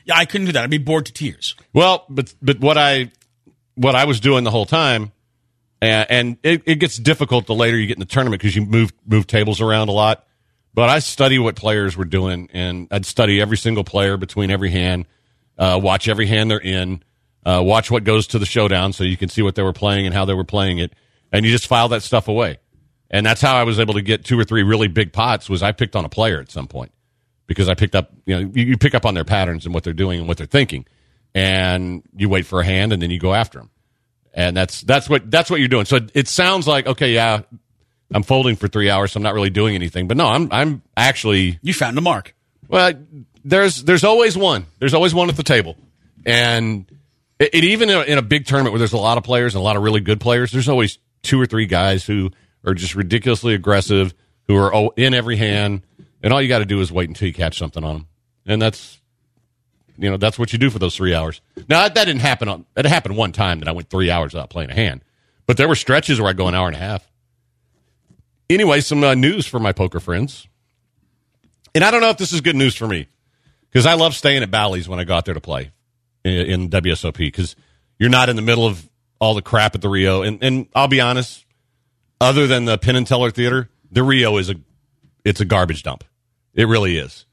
Yeah, 0.06 0.18
I 0.18 0.26
couldn't 0.26 0.48
do 0.48 0.54
that. 0.54 0.64
I'd 0.64 0.70
be 0.70 0.78
bored 0.78 1.06
to 1.08 1.14
tears. 1.14 1.56
Well, 1.74 2.06
but 2.10 2.34
but 2.42 2.60
what 2.60 2.78
I 2.78 3.12
what 3.76 3.96
I 3.96 4.06
was 4.06 4.20
doing 4.20 4.44
the 4.44 4.52
whole 4.52 4.66
time, 4.66 5.12
and, 5.82 6.08
and 6.10 6.38
it, 6.44 6.64
it 6.66 6.76
gets 6.76 6.98
difficult 6.98 7.46
the 7.46 7.54
later 7.54 7.78
you 7.78 7.88
get 7.88 7.98
in 7.98 8.00
the 8.00 8.06
tournament 8.06 8.42
because 8.42 8.56
you 8.56 8.66
move 8.66 8.94
move 9.06 9.28
tables 9.28 9.62
around 9.62 9.90
a 9.90 9.92
lot. 9.92 10.26
But 10.74 10.90
I 10.90 11.00
study 11.00 11.40
what 11.40 11.56
players 11.56 11.98
were 11.98 12.06
doing, 12.06 12.50
and 12.54 12.88
I'd 12.92 13.06
study 13.06 13.42
every 13.42 13.58
single 13.58 13.84
player 13.84 14.16
between 14.16 14.52
every 14.52 14.70
hand, 14.70 15.08
uh, 15.58 15.80
watch 15.82 16.08
every 16.08 16.28
hand 16.28 16.52
they're 16.52 16.60
in, 16.60 17.04
uh, 17.46 17.62
watch 17.66 17.90
what 17.90 18.04
goes 18.04 18.28
to 18.28 18.40
the 18.40 18.46
showdown, 18.46 18.94
so 18.94 19.04
you 19.04 19.18
can 19.18 19.28
see 19.28 19.42
what 19.42 19.56
they 19.56 19.64
were 19.64 19.74
playing 19.74 20.06
and 20.06 20.14
how 20.14 20.26
they 20.26 20.36
were 20.36 20.44
playing 20.44 20.78
it, 20.78 20.94
and 21.32 21.46
you 21.46 21.52
just 21.52 21.68
file 21.68 21.90
that 21.90 22.04
stuff 22.04 22.28
away. 22.28 22.60
And 23.10 23.26
that's 23.26 23.42
how 23.42 23.56
I 23.56 23.64
was 23.64 23.80
able 23.80 23.94
to 23.94 24.02
get 24.02 24.26
two 24.26 24.38
or 24.40 24.44
three 24.44 24.64
really 24.64 24.88
big 24.88 25.14
pots. 25.14 25.50
Was 25.50 25.64
I 25.64 25.72
picked 25.72 25.96
on 25.96 26.04
a 26.06 26.10
player 26.10 26.40
at 26.40 26.52
some 26.52 26.68
point 26.68 26.92
because 27.46 27.70
I 27.70 27.74
picked 27.74 27.96
up, 27.96 28.12
you 28.26 28.36
know, 28.36 28.52
you, 28.54 28.66
you 28.66 28.78
pick 28.78 28.94
up 28.94 29.06
on 29.06 29.14
their 29.14 29.24
patterns 29.24 29.66
and 29.66 29.74
what 29.74 29.84
they're 29.84 29.94
doing 29.94 30.20
and 30.20 30.28
what 30.28 30.38
they're 30.38 30.46
thinking, 30.46 30.86
and 31.34 32.04
you 32.16 32.28
wait 32.30 32.46
for 32.46 32.60
a 32.60 32.66
hand 32.66 32.92
and 32.92 33.02
then 33.02 33.10
you 33.10 33.20
go 33.20 33.34
after 33.34 33.60
them, 33.60 33.70
and 34.34 34.58
that's 34.58 34.82
that's 34.82 35.10
what 35.10 35.30
that's 35.32 35.50
what 35.50 35.60
you're 35.60 35.70
doing. 35.70 35.86
So 35.86 35.98
it, 35.98 36.12
it 36.14 36.28
sounds 36.28 36.68
like 36.68 36.86
okay, 36.88 37.14
yeah, 37.14 37.42
I'm 38.14 38.24
folding 38.24 38.56
for 38.58 38.68
three 38.68 38.90
hours, 38.90 39.14
so 39.14 39.20
I'm 39.20 39.24
not 39.24 39.34
really 39.34 39.50
doing 39.50 39.76
anything. 39.76 40.08
But 40.08 40.18
no, 40.18 40.28
I'm 40.28 40.52
I'm 40.52 40.82
actually 40.98 41.60
You 41.62 41.74
found 41.74 41.96
the 41.96 42.02
mark. 42.02 42.36
well, 42.68 42.92
there's 43.46 43.84
there's 43.84 44.04
always 44.04 44.38
one. 44.38 44.66
There's 44.80 44.94
always 44.94 45.14
one 45.14 45.30
at 45.30 45.38
the 45.38 45.44
table, 45.44 45.78
and 46.26 46.86
it, 47.40 47.52
it 47.54 47.64
even 47.64 47.90
in 47.90 47.98
a, 47.98 48.02
in 48.02 48.18
a 48.18 48.22
big 48.22 48.46
tournament 48.46 48.74
where 48.74 48.80
there's 48.80 48.92
a 48.94 48.98
lot 48.98 49.18
of 49.18 49.24
players 49.24 49.56
and 49.56 49.62
a 49.62 49.64
lot 49.64 49.78
of 49.78 49.84
really 49.84 50.02
good 50.02 50.20
players, 50.20 50.52
there's 50.52 50.68
always 50.68 50.98
two 51.24 51.40
or 51.40 51.46
three 51.46 51.66
guys 51.66 52.06
who 52.06 52.32
are 52.66 52.74
just 52.74 52.96
ridiculously 52.96 53.54
aggressive, 53.54 54.14
who 54.48 54.56
are 54.56 54.92
in 54.96 55.14
every 55.14 55.38
hand, 55.38 55.82
and 56.22 56.34
all 56.34 56.42
you 56.42 56.48
got 56.48 56.60
to 56.60 56.66
do 56.66 56.82
is 56.82 56.92
wait 56.92 57.10
until 57.10 57.28
you 57.28 57.34
catch 57.34 57.58
something 57.58 57.84
on 57.84 57.96
them, 57.96 58.08
and 58.46 58.62
that's 58.62 59.00
you 59.98 60.10
know 60.10 60.18
that's 60.18 60.38
what 60.38 60.54
you 60.54 60.60
do 60.60 60.70
for 60.70 60.80
those 60.80 60.96
three 60.96 61.14
hours. 61.14 61.42
Now 61.70 61.88
that, 61.88 61.94
didn't 61.94 62.22
happen 62.22 62.48
on 62.48 62.66
that 62.74 62.86
happened 62.86 63.18
one 63.18 63.32
time 63.32 63.60
that 63.60 63.68
I 63.68 63.72
went 63.72 63.90
three 63.90 64.10
hours 64.10 64.34
without 64.34 64.50
playing 64.50 64.70
a 64.70 64.76
hand, 64.76 65.02
but 65.46 65.58
there 65.58 65.68
were 65.68 65.76
stretches 65.76 66.20
where 66.20 66.30
I 66.30 66.34
go 66.34 66.48
an 66.48 66.56
hour 66.56 66.68
and 66.68 66.76
a 66.76 66.80
half. 66.80 67.10
Anyway, 68.50 68.80
some 68.80 69.04
uh, 69.04 69.14
news 69.14 69.46
for 69.46 69.60
my 69.60 69.72
poker 69.72 70.00
friends. 70.00 70.48
And 71.76 71.84
I 71.84 71.92
don't 71.92 72.02
know 72.02 72.10
if 72.10 72.18
this 72.18 72.32
is 72.32 72.42
good 72.42 72.56
news 72.56 72.76
for 72.76 72.88
me 72.88 73.08
because 73.70 73.86
I 73.86 73.94
love 73.94 74.16
staying 74.16 74.42
at 74.42 74.50
Bally's 74.50 74.88
when 74.88 75.00
I 75.00 75.04
go 75.04 75.14
out 75.14 75.26
there 75.26 75.34
to 75.34 75.42
play 75.42 75.72
in, 76.24 76.34
in 76.34 76.70
WSOP 76.70 77.18
because 77.18 77.56
you're 78.00 78.10
not 78.10 78.30
in 78.30 78.36
the 78.36 78.42
middle 78.42 78.66
of 78.66 78.90
all 79.20 79.34
the 79.34 79.42
crap 79.42 79.76
at 79.76 79.82
the 79.82 79.90
Rio. 79.90 80.22
And, 80.22 80.44
and 80.44 80.68
I'll 80.74 80.88
be 80.88 81.02
honest, 81.02 81.46
other 82.20 82.48
than 82.48 82.66
the 82.66 82.78
Penn 82.78 82.96
and 82.96 83.08
Teller 83.08 83.32
Theater, 83.32 83.70
the 83.92 84.04
Rio 84.04 84.38
is 84.38 84.50
a 84.50 84.56
it's 85.24 85.42
a 85.42 85.46
garbage 85.46 85.84
dump. 85.84 86.04
It 86.54 86.68
really 86.68 86.98
is. 86.98 87.26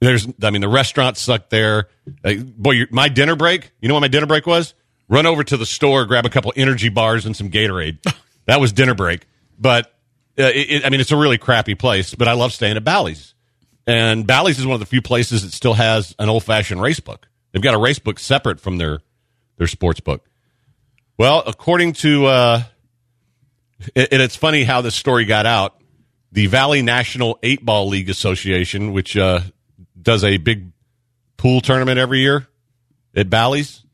There's, 0.00 0.26
I 0.42 0.50
mean, 0.50 0.60
the 0.60 0.68
restaurants 0.68 1.20
suck 1.20 1.50
there. 1.50 1.88
Like, 2.22 2.44
boy, 2.44 2.86
my 2.90 3.08
dinner 3.08 3.36
break. 3.36 3.72
You 3.80 3.88
know 3.88 3.94
what 3.94 4.00
my 4.00 4.08
dinner 4.08 4.26
break 4.26 4.46
was? 4.46 4.74
Run 5.08 5.26
over 5.26 5.44
to 5.44 5.56
the 5.56 5.66
store, 5.66 6.04
grab 6.06 6.26
a 6.26 6.30
couple 6.30 6.52
energy 6.56 6.88
bars 6.88 7.26
and 7.26 7.36
some 7.36 7.50
Gatorade. 7.50 7.98
that 8.46 8.60
was 8.60 8.72
dinner 8.72 8.94
break. 8.94 9.26
But 9.58 9.86
uh, 10.38 10.44
it, 10.44 10.70
it, 10.70 10.86
I 10.86 10.90
mean, 10.90 11.00
it's 11.00 11.12
a 11.12 11.16
really 11.16 11.38
crappy 11.38 11.74
place. 11.74 12.14
But 12.14 12.28
I 12.28 12.32
love 12.32 12.52
staying 12.52 12.76
at 12.76 12.84
Bally's. 12.84 13.34
And 13.86 14.26
Bally's 14.26 14.58
is 14.58 14.66
one 14.66 14.74
of 14.74 14.80
the 14.80 14.86
few 14.86 15.02
places 15.02 15.42
that 15.42 15.52
still 15.52 15.74
has 15.74 16.14
an 16.18 16.28
old 16.28 16.44
fashioned 16.44 16.80
race 16.80 17.00
book. 17.00 17.28
They've 17.52 17.62
got 17.62 17.74
a 17.74 17.78
race 17.78 17.98
book 17.98 18.18
separate 18.18 18.60
from 18.60 18.78
their 18.78 19.00
their 19.58 19.66
sports 19.68 20.00
book. 20.00 20.26
Well, 21.16 21.42
according 21.46 21.92
to 21.94 22.26
uh, 22.26 22.62
and 23.94 24.22
it's 24.22 24.36
funny 24.36 24.64
how 24.64 24.80
this 24.80 24.94
story 24.94 25.24
got 25.24 25.46
out. 25.46 25.80
The 26.32 26.46
Valley 26.46 26.82
National 26.82 27.38
Eight 27.42 27.64
Ball 27.64 27.88
League 27.88 28.10
Association, 28.10 28.92
which 28.92 29.16
uh, 29.16 29.40
does 30.00 30.24
a 30.24 30.36
big 30.36 30.72
pool 31.36 31.60
tournament 31.60 31.98
every 31.98 32.20
year 32.20 32.46
at 33.14 33.30
Bally's, 33.30 33.84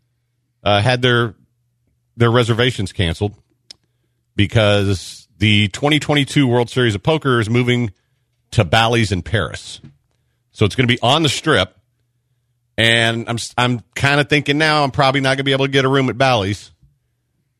uh, 0.65 0.81
had 0.81 1.03
their 1.03 1.35
their 2.17 2.31
reservations 2.31 2.93
canceled 2.93 3.35
because 4.37 5.29
the 5.39 5.69
2022 5.69 6.47
World 6.47 6.71
Series 6.71 6.95
of 6.95 7.03
Poker 7.03 7.41
is 7.41 7.49
moving 7.49 7.93
to 8.53 8.65
Bally's 8.65 9.13
in 9.13 9.23
Paris. 9.23 9.81
So 10.53 10.65
it's 10.67 10.75
going 10.75 10.87
to 10.87 10.95
be 10.95 11.01
on 11.01 11.23
the 11.23 11.29
strip. 11.29 11.77
And 12.77 13.29
I'm 13.29 13.37
I'm 13.59 13.81
kind 13.95 14.21
of 14.21 14.29
thinking 14.29 14.57
now 14.57 14.83
I'm 14.85 14.91
probably 14.91 15.21
not 15.21 15.31
going 15.31 15.39
to 15.39 15.45
be 15.45 15.53
able 15.53 15.67
to 15.67 15.71
get 15.73 15.85
a 15.85 15.89
room 15.89 16.09
at 16.09 16.17
Bally's 16.17 16.73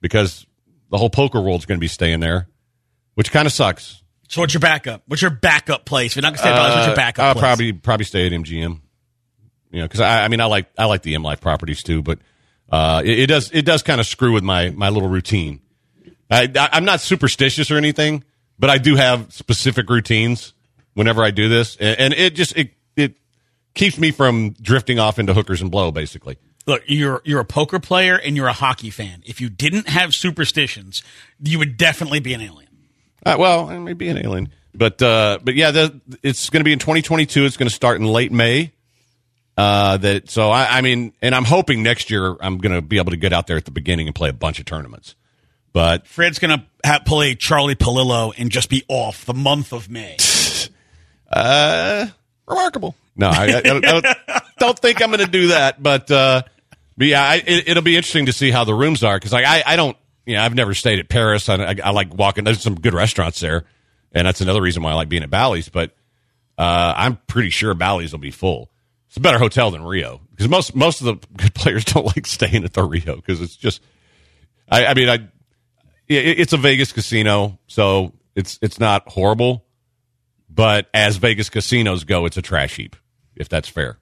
because 0.01 0.47
the 0.91 0.99
whole 0.99 1.11
poker 1.11 1.41
world's 1.41 1.67
going 1.67 1.79
to 1.79 1.81
be 1.81 1.89
staying 1.89 2.21
there, 2.21 2.49
which 3.15 3.31
kind 3.33 3.47
of 3.47 3.53
sucks. 3.53 4.03
So 4.29 4.41
what's 4.41 4.55
your 4.55 4.61
backup? 4.61 5.03
What's 5.07 5.23
your 5.23 5.33
backup 5.33 5.85
place? 5.85 6.13
If 6.13 6.17
you're 6.17 6.23
not 6.23 6.31
gonna 6.31 6.39
stay 6.39 6.51
at 6.51 6.55
Bally's, 6.55 6.75
what's 6.77 6.87
your 6.87 6.97
backup 6.97 7.25
I'll 7.25 7.33
place? 7.33 7.43
probably 7.43 7.73
probably 7.73 8.05
stay 8.05 8.27
at 8.27 8.33
MGM. 8.33 8.81
You 9.73 9.81
know, 9.81 9.85
because 9.87 10.01
I, 10.01 10.25
I 10.25 10.29
mean 10.29 10.41
I 10.41 10.45
like 10.45 10.71
I 10.79 10.85
like 10.85 11.03
the 11.03 11.17
M 11.17 11.25
Life 11.25 11.41
properties 11.41 11.83
too, 11.83 12.01
but 12.01 12.21
uh, 12.71 13.03
it, 13.05 13.21
it 13.21 13.27
does 13.27 13.51
it 13.53 13.65
does 13.65 13.83
kind 13.83 14.01
of 14.01 14.07
screw 14.07 14.33
with 14.33 14.45
my 14.45 14.71
my 14.71 14.91
little 14.91 15.09
routine. 15.09 15.61
I, 16.31 16.49
I, 16.55 16.69
I'm 16.73 16.85
not 16.85 17.01
superstitious 17.01 17.73
or 17.73 17.77
anything, 17.77 18.23
but 18.57 18.71
I 18.71 18.79
do 18.79 18.95
have 18.95 19.33
specific 19.33 19.91
routines 19.91 20.55
whenever 20.95 21.25
I 21.25 21.33
do 21.33 21.49
this, 21.49 21.77
and, 21.77 21.99
and 21.99 22.15
it 22.15 22.37
just 22.37 22.57
it 22.57 22.71
it 22.95 23.17
keeps 23.75 23.99
me 23.99 24.13
from 24.13 24.51
drifting 24.61 25.01
off 25.01 25.19
into 25.19 25.35
hookers 25.35 25.61
and 25.61 25.73
blow, 25.73 25.91
basically. 25.91 26.39
Look, 26.71 26.85
you're 26.87 27.21
you're 27.25 27.41
a 27.41 27.45
poker 27.45 27.81
player 27.81 28.15
and 28.17 28.37
you're 28.37 28.47
a 28.47 28.53
hockey 28.53 28.91
fan. 28.91 29.25
If 29.27 29.41
you 29.41 29.51
didn't 29.51 29.89
have 29.89 30.15
superstitions, 30.15 31.03
you 31.43 31.59
would 31.59 31.77
definitely 31.77 32.21
be 32.21 32.33
an 32.33 32.41
alien. 32.41 32.69
Uh, 33.27 33.35
well, 33.41 33.69
I 33.69 33.77
may 33.79 33.93
be 33.93 34.09
an 34.09 34.17
alien, 34.17 34.53
but 34.73 35.03
uh, 35.03 35.41
but 35.43 35.57
yeah, 35.57 35.73
the, 35.73 36.01
it's 36.23 36.49
going 36.49 36.61
to 36.61 36.65
be 36.65 36.73
in 36.73 36.79
2022. 36.79 37.45
It's 37.45 37.57
going 37.57 37.69
to 37.69 37.75
start 37.75 38.01
in 38.01 38.07
late 38.07 38.31
May. 38.31 38.71
Uh, 39.57 39.97
that 39.97 40.31
so 40.31 40.51
I, 40.53 40.79
I 40.79 40.81
mean, 40.81 41.13
and 41.21 41.35
I'm 41.35 41.45
hoping 41.45 41.83
next 41.83 42.09
year 42.09 42.37
I'm 42.41 42.59
going 42.59 42.77
to 42.77 42.83
be 42.83 42.99
able 42.99 43.11
to 43.11 43.17
get 43.17 43.33
out 43.33 43.49
there 43.49 43.57
at 43.57 43.65
the 43.65 43.73
beginning 43.73 44.07
and 44.07 44.15
play 44.15 44.29
a 44.29 44.33
bunch 44.33 44.61
of 44.61 44.65
tournaments. 44.65 45.17
But 45.73 46.07
Fred's 46.07 46.39
gonna 46.39 46.69
play 47.05 47.35
Charlie 47.35 47.75
Palillo 47.75 48.33
and 48.39 48.49
just 48.49 48.71
be 48.71 48.85
off 48.87 49.25
the 49.25 49.35
month 49.35 49.73
of 49.73 49.91
May. 49.91 50.19
uh, 51.33 52.07
remarkable. 52.47 52.95
No, 53.17 53.29
I, 53.29 53.43
I, 53.43 53.61
don't, 53.61 53.85
I 53.85 54.01
don't, 54.01 54.07
don't 54.59 54.79
think 54.79 55.03
I'm 55.03 55.11
going 55.11 55.21
to 55.21 55.31
do 55.31 55.49
that. 55.49 55.83
But 55.83 56.11
uh, 56.11 56.43
but 57.01 57.07
yeah, 57.07 57.23
I, 57.27 57.37
it, 57.37 57.67
it'll 57.67 57.83
be 57.83 57.97
interesting 57.97 58.27
to 58.27 58.33
see 58.35 58.51
how 58.51 58.65
the 58.65 58.75
rooms 58.75 59.03
are 59.03 59.17
because 59.17 59.33
like 59.33 59.47
I, 59.47 59.63
I 59.65 59.77
don't 59.77 59.97
you 60.27 60.37
know 60.37 60.43
I've 60.43 60.55
never 60.55 60.75
stayed 60.75 60.99
at 60.99 61.09
Paris. 61.09 61.49
I, 61.49 61.55
I, 61.55 61.75
I 61.83 61.91
like 61.93 62.13
walking. 62.13 62.45
There's 62.45 62.61
some 62.61 62.75
good 62.75 62.93
restaurants 62.93 63.41
there, 63.41 63.65
and 64.13 64.27
that's 64.27 64.43
another 64.43 64.61
reason 64.61 64.83
why 64.83 64.91
I 64.91 64.95
like 64.97 65.09
being 65.09 65.23
at 65.23 65.31
Bally's. 65.31 65.71
But 65.71 65.93
uh, 66.59 66.93
I'm 66.95 67.17
pretty 67.27 67.49
sure 67.49 67.73
Bally's 67.73 68.13
will 68.13 68.19
be 68.19 68.31
full. 68.31 68.71
It's 69.09 69.17
a 69.17 69.21
better 69.21 69.39
hotel 69.39 69.71
than 69.71 69.83
Rio 69.83 70.21
because 70.31 70.51
most 70.51 70.77
most 70.77 71.01
of 71.01 71.07
the 71.07 71.27
good 71.39 71.55
players 71.55 71.87
don't 71.87 72.05
like 72.05 72.27
staying 72.27 72.65
at 72.65 72.75
the 72.75 72.83
Rio 72.83 73.17
because 73.17 73.41
it's 73.41 73.57
just. 73.57 73.81
I, 74.69 74.85
I 74.85 74.93
mean, 74.93 75.09
I 75.09 75.15
it, 76.07 76.39
it's 76.39 76.53
a 76.53 76.59
Vegas 76.59 76.93
casino, 76.93 77.59
so 77.67 78.13
it's 78.37 78.59
it's 78.61 78.79
not 78.79 79.09
horrible, 79.09 79.65
but 80.51 80.91
as 80.93 81.17
Vegas 81.17 81.49
casinos 81.49 82.05
go, 82.05 82.27
it's 82.27 82.37
a 82.37 82.43
trash 82.43 82.77
heap. 82.77 82.95
If 83.37 83.49
that's 83.49 83.71
fair. 83.71 83.97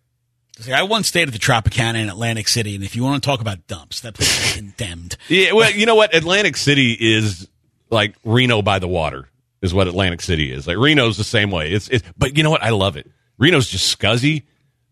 See, 0.60 0.72
I 0.72 0.82
once 0.82 1.06
stayed 1.06 1.28
at 1.28 1.32
the 1.32 1.38
Tropicana 1.38 2.02
in 2.02 2.08
Atlantic 2.08 2.48
City, 2.48 2.74
and 2.74 2.82
if 2.82 2.96
you 2.96 3.04
want 3.04 3.22
to 3.22 3.26
talk 3.26 3.40
about 3.40 3.68
dumps, 3.68 4.00
that 4.00 4.14
place 4.14 4.50
is 4.50 4.56
condemned. 4.56 5.16
Yeah, 5.28 5.52
well, 5.52 5.70
you 5.70 5.86
know 5.86 5.94
what? 5.94 6.14
Atlantic 6.14 6.56
City 6.56 6.92
is 6.92 7.48
like 7.90 8.16
Reno 8.24 8.62
by 8.62 8.78
the 8.78 8.88
water, 8.88 9.28
is 9.62 9.72
what 9.72 9.86
Atlantic 9.86 10.20
City 10.20 10.52
is. 10.52 10.66
Like 10.66 10.76
Reno's 10.78 11.16
the 11.16 11.24
same 11.24 11.50
way. 11.50 11.70
It's, 11.70 11.88
it's 11.88 12.02
but 12.16 12.36
you 12.36 12.42
know 12.42 12.50
what? 12.50 12.62
I 12.62 12.70
love 12.70 12.96
it. 12.96 13.08
Reno's 13.38 13.68
just 13.68 13.96
scuzzy, 13.96 14.44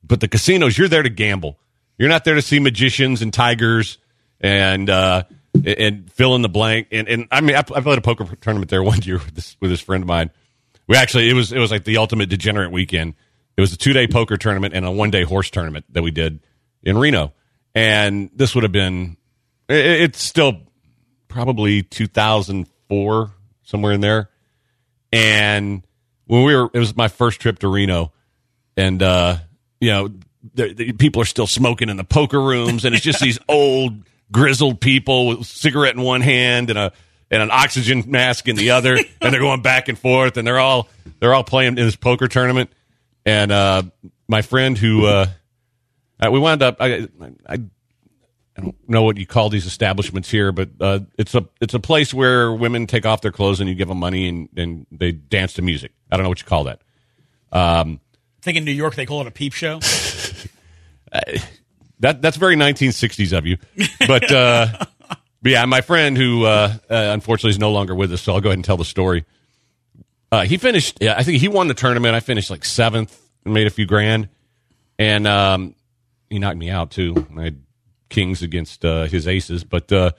but 0.05 0.21
the 0.21 0.29
casinos, 0.29 0.79
you're 0.79 0.89
there 0.89 1.03
to 1.03 1.09
gamble. 1.09 1.59
You're 1.99 2.09
not 2.09 2.25
there 2.25 2.35
to 2.35 2.43
see 2.43 2.61
magicians 2.61 3.23
and 3.23 3.33
tigers 3.33 3.99
and 4.41 4.89
uh, 4.89 5.25
and 5.64 6.12
fill 6.12 6.35
in 6.37 6.43
the 6.43 6.49
blank. 6.49 6.89
And 6.93 7.09
and 7.09 7.29
I 7.33 7.41
mean, 7.41 7.57
I, 7.57 7.61
I 7.61 7.81
played 7.81 7.99
a 7.99 8.03
poker 8.03 8.27
tournament 8.37 8.71
there 8.71 8.83
one 8.85 9.03
year 9.03 9.19
with 9.19 9.35
this 9.35 9.57
with 9.61 9.71
this 9.71 9.81
friend 9.81 10.03
of 10.03 10.09
mine. 10.09 10.31
We 10.87 10.97
actually 10.97 11.29
it 11.29 11.35
was 11.35 11.53
it 11.53 11.59
was 11.59 11.71
like 11.71 11.85
the 11.85 11.97
ultimate 11.97 12.29
degenerate 12.29 12.71
weekend. 12.71 13.14
It 13.57 13.61
was 13.61 13.73
a 13.73 13.77
two 13.77 13.93
day 13.93 14.07
poker 14.07 14.37
tournament 14.37 14.75
and 14.75 14.85
a 14.85 14.91
one 14.91 15.11
day 15.11 15.23
horse 15.23 15.51
tournament 15.51 15.87
that 15.91 16.03
we 16.03 16.11
did 16.11 16.41
in 16.83 16.99
Reno. 16.99 17.33
And 17.75 18.31
this 18.35 18.55
would 18.55 18.65
have 18.65 18.73
been 18.73 19.17
it, 19.69 19.85
it's 20.03 20.23
still 20.23 20.61
probably 21.29 21.83
2004 21.83 23.31
somewhere 23.63 23.93
in 23.93 24.01
there. 24.01 24.31
And 25.13 25.83
when 26.27 26.45
we 26.45 26.55
were, 26.55 26.71
it 26.73 26.79
was 26.79 26.97
my 26.97 27.09
first 27.09 27.41
trip 27.41 27.59
to 27.61 27.69
Reno. 27.69 28.13
and 28.77 29.03
uh, 29.03 29.39
you 29.81 29.91
know, 29.91 30.11
the, 30.55 30.73
the 30.73 30.93
people 30.93 31.23
are 31.23 31.27
still 31.27 31.47
smoking 31.47 31.89
in 31.89 31.97
the 31.97 32.05
poker 32.05 32.41
rooms, 32.41 32.85
and 32.85 32.95
it's 32.95 33.05
just 33.05 33.21
these 33.21 33.39
old 33.49 34.03
grizzled 34.31 34.81
people 34.81 35.29
with 35.29 35.41
a 35.41 35.45
cigarette 35.45 35.95
in 35.95 36.03
one 36.03 36.21
hand 36.21 36.71
and 36.71 36.79
a 36.79 36.93
and 37.31 37.43
an 37.43 37.51
oxygen 37.51 38.05
mask 38.07 38.47
in 38.49 38.55
the 38.57 38.71
other, 38.71 38.97
and 39.21 39.33
they're 39.33 39.41
going 39.41 39.63
back 39.63 39.89
and 39.89 39.99
forth, 39.99 40.37
and 40.37 40.47
they're 40.47 40.59
all 40.59 40.89
they're 41.21 41.35
all 41.35 41.45
playing 41.45 41.79
in 41.79 41.85
this 41.85 41.97
poker 41.97 42.29
tournament. 42.29 42.71
And 43.27 43.51
uh, 43.51 43.83
my 44.29 44.41
friend 44.41 44.79
who 44.79 45.05
uh, 45.05 45.27
uh, 46.24 46.31
we 46.31 46.39
wound 46.39 46.62
up, 46.62 46.77
I, 46.81 47.09
I 47.47 47.59
I 48.57 48.62
don't 48.62 48.89
know 48.89 49.03
what 49.03 49.18
you 49.18 49.27
call 49.27 49.51
these 49.51 49.66
establishments 49.66 50.31
here, 50.31 50.51
but 50.51 50.70
uh, 50.81 51.01
it's 51.18 51.35
a 51.35 51.47
it's 51.61 51.74
a 51.74 51.81
place 51.81 52.14
where 52.14 52.53
women 52.53 52.87
take 52.87 53.05
off 53.05 53.20
their 53.20 53.33
clothes 53.33 53.61
and 53.61 53.68
you 53.68 53.74
give 53.74 53.89
them 53.89 53.99
money 53.99 54.29
and, 54.29 54.49
and 54.57 54.87
they 54.91 55.12
dance 55.12 55.55
to 55.55 55.62
music. 55.62 55.93
I 56.11 56.16
don't 56.16 56.22
know 56.22 56.31
what 56.31 56.41
you 56.41 56.47
call 56.47 56.64
that. 56.64 56.81
Um, 57.53 58.01
I 58.41 58.43
think 58.43 58.57
in 58.57 58.64
New 58.64 58.72
York 58.72 58.95
they 58.95 59.05
call 59.05 59.20
it 59.20 59.27
a 59.27 59.33
peep 59.33 59.53
show. 59.53 59.81
that 62.01 62.22
that's 62.22 62.37
very 62.39 62.57
1960s 62.57 63.37
of 63.37 63.45
you, 63.45 63.59
but 64.07 64.33
uh, 64.33 64.68
but 65.43 65.53
yeah, 65.53 65.64
my 65.66 65.83
friend 65.83 66.16
who 66.16 66.45
uh, 66.45 66.72
uh, 66.89 66.95
unfortunately 67.12 67.51
is 67.51 67.59
no 67.59 67.72
longer 67.72 67.95
with 67.95 68.12
us, 68.12 68.22
so 68.22 68.33
I'll 68.35 68.41
go 68.41 68.49
ahead 68.51 68.59
and 68.59 68.64
tell 68.64 68.79
the 68.79 68.85
story. 68.85 69.24
Uh, 70.31 70.43
he 70.45 70.57
finished. 70.57 70.99
Yeah, 71.01 71.14
I 71.16 71.22
think 71.22 71.41
he 71.41 71.49
won 71.49 71.68
the 71.68 71.74
tournament. 71.74 72.14
I 72.14 72.20
finished 72.20 72.51
like 72.51 72.64
seventh 72.64 73.18
and 73.45 73.55
made 73.55 73.66
a 73.66 73.70
few 73.70 73.87
grand, 73.87 74.29
and 74.99 75.27
um, 75.27 75.74
he 76.29 76.39
knocked 76.39 76.59
me 76.59 76.70
out 76.70 76.91
too. 76.91 77.27
I 77.39 77.45
had 77.45 77.62
kings 78.09 78.43
against 78.43 78.85
uh, 78.85 79.05
his 79.05 79.29
aces, 79.29 79.64
but 79.64 79.91
uh, 79.93 80.12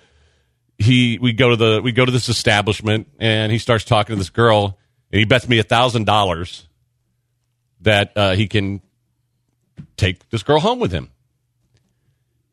he 0.77 1.17
we 1.19 1.33
go 1.33 1.49
to 1.49 1.55
the 1.55 1.81
we 1.83 1.91
go 1.91 2.05
to 2.05 2.11
this 2.11 2.29
establishment, 2.29 3.07
and 3.19 3.51
he 3.51 3.57
starts 3.57 3.83
talking 3.83 4.15
to 4.15 4.17
this 4.17 4.29
girl, 4.29 4.77
and 5.11 5.19
he 5.19 5.25
bets 5.25 5.47
me 5.47 5.59
a 5.59 5.63
thousand 5.63 6.05
dollars 6.05 6.67
that 7.81 8.11
uh, 8.15 8.33
he 8.33 8.47
can 8.47 8.81
take 9.97 10.27
this 10.29 10.43
girl 10.43 10.59
home 10.59 10.79
with 10.79 10.91
him. 10.91 11.11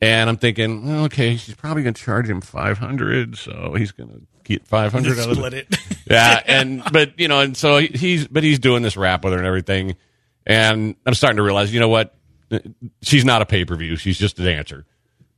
And 0.00 0.28
I'm 0.28 0.36
thinking, 0.36 0.86
well, 0.86 1.04
okay, 1.04 1.36
she's 1.36 1.54
probably 1.54 1.82
going 1.82 1.94
to 1.94 2.02
charge 2.02 2.28
him 2.28 2.42
500, 2.42 3.38
so 3.38 3.74
he's 3.74 3.90
going 3.90 4.10
to 4.10 4.20
get 4.44 4.66
500 4.66 5.18
out 5.18 5.30
of 5.30 5.36
Split 5.36 5.54
it. 5.54 5.66
it. 5.70 5.78
Yeah, 6.10 6.42
and 6.44 6.82
but 6.92 7.18
you 7.18 7.28
know, 7.28 7.40
and 7.40 7.56
so 7.56 7.78
he's 7.78 8.28
but 8.28 8.42
he's 8.42 8.58
doing 8.58 8.82
this 8.82 8.94
rap 8.96 9.24
with 9.24 9.32
her 9.32 9.38
and 9.38 9.46
everything, 9.46 9.96
and 10.46 10.94
I'm 11.06 11.14
starting 11.14 11.38
to 11.38 11.42
realize, 11.42 11.72
you 11.72 11.80
know 11.80 11.88
what? 11.88 12.14
She's 13.02 13.24
not 13.24 13.40
a 13.40 13.46
pay 13.46 13.64
per 13.64 13.74
view. 13.74 13.96
She's 13.96 14.18
just 14.18 14.38
a 14.38 14.44
dancer. 14.44 14.84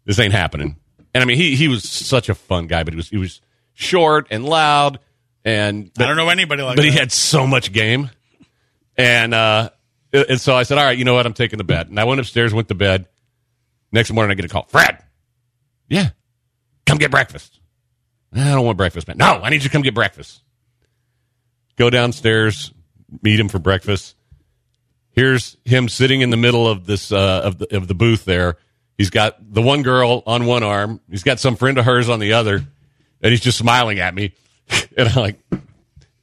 This 0.06 0.18
ain't 0.18 0.32
happening. 0.34 0.76
And 1.14 1.22
I 1.22 1.24
mean, 1.24 1.36
he 1.36 1.54
he 1.54 1.68
was 1.68 1.84
such 1.88 2.28
a 2.28 2.34
fun 2.34 2.66
guy, 2.66 2.82
but 2.82 2.94
he 2.94 2.96
was 2.96 3.08
he 3.08 3.16
was 3.16 3.40
short 3.74 4.26
and 4.30 4.44
loud, 4.44 4.98
and 5.44 5.90
I 5.98 6.06
don't 6.06 6.16
know 6.16 6.28
anybody 6.30 6.62
like 6.62 6.74
but 6.76 6.82
that. 6.82 6.90
he 6.90 6.96
had 6.98 7.12
so 7.12 7.46
much 7.46 7.72
game. 7.72 8.10
And 8.98 9.32
uh 9.32 9.70
and 10.12 10.40
so 10.40 10.56
I 10.56 10.64
said, 10.64 10.78
All 10.78 10.84
right, 10.84 10.98
you 10.98 11.04
know 11.04 11.14
what, 11.14 11.26
I'm 11.26 11.32
taking 11.34 11.58
the 11.58 11.64
bet. 11.64 11.86
And 11.88 12.00
I 12.00 12.04
went 12.04 12.18
upstairs, 12.20 12.52
went 12.52 12.68
to 12.68 12.74
bed. 12.74 13.06
Next 13.92 14.10
morning 14.12 14.32
I 14.32 14.34
get 14.34 14.44
a 14.46 14.48
call. 14.48 14.64
Fred. 14.68 14.98
Yeah. 15.88 16.08
Come 16.86 16.98
get 16.98 17.10
breakfast. 17.12 17.60
I 18.34 18.52
don't 18.52 18.64
want 18.64 18.76
breakfast, 18.76 19.08
man. 19.08 19.18
No, 19.18 19.40
I 19.42 19.50
need 19.50 19.56
you 19.56 19.68
to 19.68 19.68
come 19.70 19.82
get 19.82 19.94
breakfast. 19.94 20.42
Go 21.76 21.90
downstairs, 21.90 22.72
meet 23.22 23.38
him 23.38 23.48
for 23.48 23.58
breakfast. 23.58 24.14
Here's 25.12 25.56
him 25.64 25.88
sitting 25.88 26.20
in 26.20 26.30
the 26.30 26.36
middle 26.36 26.68
of 26.68 26.86
this 26.86 27.12
uh, 27.12 27.42
of 27.44 27.58
the 27.58 27.76
of 27.76 27.88
the 27.88 27.94
booth 27.94 28.24
there. 28.24 28.56
He's 28.98 29.10
got 29.10 29.36
the 29.52 29.62
one 29.62 29.82
girl 29.82 30.22
on 30.26 30.46
one 30.46 30.62
arm. 30.62 31.00
He's 31.10 31.22
got 31.22 31.38
some 31.38 31.56
friend 31.56 31.78
of 31.78 31.84
hers 31.84 32.08
on 32.08 32.18
the 32.18 32.34
other, 32.34 32.56
and 32.56 33.30
he's 33.30 33.40
just 33.40 33.58
smiling 33.58 33.98
at 33.98 34.14
me. 34.14 34.34
And 34.98 35.08
I'm 35.10 35.14
like, 35.14 35.38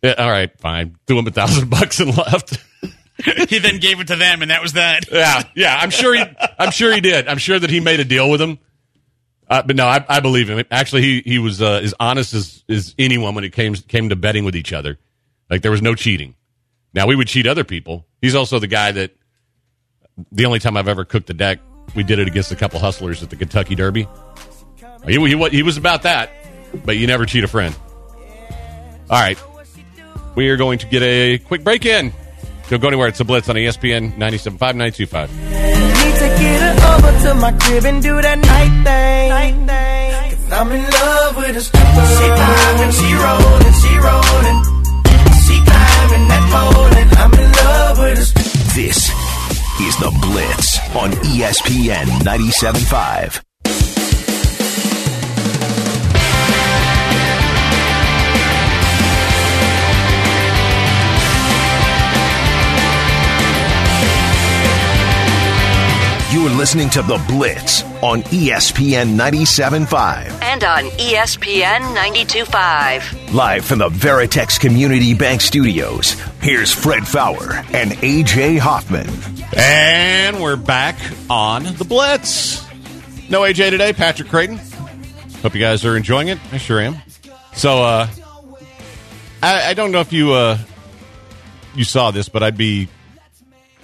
yeah, 0.02 0.16
all 0.18 0.30
right, 0.30 0.52
fine. 0.60 0.98
Threw 1.06 1.20
him 1.20 1.28
a 1.28 1.32
thousand 1.32 1.70
bucks 1.70 2.00
and 2.00 2.18
left. 2.18 2.58
he 3.50 3.60
then 3.60 3.80
gave 3.80 4.00
it 4.00 4.08
to 4.08 4.16
them, 4.16 4.42
and 4.42 4.50
that 4.50 4.64
was 4.64 4.74
that. 4.74 5.06
yeah, 5.12 5.44
yeah. 5.56 5.78
I'm 5.80 5.92
sure 5.92 6.16
he. 6.16 6.24
I'm 6.60 6.72
sure 6.72 6.92
he 6.92 7.00
did. 7.00 7.28
I'm 7.28 7.38
sure 7.38 7.58
that 7.58 7.70
he 7.70 7.80
made 7.80 8.00
a 8.00 8.04
deal 8.04 8.30
with 8.30 8.42
him. 8.42 8.58
Uh, 9.54 9.62
but 9.62 9.76
no, 9.76 9.86
I, 9.86 10.04
I 10.10 10.20
believe 10.20 10.50
him. 10.50 10.66
Actually, 10.72 11.04
he 11.04 11.22
he 11.24 11.38
was 11.38 11.62
uh, 11.62 11.80
as 11.84 11.94
honest 12.00 12.34
as, 12.34 12.64
as 12.68 12.96
anyone 12.98 13.36
when 13.36 13.44
it 13.44 13.54
came 13.54 13.76
came 13.76 14.10
to 14.10 14.16
betting 14.16 14.46
with 14.46 14.56
each 14.56 14.74
other. 14.74 14.98
Like 15.48 15.62
there 15.62 15.70
was 15.70 15.84
no 15.84 15.94
cheating. 15.94 16.34
Now 16.92 17.06
we 17.06 17.16
would 17.16 17.28
cheat 17.28 17.46
other 17.46 17.64
people. 17.64 18.08
He's 18.20 18.34
also 18.34 18.58
the 18.58 18.66
guy 18.66 18.94
that 18.94 19.16
the 20.32 20.48
only 20.48 20.58
time 20.58 20.76
I've 20.76 20.88
ever 20.88 21.06
cooked 21.06 21.30
a 21.30 21.36
deck, 21.36 21.60
we 21.96 22.02
did 22.02 22.18
it 22.18 22.28
against 22.28 22.52
a 22.52 22.56
couple 22.56 22.80
hustlers 22.80 23.22
at 23.22 23.30
the 23.30 23.36
Kentucky 23.36 23.76
Derby. 23.76 24.08
He, 25.06 25.20
he, 25.20 25.50
he 25.50 25.62
was 25.62 25.78
about 25.78 26.02
that, 26.02 26.32
but 26.84 26.98
you 26.98 27.06
never 27.06 27.28
cheat 27.28 27.44
a 27.44 27.48
friend. 27.48 27.76
All 29.08 29.22
right, 29.22 29.38
we 30.34 30.50
are 30.50 30.58
going 30.58 30.80
to 30.80 30.88
get 30.88 31.04
a 31.04 31.38
quick 31.38 31.64
break 31.64 31.86
in. 31.86 32.12
Don't 32.70 32.82
go 32.82 32.88
anywhere. 32.88 33.08
It's 33.08 33.20
a 33.20 33.24
Blitz 33.24 33.50
on 33.50 33.56
ESPN 33.56 34.14
97.5, 34.16 34.60
925. 34.60 35.73
Need 36.24 36.30
to 36.30 36.40
get 36.40 36.62
her 36.62 36.96
over 36.96 37.12
to 37.24 37.34
my 37.36 37.52
crib 37.52 37.86
and 37.86 38.02
do 38.02 38.22
that 38.22 38.40
night 38.40 38.74
thing. 38.88 39.68
Cause 40.32 40.52
I'm 40.52 40.72
in 40.72 40.84
love 40.84 41.36
with 41.36 41.58
a 41.58 41.62
stripper. 41.62 42.06
She 42.16 42.28
climbing, 42.40 42.94
she 43.00 43.10
rolling, 43.24 43.76
she 43.84 43.94
rolling. 44.08 44.60
She 45.44 45.56
climbing 45.68 46.26
that 46.32 46.44
pole 46.54 46.88
and 47.02 47.12
I'm 47.24 47.34
in 47.34 47.52
love 47.52 47.98
with 48.00 48.20
a 48.20 48.26
stripper. 48.26 48.74
This 48.74 48.98
is 49.82 49.98
The 49.98 50.12
Blitz 50.22 50.80
on 50.96 51.12
ESPN 51.12 52.08
97.5. 52.24 53.53
You 66.34 66.48
are 66.48 66.56
listening 66.58 66.90
to 66.90 67.04
The 67.04 67.24
Blitz 67.28 67.84
on 68.02 68.24
ESPN 68.24 69.16
97.5. 69.16 70.42
And 70.42 70.64
on 70.64 70.86
ESPN 70.98 71.96
92.5. 71.96 73.36
Live 73.36 73.64
from 73.64 73.78
the 73.78 73.90
Veritex 73.90 74.60
Community 74.60 75.14
Bank 75.14 75.42
Studios, 75.42 76.14
here's 76.42 76.74
Fred 76.74 77.08
Faour 77.08 77.54
and 77.72 77.92
AJ 77.92 78.58
Hoffman. 78.58 79.08
And 79.56 80.42
we're 80.42 80.56
back 80.56 80.96
on 81.30 81.66
the 81.66 81.86
Blitz. 81.86 82.66
No 83.30 83.42
AJ 83.42 83.70
today, 83.70 83.94
Patrick 83.94 84.30
Creighton. 84.30 84.60
Hope 85.44 85.54
you 85.54 85.62
guys 85.62 85.86
are 85.86 85.96
enjoying 85.96 86.30
it. 86.30 86.40
I 86.52 86.58
sure 86.58 86.82
am. 86.82 86.98
So, 87.54 87.84
uh, 87.84 88.08
I, 89.44 89.70
I 89.70 89.74
don't 89.76 89.92
know 89.92 90.00
if 90.00 90.12
you 90.12 90.34
uh, 90.34 90.58
you 91.76 91.84
saw 91.84 92.10
this, 92.10 92.28
but 92.28 92.42
I'd 92.42 92.58
be 92.58 92.88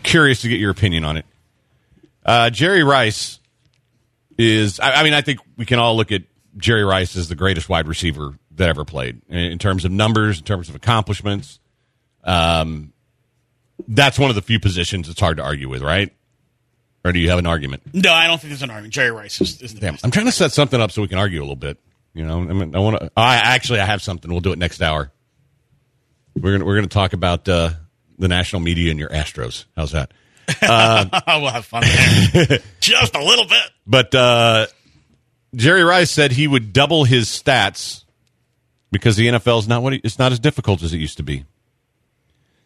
curious 0.01 0.41
to 0.41 0.49
get 0.49 0.59
your 0.59 0.71
opinion 0.71 1.05
on 1.05 1.15
it. 1.15 1.25
Uh, 2.29 2.51
Jerry 2.51 2.83
Rice 2.83 3.39
is. 4.37 4.79
I, 4.79 5.01
I 5.01 5.03
mean, 5.03 5.13
I 5.13 5.21
think 5.21 5.39
we 5.57 5.65
can 5.65 5.79
all 5.79 5.97
look 5.97 6.11
at 6.11 6.21
Jerry 6.57 6.83
Rice 6.83 7.15
as 7.15 7.27
the 7.27 7.33
greatest 7.33 7.67
wide 7.69 7.87
receiver 7.87 8.37
that 8.51 8.69
ever 8.69 8.85
played 8.85 9.23
in, 9.29 9.37
in 9.37 9.57
terms 9.57 9.83
of 9.83 9.91
numbers, 9.91 10.37
in 10.37 10.45
terms 10.45 10.69
of 10.69 10.75
accomplishments. 10.75 11.59
Um, 12.23 12.93
that's 13.87 14.19
one 14.19 14.29
of 14.29 14.35
the 14.35 14.43
few 14.43 14.59
positions 14.59 15.09
it's 15.09 15.19
hard 15.19 15.37
to 15.37 15.43
argue 15.43 15.69
with, 15.69 15.81
right? 15.81 16.13
Or 17.03 17.11
do 17.11 17.17
you 17.17 17.31
have 17.31 17.39
an 17.39 17.47
argument? 17.47 17.81
No, 17.95 18.13
I 18.13 18.27
don't 18.27 18.39
think 18.39 18.51
there's 18.51 18.61
an 18.61 18.69
argument. 18.69 18.93
Jerry 18.93 19.09
Rice 19.09 19.41
is, 19.41 19.59
is 19.63 19.73
the 19.73 19.79
Damn, 19.79 19.95
best. 19.95 20.05
I'm 20.05 20.11
trying 20.11 20.27
to 20.27 20.31
set 20.31 20.51
something 20.51 20.79
up 20.79 20.91
so 20.91 21.01
we 21.01 21.07
can 21.07 21.17
argue 21.17 21.39
a 21.39 21.41
little 21.41 21.55
bit. 21.55 21.79
You 22.13 22.27
know, 22.27 22.41
I 22.41 22.53
mean, 22.53 22.75
I 22.75 22.79
want 22.79 22.99
to. 22.99 23.11
I 23.17 23.37
actually, 23.37 23.79
I 23.79 23.85
have 23.85 24.03
something. 24.03 24.29
We'll 24.29 24.41
do 24.41 24.51
it 24.51 24.59
next 24.59 24.83
hour. 24.83 25.11
We're 26.35 26.51
gonna 26.51 26.65
we're 26.65 26.75
gonna 26.75 26.85
talk 26.85 27.13
about 27.13 27.49
uh, 27.49 27.71
the 28.19 28.27
national 28.27 28.61
media 28.61 28.91
and 28.91 28.99
your 28.99 29.09
Astros. 29.09 29.65
How's 29.75 29.93
that? 29.93 30.11
we'll 30.61 31.49
have 31.49 31.65
fun 31.65 31.83
there. 31.83 32.59
Just 32.79 33.15
a 33.15 33.23
little 33.23 33.45
bit. 33.45 33.71
But 33.85 34.13
uh, 34.15 34.67
Jerry 35.55 35.83
Rice 35.83 36.11
said 36.11 36.31
he 36.31 36.47
would 36.47 36.73
double 36.73 37.03
his 37.03 37.27
stats 37.27 38.03
because 38.91 39.15
the 39.15 39.27
NFL 39.27 39.59
is 39.59 39.67
not 39.67 39.83
what 39.83 39.93
he, 39.93 40.01
it's 40.03 40.19
not 40.19 40.31
as 40.31 40.39
difficult 40.39 40.83
as 40.83 40.93
it 40.93 40.97
used 40.97 41.17
to 41.17 41.23
be. 41.23 41.45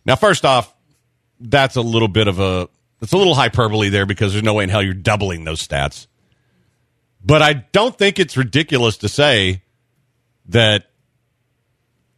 Now, 0.06 0.16
first 0.16 0.46
off, 0.46 0.74
that's 1.40 1.76
a 1.76 1.82
little 1.82 2.08
bit 2.08 2.28
of 2.28 2.40
a 2.40 2.70
it's 3.02 3.12
a 3.12 3.18
little 3.18 3.36
hyperbole 3.36 3.90
there 3.90 4.06
because 4.06 4.32
there's 4.32 4.44
no 4.44 4.54
way 4.54 4.64
in 4.64 4.70
hell 4.70 4.82
you're 4.82 4.94
doubling 4.94 5.44
those 5.44 5.66
stats. 5.66 6.08
But 7.24 7.42
I 7.42 7.54
don't 7.54 7.98
think 7.98 8.20
it's 8.20 8.38
ridiculous 8.38 8.98
to 8.98 9.10
say 9.10 9.62
that 10.48 10.86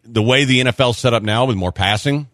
the 0.04 0.22
way 0.22 0.46
the 0.46 0.62
NFL 0.62 0.96
set 0.96 1.14
up 1.14 1.24
now 1.24 1.46
with 1.46 1.58
more 1.58 1.72
passing, 1.72 2.28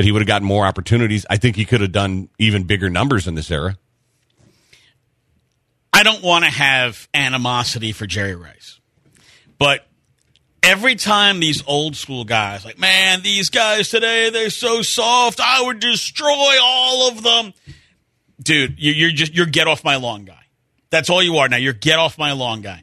that 0.00 0.06
he 0.06 0.12
would 0.12 0.22
have 0.22 0.26
gotten 0.26 0.48
more 0.48 0.64
opportunities. 0.64 1.26
I 1.28 1.36
think 1.36 1.56
he 1.56 1.66
could 1.66 1.82
have 1.82 1.92
done 1.92 2.30
even 2.38 2.64
bigger 2.64 2.88
numbers 2.88 3.28
in 3.28 3.34
this 3.34 3.50
era. 3.50 3.76
I 5.92 6.02
don't 6.04 6.22
want 6.22 6.46
to 6.46 6.50
have 6.50 7.06
animosity 7.12 7.92
for 7.92 8.06
Jerry 8.06 8.34
Rice, 8.34 8.80
but 9.58 9.86
every 10.62 10.94
time 10.94 11.38
these 11.38 11.62
old 11.66 11.96
school 11.96 12.24
guys, 12.24 12.64
like, 12.64 12.78
man, 12.78 13.20
these 13.20 13.50
guys 13.50 13.90
today, 13.90 14.30
they're 14.30 14.48
so 14.48 14.80
soft. 14.80 15.38
I 15.38 15.62
would 15.64 15.80
destroy 15.80 16.54
all 16.62 17.08
of 17.10 17.22
them. 17.22 17.52
Dude, 18.42 18.76
you- 18.78 18.92
you're 18.92 19.10
just, 19.10 19.34
you're 19.34 19.44
get 19.44 19.68
off 19.68 19.84
my 19.84 19.96
lawn 19.96 20.24
guy. 20.24 20.40
That's 20.88 21.10
all 21.10 21.22
you 21.22 21.36
are 21.36 21.48
now. 21.50 21.58
You're 21.58 21.74
get 21.74 21.98
off 21.98 22.16
my 22.16 22.32
lawn 22.32 22.62
guy. 22.62 22.82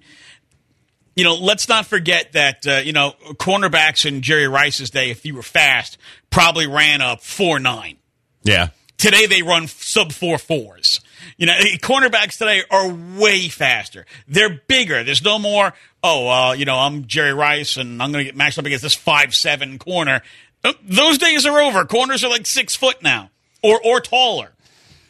You 1.15 1.23
know, 1.23 1.33
let's 1.33 1.67
not 1.67 1.87
forget 1.87 2.33
that, 2.33 2.67
uh, 2.67 2.81
you 2.85 2.93
know, 2.93 3.15
cornerbacks 3.39 4.05
in 4.05 4.21
Jerry 4.21 4.47
Rice's 4.47 4.91
day, 4.91 5.09
if 5.09 5.25
you 5.25 5.33
were 5.33 5.41
fast, 5.41 5.97
probably 6.29 6.67
ran 6.67 7.01
up 7.01 7.21
4 7.21 7.59
9. 7.59 7.97
Yeah. 8.43 8.69
Today 8.97 9.27
they 9.27 9.43
run 9.43 9.67
sub 9.67 10.11
four 10.11 10.37
fours. 10.37 10.99
You 11.37 11.45
know, 11.45 11.53
cornerbacks 11.81 12.37
today 12.37 12.63
are 12.69 12.89
way 13.19 13.47
faster. 13.47 14.05
They're 14.27 14.59
bigger. 14.67 15.03
There's 15.03 15.23
no 15.23 15.37
more. 15.37 15.73
Oh, 16.03 16.27
uh, 16.27 16.53
you 16.53 16.65
know, 16.65 16.77
I'm 16.77 17.05
Jerry 17.05 17.33
Rice, 17.33 17.77
and 17.77 18.01
I'm 18.01 18.11
going 18.11 18.25
to 18.25 18.31
get 18.31 18.35
matched 18.35 18.57
up 18.57 18.65
against 18.65 18.83
this 18.83 18.95
five 18.95 19.33
seven 19.33 19.77
corner. 19.77 20.21
Uh, 20.63 20.73
Those 20.83 21.19
days 21.19 21.45
are 21.45 21.59
over. 21.59 21.85
Corners 21.85 22.23
are 22.23 22.29
like 22.29 22.47
six 22.47 22.75
foot 22.75 23.03
now, 23.03 23.29
or 23.61 23.79
or 23.83 24.01
taller. 24.01 24.53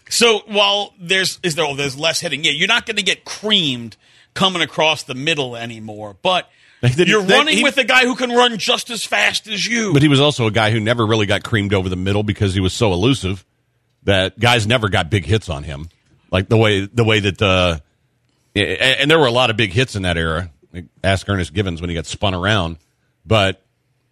So 0.10 0.42
while 0.48 0.94
there's 1.00 1.40
is 1.44 1.56
there 1.56 1.66
oh, 1.66 1.76
there's 1.76 1.98
less 1.98 2.20
hitting, 2.20 2.44
yeah, 2.44 2.52
you're 2.52 2.68
not 2.68 2.86
going 2.86 2.98
to 2.98 3.04
get 3.04 3.24
creamed 3.24 3.96
coming 4.34 4.62
across 4.62 5.04
the 5.04 5.16
middle 5.16 5.56
anymore. 5.56 6.16
But 6.22 6.50
you're 6.82 7.24
they- 7.24 7.34
running 7.34 7.58
he- 7.58 7.64
with 7.64 7.78
a 7.78 7.84
guy 7.84 8.04
who 8.04 8.16
can 8.16 8.32
run 8.32 8.58
just 8.58 8.90
as 8.90 9.04
fast 9.06 9.48
as 9.48 9.66
you. 9.66 9.94
But 9.94 10.02
he 10.02 10.08
was 10.08 10.20
also 10.22 10.48
a 10.48 10.52
guy 10.52 10.72
who 10.72 10.80
never 10.80 11.06
really 11.06 11.26
got 11.26 11.44
creamed 11.44 11.74
over 11.74 11.90
the 11.90 11.96
middle 11.96 12.24
because 12.24 12.54
he 12.54 12.60
was 12.60 12.74
so 12.74 12.94
elusive 12.94 13.46
that 14.04 14.40
guys 14.40 14.66
never 14.68 14.90
got 14.90 15.10
big 15.10 15.26
hits 15.26 15.50
on 15.50 15.64
him. 15.64 15.90
Like 16.32 16.50
the 16.50 16.58
way 16.58 16.86
the 16.86 17.04
way 17.04 17.20
that 17.22 17.42
uh 17.42 17.80
and, 18.56 18.68
and 19.02 19.12
there 19.12 19.20
were 19.20 19.28
a 19.28 19.32
lot 19.32 19.50
of 19.50 19.58
big 19.58 19.72
hits 19.72 19.96
in 19.96 20.04
that 20.04 20.18
era. 20.18 20.52
Like, 20.74 20.86
Ask 21.04 21.28
Ernest 21.30 21.54
Givens 21.54 21.80
when 21.82 21.90
he 21.90 21.96
got 21.96 22.06
spun 22.06 22.34
around. 22.34 22.78
But 23.26 23.62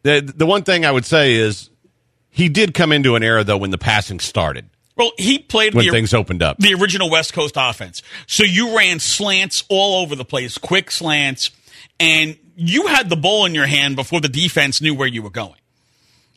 the 0.03 0.22
the 0.22 0.45
one 0.45 0.63
thing 0.63 0.86
I 0.86 0.91
would 0.91 1.05
say 1.05 1.34
is 1.36 1.70
he 2.30 2.49
did 2.49 2.74
come 2.74 2.91
into 2.91 3.16
an 3.16 3.24
era 3.24 3.43
though 3.43 3.57
when 3.57 3.72
the 3.72 3.78
passing 3.78 4.20
started. 4.20 4.70
well, 4.97 5.11
he 5.18 5.39
played 5.39 5.74
When 5.74 5.86
the, 5.86 5.91
things 5.91 6.13
opened 6.13 6.41
up. 6.41 6.57
the 6.57 6.74
original 6.74 7.09
West 7.09 7.34
Coast 7.34 7.55
offense. 7.57 8.01
So 8.28 8.43
you 8.43 8.78
ran 8.78 8.99
slants 8.99 9.63
all 9.70 10.01
over 10.01 10.16
the 10.16 10.26
place, 10.26 10.57
quick 10.57 10.89
slants, 10.91 11.51
and 11.99 12.38
you 12.55 12.87
had 12.87 13.09
the 13.09 13.15
ball 13.15 13.45
in 13.45 13.53
your 13.53 13.65
hand 13.65 13.95
before 13.95 14.21
the 14.21 14.29
defense 14.29 14.81
knew 14.81 14.95
where 14.95 15.07
you 15.07 15.21
were 15.21 15.29
going. 15.29 15.59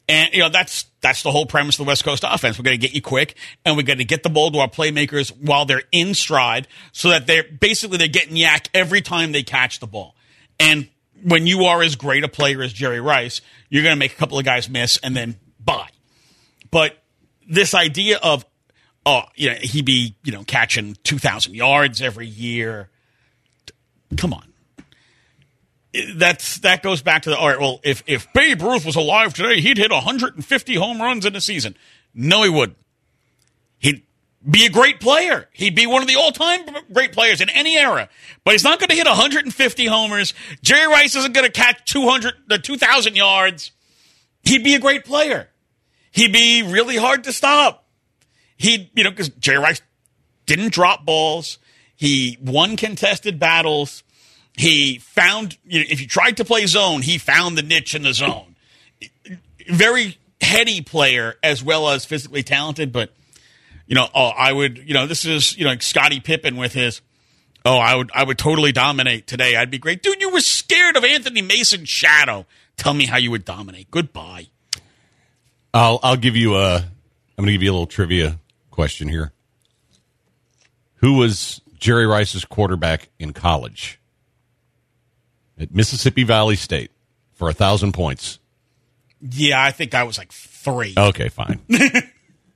And 0.09 0.33
you 0.33 0.41
know 0.41 0.49
that's 0.49 0.87
that's 1.03 1.23
the 1.23 1.31
whole 1.31 1.45
premise 1.45 1.79
of 1.79 1.85
the 1.85 1.89
West 1.89 2.03
Coast 2.03 2.25
offense. 2.27 2.59
We're 2.59 2.65
going 2.65 2.81
to 2.81 2.87
get 2.87 2.95
you 2.95 3.03
quick, 3.03 3.37
and 3.65 3.77
we're 3.77 3.83
going 3.83 3.99
to 3.99 4.05
get 4.05 4.23
the 4.23 4.31
ball 4.31 4.51
to 4.51 4.59
our 4.59 4.69
playmakers 4.69 5.31
while 5.37 5.67
they're 5.67 5.83
in 5.93 6.15
stride, 6.15 6.67
so 6.93 7.11
that 7.11 7.27
they're 7.27 7.45
basically 7.45 7.99
they're 7.99 8.09
getting 8.09 8.35
YAC 8.35 8.69
every 8.73 9.03
time 9.03 9.33
they 9.33 9.43
catch 9.43 9.81
the 9.81 9.87
ball. 9.87 10.15
And 10.59 10.89
when 11.23 11.47
you 11.47 11.65
are 11.65 11.83
as 11.83 11.95
great 11.95 12.25
a 12.25 12.29
player 12.29 12.63
as 12.63 12.73
Jerry 12.73 13.01
Rice, 13.01 13.43
you're 13.69 13.83
going 13.83 13.95
to 13.95 13.99
make 13.99 14.13
a 14.13 14.17
couple 14.17 14.39
of 14.39 14.47
guys 14.47 14.71
miss, 14.71 14.97
and 14.99 15.15
then 15.15 15.37
bye. 15.63 15.91
But 16.71 16.97
this 17.47 17.75
idea 17.75 18.19
of 18.23 18.47
oh, 19.05 19.23
you 19.35 19.51
know, 19.51 19.57
he'd 19.61 19.85
be 19.85 20.15
you 20.23 20.33
know 20.33 20.45
catching 20.45 20.97
two 21.03 21.19
thousand 21.19 21.55
yards 21.55 22.01
every 22.01 22.27
year. 22.27 22.89
Come 24.17 24.33
on, 24.33 24.48
that's 26.15 26.59
that 26.59 26.83
goes 26.83 27.03
back 27.03 27.23
to 27.23 27.31
the 27.31 27.37
all 27.37 27.49
right. 27.49 27.61
Well, 27.61 27.81
if 27.83 28.03
if 28.07 28.33
Babe 28.33 28.61
Ruth 28.63 28.85
was 28.85 28.97
alive 28.97 29.35
today, 29.35 29.61
he'd 29.61 29.79
hit 29.79 29.91
150 29.91 30.75
home 30.75 31.01
runs 31.01 31.25
in 31.25 31.35
a 31.35 31.41
season. 31.41 31.77
No, 32.15 32.43
he 32.43 32.51
wouldn't. 32.51 32.79
He'd 33.79 34.03
be 34.49 34.67
a 34.67 34.71
great 34.71 35.01
player. 35.01 35.49
He'd 35.53 35.75
be 35.75 35.87
one 35.87 36.03
of 36.03 36.09
the 36.09 36.17
all-time 36.17 36.61
great 36.93 37.13
players 37.13 37.41
in 37.41 37.49
any 37.49 37.77
era. 37.77 38.09
But 38.45 38.53
he's 38.53 38.65
not 38.65 38.79
going 38.79 38.89
to 38.89 38.95
hit 38.95 39.07
150 39.07 39.87
homers. 39.87 40.35
Jerry 40.63 40.87
Rice 40.89 41.17
isn't 41.17 41.35
going 41.35 41.47
to 41.47 41.53
catch 41.53 41.91
200 41.91 42.35
the 42.49 42.59
2,000 42.59 43.17
yards. 43.17 43.73
He'd 44.43 44.65
be 44.65 44.75
a 44.75 44.79
great 44.79 45.05
player. 45.05 45.49
He'd 46.11 46.33
be 46.33 46.63
really 46.63 46.97
hard 46.97 47.25
to 47.25 47.33
stop. 47.33 47.85
He'd 48.57 48.91
you 48.95 49.05
know, 49.05 49.11
because 49.11 49.29
Jerry 49.31 49.59
Rice 49.59 49.83
didn't 50.47 50.73
drop 50.73 51.05
balls. 51.05 51.59
He 51.95 52.39
won 52.41 52.77
contested 52.77 53.39
battles. 53.39 54.03
He 54.59 54.99
found, 54.99 55.57
you 55.65 55.81
know, 55.81 55.87
if 55.89 56.01
you 56.01 56.09
tried 56.09 56.39
to 56.39 56.45
play 56.45 56.67
zone, 56.67 57.01
he 57.01 57.17
found 57.17 57.57
the 57.57 57.63
niche 57.63 57.95
in 57.95 58.03
the 58.03 58.13
zone. 58.13 58.57
Very 59.69 60.19
heady 60.41 60.81
player 60.83 61.37
as 61.43 61.63
well 61.63 61.89
as 61.91 62.05
physically 62.05 62.43
talented, 62.43 62.93
but 62.93 63.13
you 63.87 63.95
know, 63.95 64.09
oh, 64.15 64.29
I 64.29 64.53
would, 64.53 64.77
you 64.79 64.95
know, 64.95 65.07
this 65.07 65.25
is, 65.25 65.57
you 65.57 65.65
know, 65.65 65.71
like 65.71 65.83
Scottie 65.83 66.21
Pippen 66.21 66.57
with 66.57 66.75
his, 66.75 67.01
oh, 67.65 67.79
I 67.79 67.95
would, 67.95 68.11
I 68.15 68.25
would 68.25 68.37
totally 68.37 68.73
dominate 68.73 69.27
today. 69.27 69.57
I'd 69.57 69.71
be 69.71 69.79
great, 69.79 70.03
dude. 70.03 70.21
You 70.21 70.31
were 70.31 70.41
scared 70.41 70.97
of 70.97 71.05
Anthony 71.05 71.41
Mason's 71.41 71.89
shadow. 71.89 72.45
Tell 72.77 72.93
me 72.93 73.07
how 73.07 73.17
you 73.17 73.31
would 73.31 73.45
dominate. 73.45 73.91
Goodbye. 73.91 74.49
I'll 75.73 76.01
I'll 76.03 76.17
give 76.17 76.37
you 76.37 76.57
a 76.57 76.77
I'm 76.77 77.45
going 77.45 77.47
to 77.47 77.53
give 77.53 77.63
you 77.63 77.71
a 77.71 77.73
little 77.73 77.87
trivia 77.87 78.39
question 78.71 79.09
here. 79.09 79.33
Who 80.97 81.15
was 81.15 81.61
Jerry 81.79 82.07
Rice's 82.07 82.45
quarterback 82.45 83.09
in 83.19 83.33
college? 83.33 84.01
At 85.59 85.75
Mississippi 85.75 86.25
Valley 86.25 86.57
State 86.57 86.91
for 87.35 87.49
a 87.49 87.53
thousand 87.53 87.93
points. 87.93 88.39
Yeah, 89.21 89.63
I 89.63 89.73
think 89.73 89.95
I 89.95 90.05
was 90.05 90.19
like 90.19 90.33
three. 90.33 90.95
Okay, 90.97 91.29
fine. 91.29 91.61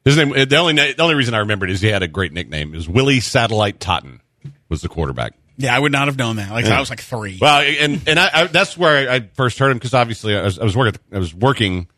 His 0.05 0.17
name. 0.17 0.33
Uh, 0.33 0.45
the 0.45 0.57
only 0.57 0.75
the 0.75 1.03
only 1.03 1.15
reason 1.15 1.35
I 1.35 1.39
remembered 1.39 1.71
is 1.71 1.81
he 1.81 1.89
had 1.89 2.03
a 2.03 2.09
great 2.09 2.33
nickname. 2.33 2.73
It 2.75 2.77
was 2.77 2.89
Willie 2.89 3.21
Satellite 3.21 3.81
Totten 3.81 4.21
was 4.69 4.83
the 4.83 4.89
quarterback. 4.89 5.35
Yeah, 5.57 5.75
I 5.77 5.79
would 5.79 5.93
not 5.93 6.09
have 6.09 6.19
known 6.19 6.37
that. 6.37 6.51
Like 6.51 6.65
I 6.65 6.81
was 6.81 6.91
like 6.91 7.01
three. 7.01 7.39
Well, 7.41 7.61
and 7.61 8.01
and 8.07 8.19
I, 8.19 8.31
I 8.33 8.45
that's 8.47 8.77
where 8.77 9.11
I, 9.11 9.17
I 9.17 9.21
first 9.35 9.59
heard 9.59 9.71
him 9.71 9.79
because 9.79 9.95
obviously 9.95 10.37
I 10.37 10.43
was, 10.43 10.59
I 10.59 10.65
was 10.65 10.77
working 10.77 11.01
I 11.13 11.19
was 11.19 11.35
working 11.35 11.89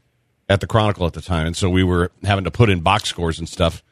at 0.49 0.61
the 0.61 0.67
Chronicle 0.67 1.07
at 1.07 1.15
the 1.15 1.23
time, 1.23 1.47
and 1.47 1.57
so 1.57 1.71
we 1.71 1.85
were 1.85 2.11
having 2.23 2.45
to 2.45 2.51
put 2.51 2.69
in 2.69 2.81
box 2.81 3.09
scores 3.09 3.39
and 3.39 3.49
stuff. 3.49 3.83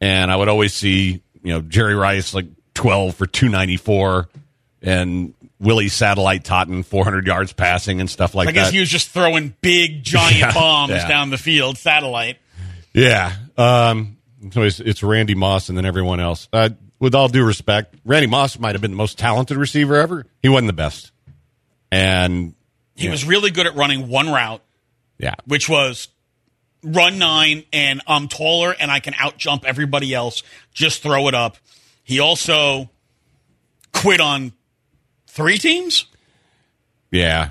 And 0.00 0.30
I 0.30 0.36
would 0.36 0.48
always 0.48 0.74
see 0.74 1.22
you 1.42 1.52
know 1.52 1.62
Jerry 1.62 1.94
Rice 1.94 2.34
like 2.34 2.46
twelve 2.74 3.16
for 3.16 3.26
two 3.26 3.48
ninety 3.48 3.76
four, 3.76 4.28
and 4.82 5.34
Willie 5.60 5.88
Satellite 5.88 6.44
Totten 6.44 6.82
four 6.82 7.04
hundred 7.04 7.26
yards 7.26 7.52
passing 7.52 8.00
and 8.00 8.08
stuff 8.08 8.34
like 8.34 8.46
that. 8.46 8.50
I 8.50 8.54
guess 8.54 8.66
that. 8.68 8.74
he 8.74 8.80
was 8.80 8.88
just 8.88 9.08
throwing 9.10 9.54
big 9.60 10.02
giant 10.02 10.38
Yeah, 10.38 10.54
bombs 10.54 10.90
yeah. 10.92 11.08
down 11.08 11.30
the 11.30 11.38
field, 11.38 11.78
satellite. 11.78 12.38
Yeah. 12.94 13.34
Um, 13.56 14.16
so 14.52 14.62
it's, 14.62 14.80
it's 14.80 15.02
Randy 15.02 15.34
Moss 15.34 15.68
and 15.68 15.76
then 15.76 15.84
everyone 15.84 16.20
else. 16.20 16.48
Uh, 16.52 16.70
with 17.00 17.14
all 17.14 17.28
due 17.28 17.44
respect, 17.44 17.94
Randy 18.04 18.26
Moss 18.28 18.58
might 18.58 18.74
have 18.74 18.82
been 18.82 18.92
the 18.92 18.96
most 18.96 19.18
talented 19.18 19.56
receiver 19.56 19.96
ever. 19.96 20.26
He 20.42 20.48
wasn't 20.48 20.68
the 20.68 20.72
best. 20.74 21.12
And 21.90 22.54
He 22.94 23.08
was 23.08 23.24
really 23.24 23.50
good 23.50 23.66
at 23.66 23.74
running 23.76 24.08
one 24.08 24.28
route, 24.28 24.62
yeah, 25.18 25.34
which 25.46 25.68
was 25.68 26.08
run 26.82 27.18
nine, 27.18 27.64
and 27.72 28.00
I'm 28.06 28.28
taller 28.28 28.74
and 28.78 28.90
I 28.90 29.00
can 29.00 29.14
out 29.14 29.36
jump 29.38 29.64
everybody 29.64 30.12
else. 30.14 30.42
Just 30.72 31.02
throw 31.02 31.28
it 31.28 31.34
up. 31.34 31.56
He 32.04 32.20
also 32.20 32.90
quit 33.92 34.20
on 34.20 34.52
three 35.28 35.58
teams. 35.58 36.06
yeah. 37.10 37.50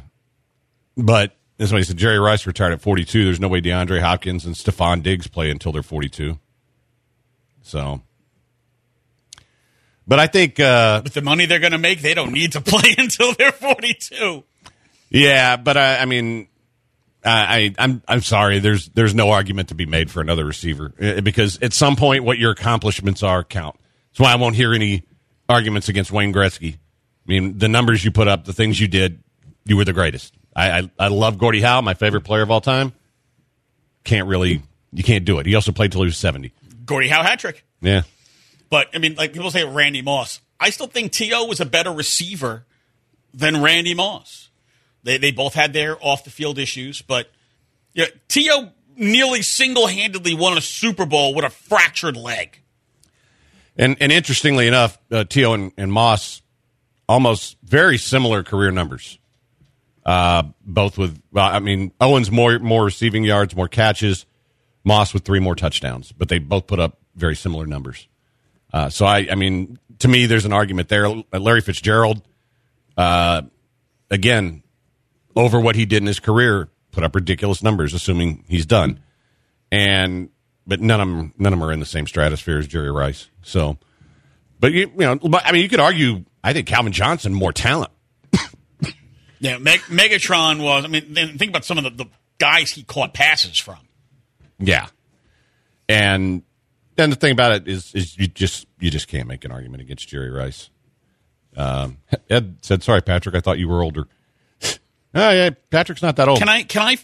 But 0.95 1.35
why 1.59 1.77
he 1.77 1.83
said 1.83 1.97
Jerry 1.97 2.19
Rice 2.19 2.45
retired 2.47 2.73
at 2.73 2.81
42. 2.81 3.23
There's 3.23 3.39
no 3.39 3.47
way 3.47 3.61
DeAndre 3.61 4.01
Hopkins 4.01 4.45
and 4.45 4.55
Stefon 4.55 5.01
Diggs 5.03 5.27
play 5.27 5.49
until 5.49 5.71
they're 5.71 5.83
42. 5.83 6.37
So, 7.61 8.01
but 10.07 10.19
I 10.19 10.27
think, 10.27 10.59
uh, 10.59 11.01
With 11.03 11.13
the 11.13 11.21
money 11.21 11.45
they're 11.45 11.59
going 11.59 11.73
to 11.73 11.77
make, 11.77 12.01
they 12.01 12.13
don't 12.13 12.31
need 12.31 12.53
to 12.53 12.61
play 12.65 12.95
until 12.97 13.33
they're 13.33 13.51
42. 13.51 14.43
Yeah, 15.09 15.57
but 15.57 15.77
I, 15.77 15.97
I 15.99 16.05
mean, 16.05 16.47
I, 17.25 17.73
I'm 17.77 18.01
I'm 18.07 18.21
sorry. 18.21 18.59
There's 18.59 18.89
there's 18.89 19.13
no 19.15 19.31
argument 19.31 19.69
to 19.69 19.75
be 19.75 19.85
made 19.85 20.09
for 20.09 20.21
another 20.21 20.45
receiver 20.45 20.93
Uh, 21.01 21.21
because 21.21 21.59
at 21.61 21.73
some 21.73 21.95
point, 21.95 22.23
what 22.23 22.37
your 22.37 22.51
accomplishments 22.51 23.21
are 23.23 23.43
count. 23.43 23.75
That's 24.11 24.19
why 24.19 24.31
I 24.31 24.35
won't 24.35 24.55
hear 24.55 24.73
any 24.73 25.03
arguments 25.49 25.89
against 25.89 26.11
Wayne 26.11 26.33
Gretzky. 26.33 26.77
I 27.27 27.31
mean, 27.31 27.57
the 27.57 27.67
numbers 27.67 28.05
you 28.05 28.11
put 28.11 28.27
up, 28.27 28.45
the 28.45 28.53
things 28.53 28.79
you 28.79 28.87
did, 28.87 29.21
you 29.65 29.75
were 29.75 29.85
the 29.85 29.93
greatest. 29.93 30.33
I 30.55 30.79
I, 30.79 30.91
I 30.97 31.07
love 31.09 31.37
Gordie 31.37 31.61
Howe, 31.61 31.81
my 31.81 31.93
favorite 31.93 32.21
player 32.21 32.41
of 32.41 32.51
all 32.51 32.61
time. 32.61 32.93
Can't 34.03 34.27
really, 34.27 34.61
you 34.93 35.03
can't 35.03 35.25
do 35.25 35.39
it. 35.39 35.45
He 35.45 35.55
also 35.55 35.71
played 35.73 35.91
till 35.91 36.01
he 36.01 36.05
was 36.05 36.17
seventy. 36.17 36.53
Gordie 36.85 37.09
Howe 37.09 37.23
hat 37.23 37.39
trick. 37.39 37.65
Yeah, 37.81 38.03
But 38.69 38.87
I 38.93 38.97
mean, 38.97 39.15
like 39.15 39.33
people 39.33 39.51
say 39.51 39.65
Randy 39.65 40.01
Moss. 40.01 40.39
I 40.59 40.71
still 40.71 40.87
think 40.87 41.11
T.O. 41.11 41.45
was 41.45 41.59
a 41.59 41.65
better 41.65 41.91
receiver 41.91 42.65
than 43.33 43.61
Randy 43.61 43.93
Moss. 43.93 44.49
They 45.03 45.17
they 45.17 45.31
both 45.31 45.53
had 45.53 45.73
their 45.73 45.97
off 46.03 46.23
the 46.23 46.29
field 46.31 46.57
issues, 46.57 47.01
but 47.01 47.29
yeah, 47.93 48.05
T.O. 48.29 48.69
nearly 48.95 49.41
single 49.41 49.87
handedly 49.87 50.33
won 50.33 50.57
a 50.57 50.61
Super 50.61 51.05
Bowl 51.05 51.35
with 51.35 51.45
a 51.45 51.49
fractured 51.49 52.15
leg. 52.15 52.59
And 53.75 53.97
and 53.99 54.11
interestingly 54.11 54.67
enough, 54.67 54.97
uh, 55.11 55.25
T.O. 55.25 55.53
and, 55.53 55.71
and 55.77 55.91
Moss 55.91 56.41
almost 57.07 57.57
very 57.63 57.97
similar 57.97 58.43
career 58.43 58.71
numbers. 58.71 59.19
Uh, 60.05 60.43
both 60.65 60.97
with, 60.97 61.21
well, 61.31 61.49
I 61.53 61.59
mean, 61.59 61.91
Owens 61.99 62.31
more 62.31 62.59
more 62.59 62.85
receiving 62.85 63.23
yards, 63.23 63.55
more 63.55 63.67
catches. 63.67 64.25
Moss 64.83 65.13
with 65.13 65.25
three 65.25 65.39
more 65.41 65.53
touchdowns, 65.55 66.13
but 66.13 66.29
they 66.29 66.39
both 66.39 66.65
put 66.65 66.79
up 66.79 66.97
very 67.13 67.35
similar 67.35 67.65
numbers. 67.65 68.07
Uh, 68.71 68.87
so 68.87 69.05
I, 69.05 69.27
I 69.29 69.35
mean, 69.35 69.77
to 69.99 70.07
me, 70.07 70.27
there's 70.27 70.45
an 70.45 70.53
argument 70.53 70.87
there. 70.87 71.09
Larry 71.33 71.59
Fitzgerald, 71.59 72.21
uh, 72.95 73.41
again, 74.09 74.63
over 75.35 75.59
what 75.59 75.75
he 75.75 75.85
did 75.85 76.03
in 76.03 76.07
his 76.07 76.21
career, 76.21 76.69
put 76.91 77.03
up 77.03 77.15
ridiculous 77.15 77.61
numbers, 77.61 77.93
assuming 77.93 78.45
he's 78.47 78.65
done. 78.65 79.01
And 79.71 80.29
but 80.65 80.79
none 80.79 81.01
of 81.01 81.07
them, 81.07 81.33
none 81.37 81.51
of 81.51 81.59
them 81.59 81.67
are 81.67 81.73
in 81.73 81.81
the 81.81 81.85
same 81.85 82.07
stratosphere 82.07 82.57
as 82.57 82.67
Jerry 82.67 82.91
Rice. 82.91 83.29
So, 83.41 83.77
but 84.59 84.71
you, 84.71 84.89
you 84.97 84.99
know, 84.99 85.19
I 85.43 85.51
mean, 85.51 85.63
you 85.63 85.69
could 85.69 85.81
argue. 85.81 86.23
I 86.47 86.53
think 86.53 86.65
Calvin 86.65 86.93
Johnson 86.93 87.33
more 87.33 87.51
talent. 87.51 87.91
Yeah, 89.39 89.59
Meg- 89.59 89.81
Megatron 89.81 90.63
was. 90.63 90.83
I 90.83 90.87
mean, 90.87 91.13
then 91.13 91.37
think 91.37 91.49
about 91.49 91.63
some 91.63 91.77
of 91.77 91.83
the, 91.83 91.91
the 91.91 92.09
guys 92.39 92.71
he 92.71 92.81
caught 92.81 93.13
passes 93.13 93.59
from. 93.59 93.77
Yeah, 94.57 94.87
and 95.87 96.41
then 96.95 97.11
the 97.11 97.15
thing 97.15 97.33
about 97.33 97.51
it 97.51 97.67
is, 97.67 97.93
is 97.93 98.17
you 98.17 98.25
just 98.25 98.65
you 98.79 98.89
just 98.89 99.07
can't 99.07 99.27
make 99.27 99.45
an 99.45 99.51
argument 99.51 99.81
against 99.83 100.07
Jerry 100.07 100.31
Rice. 100.31 100.71
Um, 101.55 101.99
Ed 102.31 102.57
said, 102.63 102.81
"Sorry, 102.81 103.03
Patrick, 103.03 103.35
I 103.35 103.39
thought 103.39 103.59
you 103.59 103.67
were 103.67 103.83
older." 103.83 104.07
oh 104.63 104.79
yeah, 105.13 105.51
Patrick's 105.69 106.01
not 106.01 106.15
that 106.15 106.27
old. 106.27 106.39
Can 106.39 106.49
I 106.49 106.63
can 106.63 106.81
I 106.81 106.97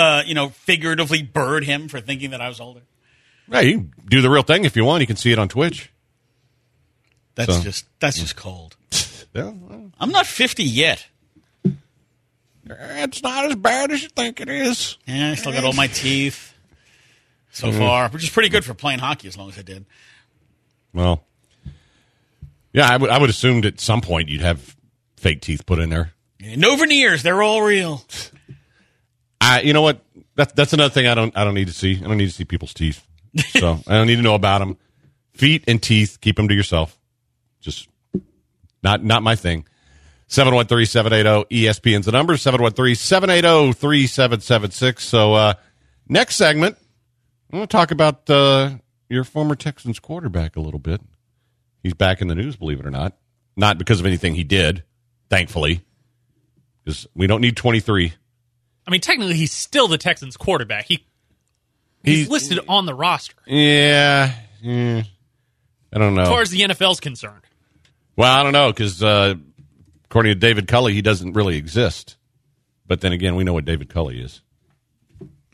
uh, 0.00 0.22
you 0.24 0.34
know 0.34 0.50
figuratively 0.50 1.24
bird 1.24 1.64
him 1.64 1.88
for 1.88 2.00
thinking 2.00 2.30
that 2.30 2.40
I 2.40 2.48
was 2.48 2.60
older? 2.60 2.82
Right, 3.48 3.66
you 3.66 3.78
can 3.78 3.92
do 4.08 4.22
the 4.22 4.30
real 4.30 4.44
thing 4.44 4.64
if 4.64 4.76
you 4.76 4.84
want. 4.84 5.00
You 5.00 5.08
can 5.08 5.16
see 5.16 5.32
it 5.32 5.40
on 5.40 5.48
Twitch. 5.48 5.90
That's 7.34 7.56
So- 7.56 7.62
just 7.62 7.86
that's 8.00 8.18
just 8.18 8.36
cold. 8.36 8.76
Yeah, 9.34 9.50
well, 9.50 9.90
I'm 9.98 10.10
not 10.12 10.26
50 10.26 10.62
yet. 10.62 11.06
it's 12.66 13.22
not 13.22 13.46
as 13.46 13.56
bad 13.56 13.90
as 13.90 14.00
you 14.02 14.08
think 14.08 14.40
it 14.40 14.48
is. 14.48 14.96
Yeah, 15.06 15.30
I 15.30 15.34
still 15.34 15.50
got 15.52 15.64
all 15.64 15.72
my 15.72 15.88
teeth 15.88 16.54
so 17.50 17.68
Mm-hmm. 17.68 17.78
far, 17.78 18.08
which 18.10 18.22
is 18.22 18.30
pretty 18.30 18.48
good 18.48 18.64
for 18.64 18.74
playing 18.74 19.00
hockey 19.00 19.26
as 19.28 19.36
long 19.36 19.48
as 19.48 19.58
I 19.58 19.62
did. 19.62 19.86
Well, 20.92 21.24
yeah, 22.72 22.88
I 22.88 22.96
would 22.96 23.10
I 23.10 23.18
would 23.18 23.28
assumed 23.30 23.66
at 23.66 23.80
some 23.80 24.00
point 24.00 24.28
you'd 24.28 24.40
have 24.40 24.76
fake 25.16 25.40
teeth 25.40 25.66
put 25.66 25.78
in 25.80 25.90
there. 25.90 26.12
No 26.40 26.76
veneers, 26.76 27.22
they're 27.24 27.42
all 27.42 27.62
real. 27.62 28.04
I, 29.40 29.62
you 29.62 29.72
know 29.72 29.82
what? 29.82 30.00
That's 30.36 30.52
that's 30.52 30.72
another 30.72 30.90
thing 30.94 31.06
I 31.08 31.14
don't 31.14 31.36
I 31.36 31.42
don't 31.44 31.54
need 31.54 31.66
to 31.68 31.74
see. 31.74 31.96
I 31.96 32.06
don't 32.06 32.18
need 32.18 32.26
to 32.26 32.32
see 32.34 32.44
people's 32.44 32.72
teeth. 32.74 33.04
So 33.50 33.80
I 33.88 33.94
don't 33.94 34.06
need 34.06 34.16
to 34.16 34.22
know 34.22 34.34
about 34.36 34.58
them. 34.60 34.76
Feet 35.32 35.64
and 35.66 35.82
teeth, 35.82 36.18
keep 36.20 36.36
them 36.36 36.46
to 36.48 36.54
yourself. 36.54 36.96
Just 37.64 37.88
not 38.82 39.02
not 39.02 39.22
my 39.22 39.34
thing. 39.36 39.64
713-780 40.28 41.46
ESPN's 41.50 42.06
the 42.06 42.12
number 42.12 42.34
713-780-3776. 42.34 45.00
So 45.00 45.34
uh 45.34 45.54
next 46.08 46.36
segment, 46.36 46.76
I'm 47.52 47.58
going 47.58 47.68
to 47.68 47.72
talk 47.72 47.90
about 47.90 48.28
uh 48.30 48.70
your 49.08 49.24
former 49.24 49.54
Texans 49.54 49.98
quarterback 49.98 50.56
a 50.56 50.60
little 50.60 50.80
bit. 50.80 51.00
He's 51.82 51.94
back 51.94 52.20
in 52.22 52.28
the 52.28 52.34
news, 52.34 52.56
believe 52.56 52.80
it 52.80 52.86
or 52.86 52.90
not. 52.90 53.16
Not 53.56 53.78
because 53.78 54.00
of 54.00 54.06
anything 54.06 54.34
he 54.34 54.44
did, 54.44 54.82
thankfully. 55.30 55.82
Because 56.84 57.06
we 57.14 57.26
don't 57.26 57.40
need 57.40 57.56
23. 57.56 58.12
I 58.86 58.90
mean, 58.90 59.00
technically, 59.00 59.36
he's 59.36 59.52
still 59.52 59.88
the 59.88 59.96
Texans' 59.98 60.36
quarterback. 60.36 60.84
He 60.86 61.04
he's 62.02 62.18
He's- 62.18 62.28
listed 62.30 62.60
on 62.68 62.86
the 62.86 62.94
roster, 62.94 63.34
Yeah, 63.46 64.32
yeah. 64.62 65.02
I 65.92 65.98
don't 65.98 66.14
know. 66.14 66.22
as 66.22 66.28
far 66.28 66.40
as 66.42 66.50
the 66.50 66.60
NFL's 66.62 67.00
concerned. 67.00 67.42
Well, 68.16 68.32
I 68.32 68.42
don't 68.42 68.52
know 68.52 68.70
because 68.70 69.02
uh, 69.02 69.34
according 70.06 70.32
to 70.32 70.38
David 70.38 70.68
Culley, 70.68 70.94
he 70.94 71.02
doesn't 71.02 71.32
really 71.32 71.56
exist. 71.56 72.16
But 72.86 73.00
then 73.00 73.12
again, 73.12 73.34
we 73.34 73.44
know 73.44 73.54
what 73.54 73.64
David 73.64 73.88
Culley 73.88 74.20
is. 74.20 74.42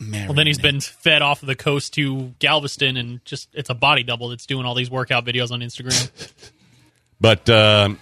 Well, 0.01 0.33
then 0.33 0.47
he's 0.47 0.59
been 0.59 0.81
fed 0.81 1.21
off 1.21 1.43
of 1.43 1.47
the 1.47 1.55
coast 1.55 1.93
to 1.95 2.35
Galveston, 2.39 2.97
and 2.97 3.23
just 3.27 3.51
it's 3.53 3.69
a 3.69 3.75
body 3.75 4.03
double 4.03 4.31
that's 4.31 4.47
doing 4.47 4.65
all 4.65 4.75
these 4.75 4.91
workout 4.91 5.27
videos 5.27 5.51
on 5.51 5.61
Instagram. 5.61 6.11
But 7.21 7.49
um, 7.51 7.99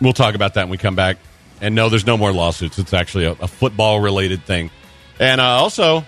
we'll 0.00 0.12
talk 0.12 0.34
about 0.34 0.54
that 0.54 0.64
when 0.64 0.70
we 0.70 0.78
come 0.78 0.96
back. 0.96 1.18
And 1.60 1.74
no, 1.74 1.88
there's 1.88 2.06
no 2.06 2.16
more 2.16 2.32
lawsuits. 2.32 2.78
It's 2.78 2.92
actually 2.92 3.24
a, 3.24 3.32
a 3.32 3.48
football 3.48 4.00
related 4.00 4.42
thing. 4.42 4.70
And 5.18 5.40
uh, 5.40 5.44
also, 5.44 6.04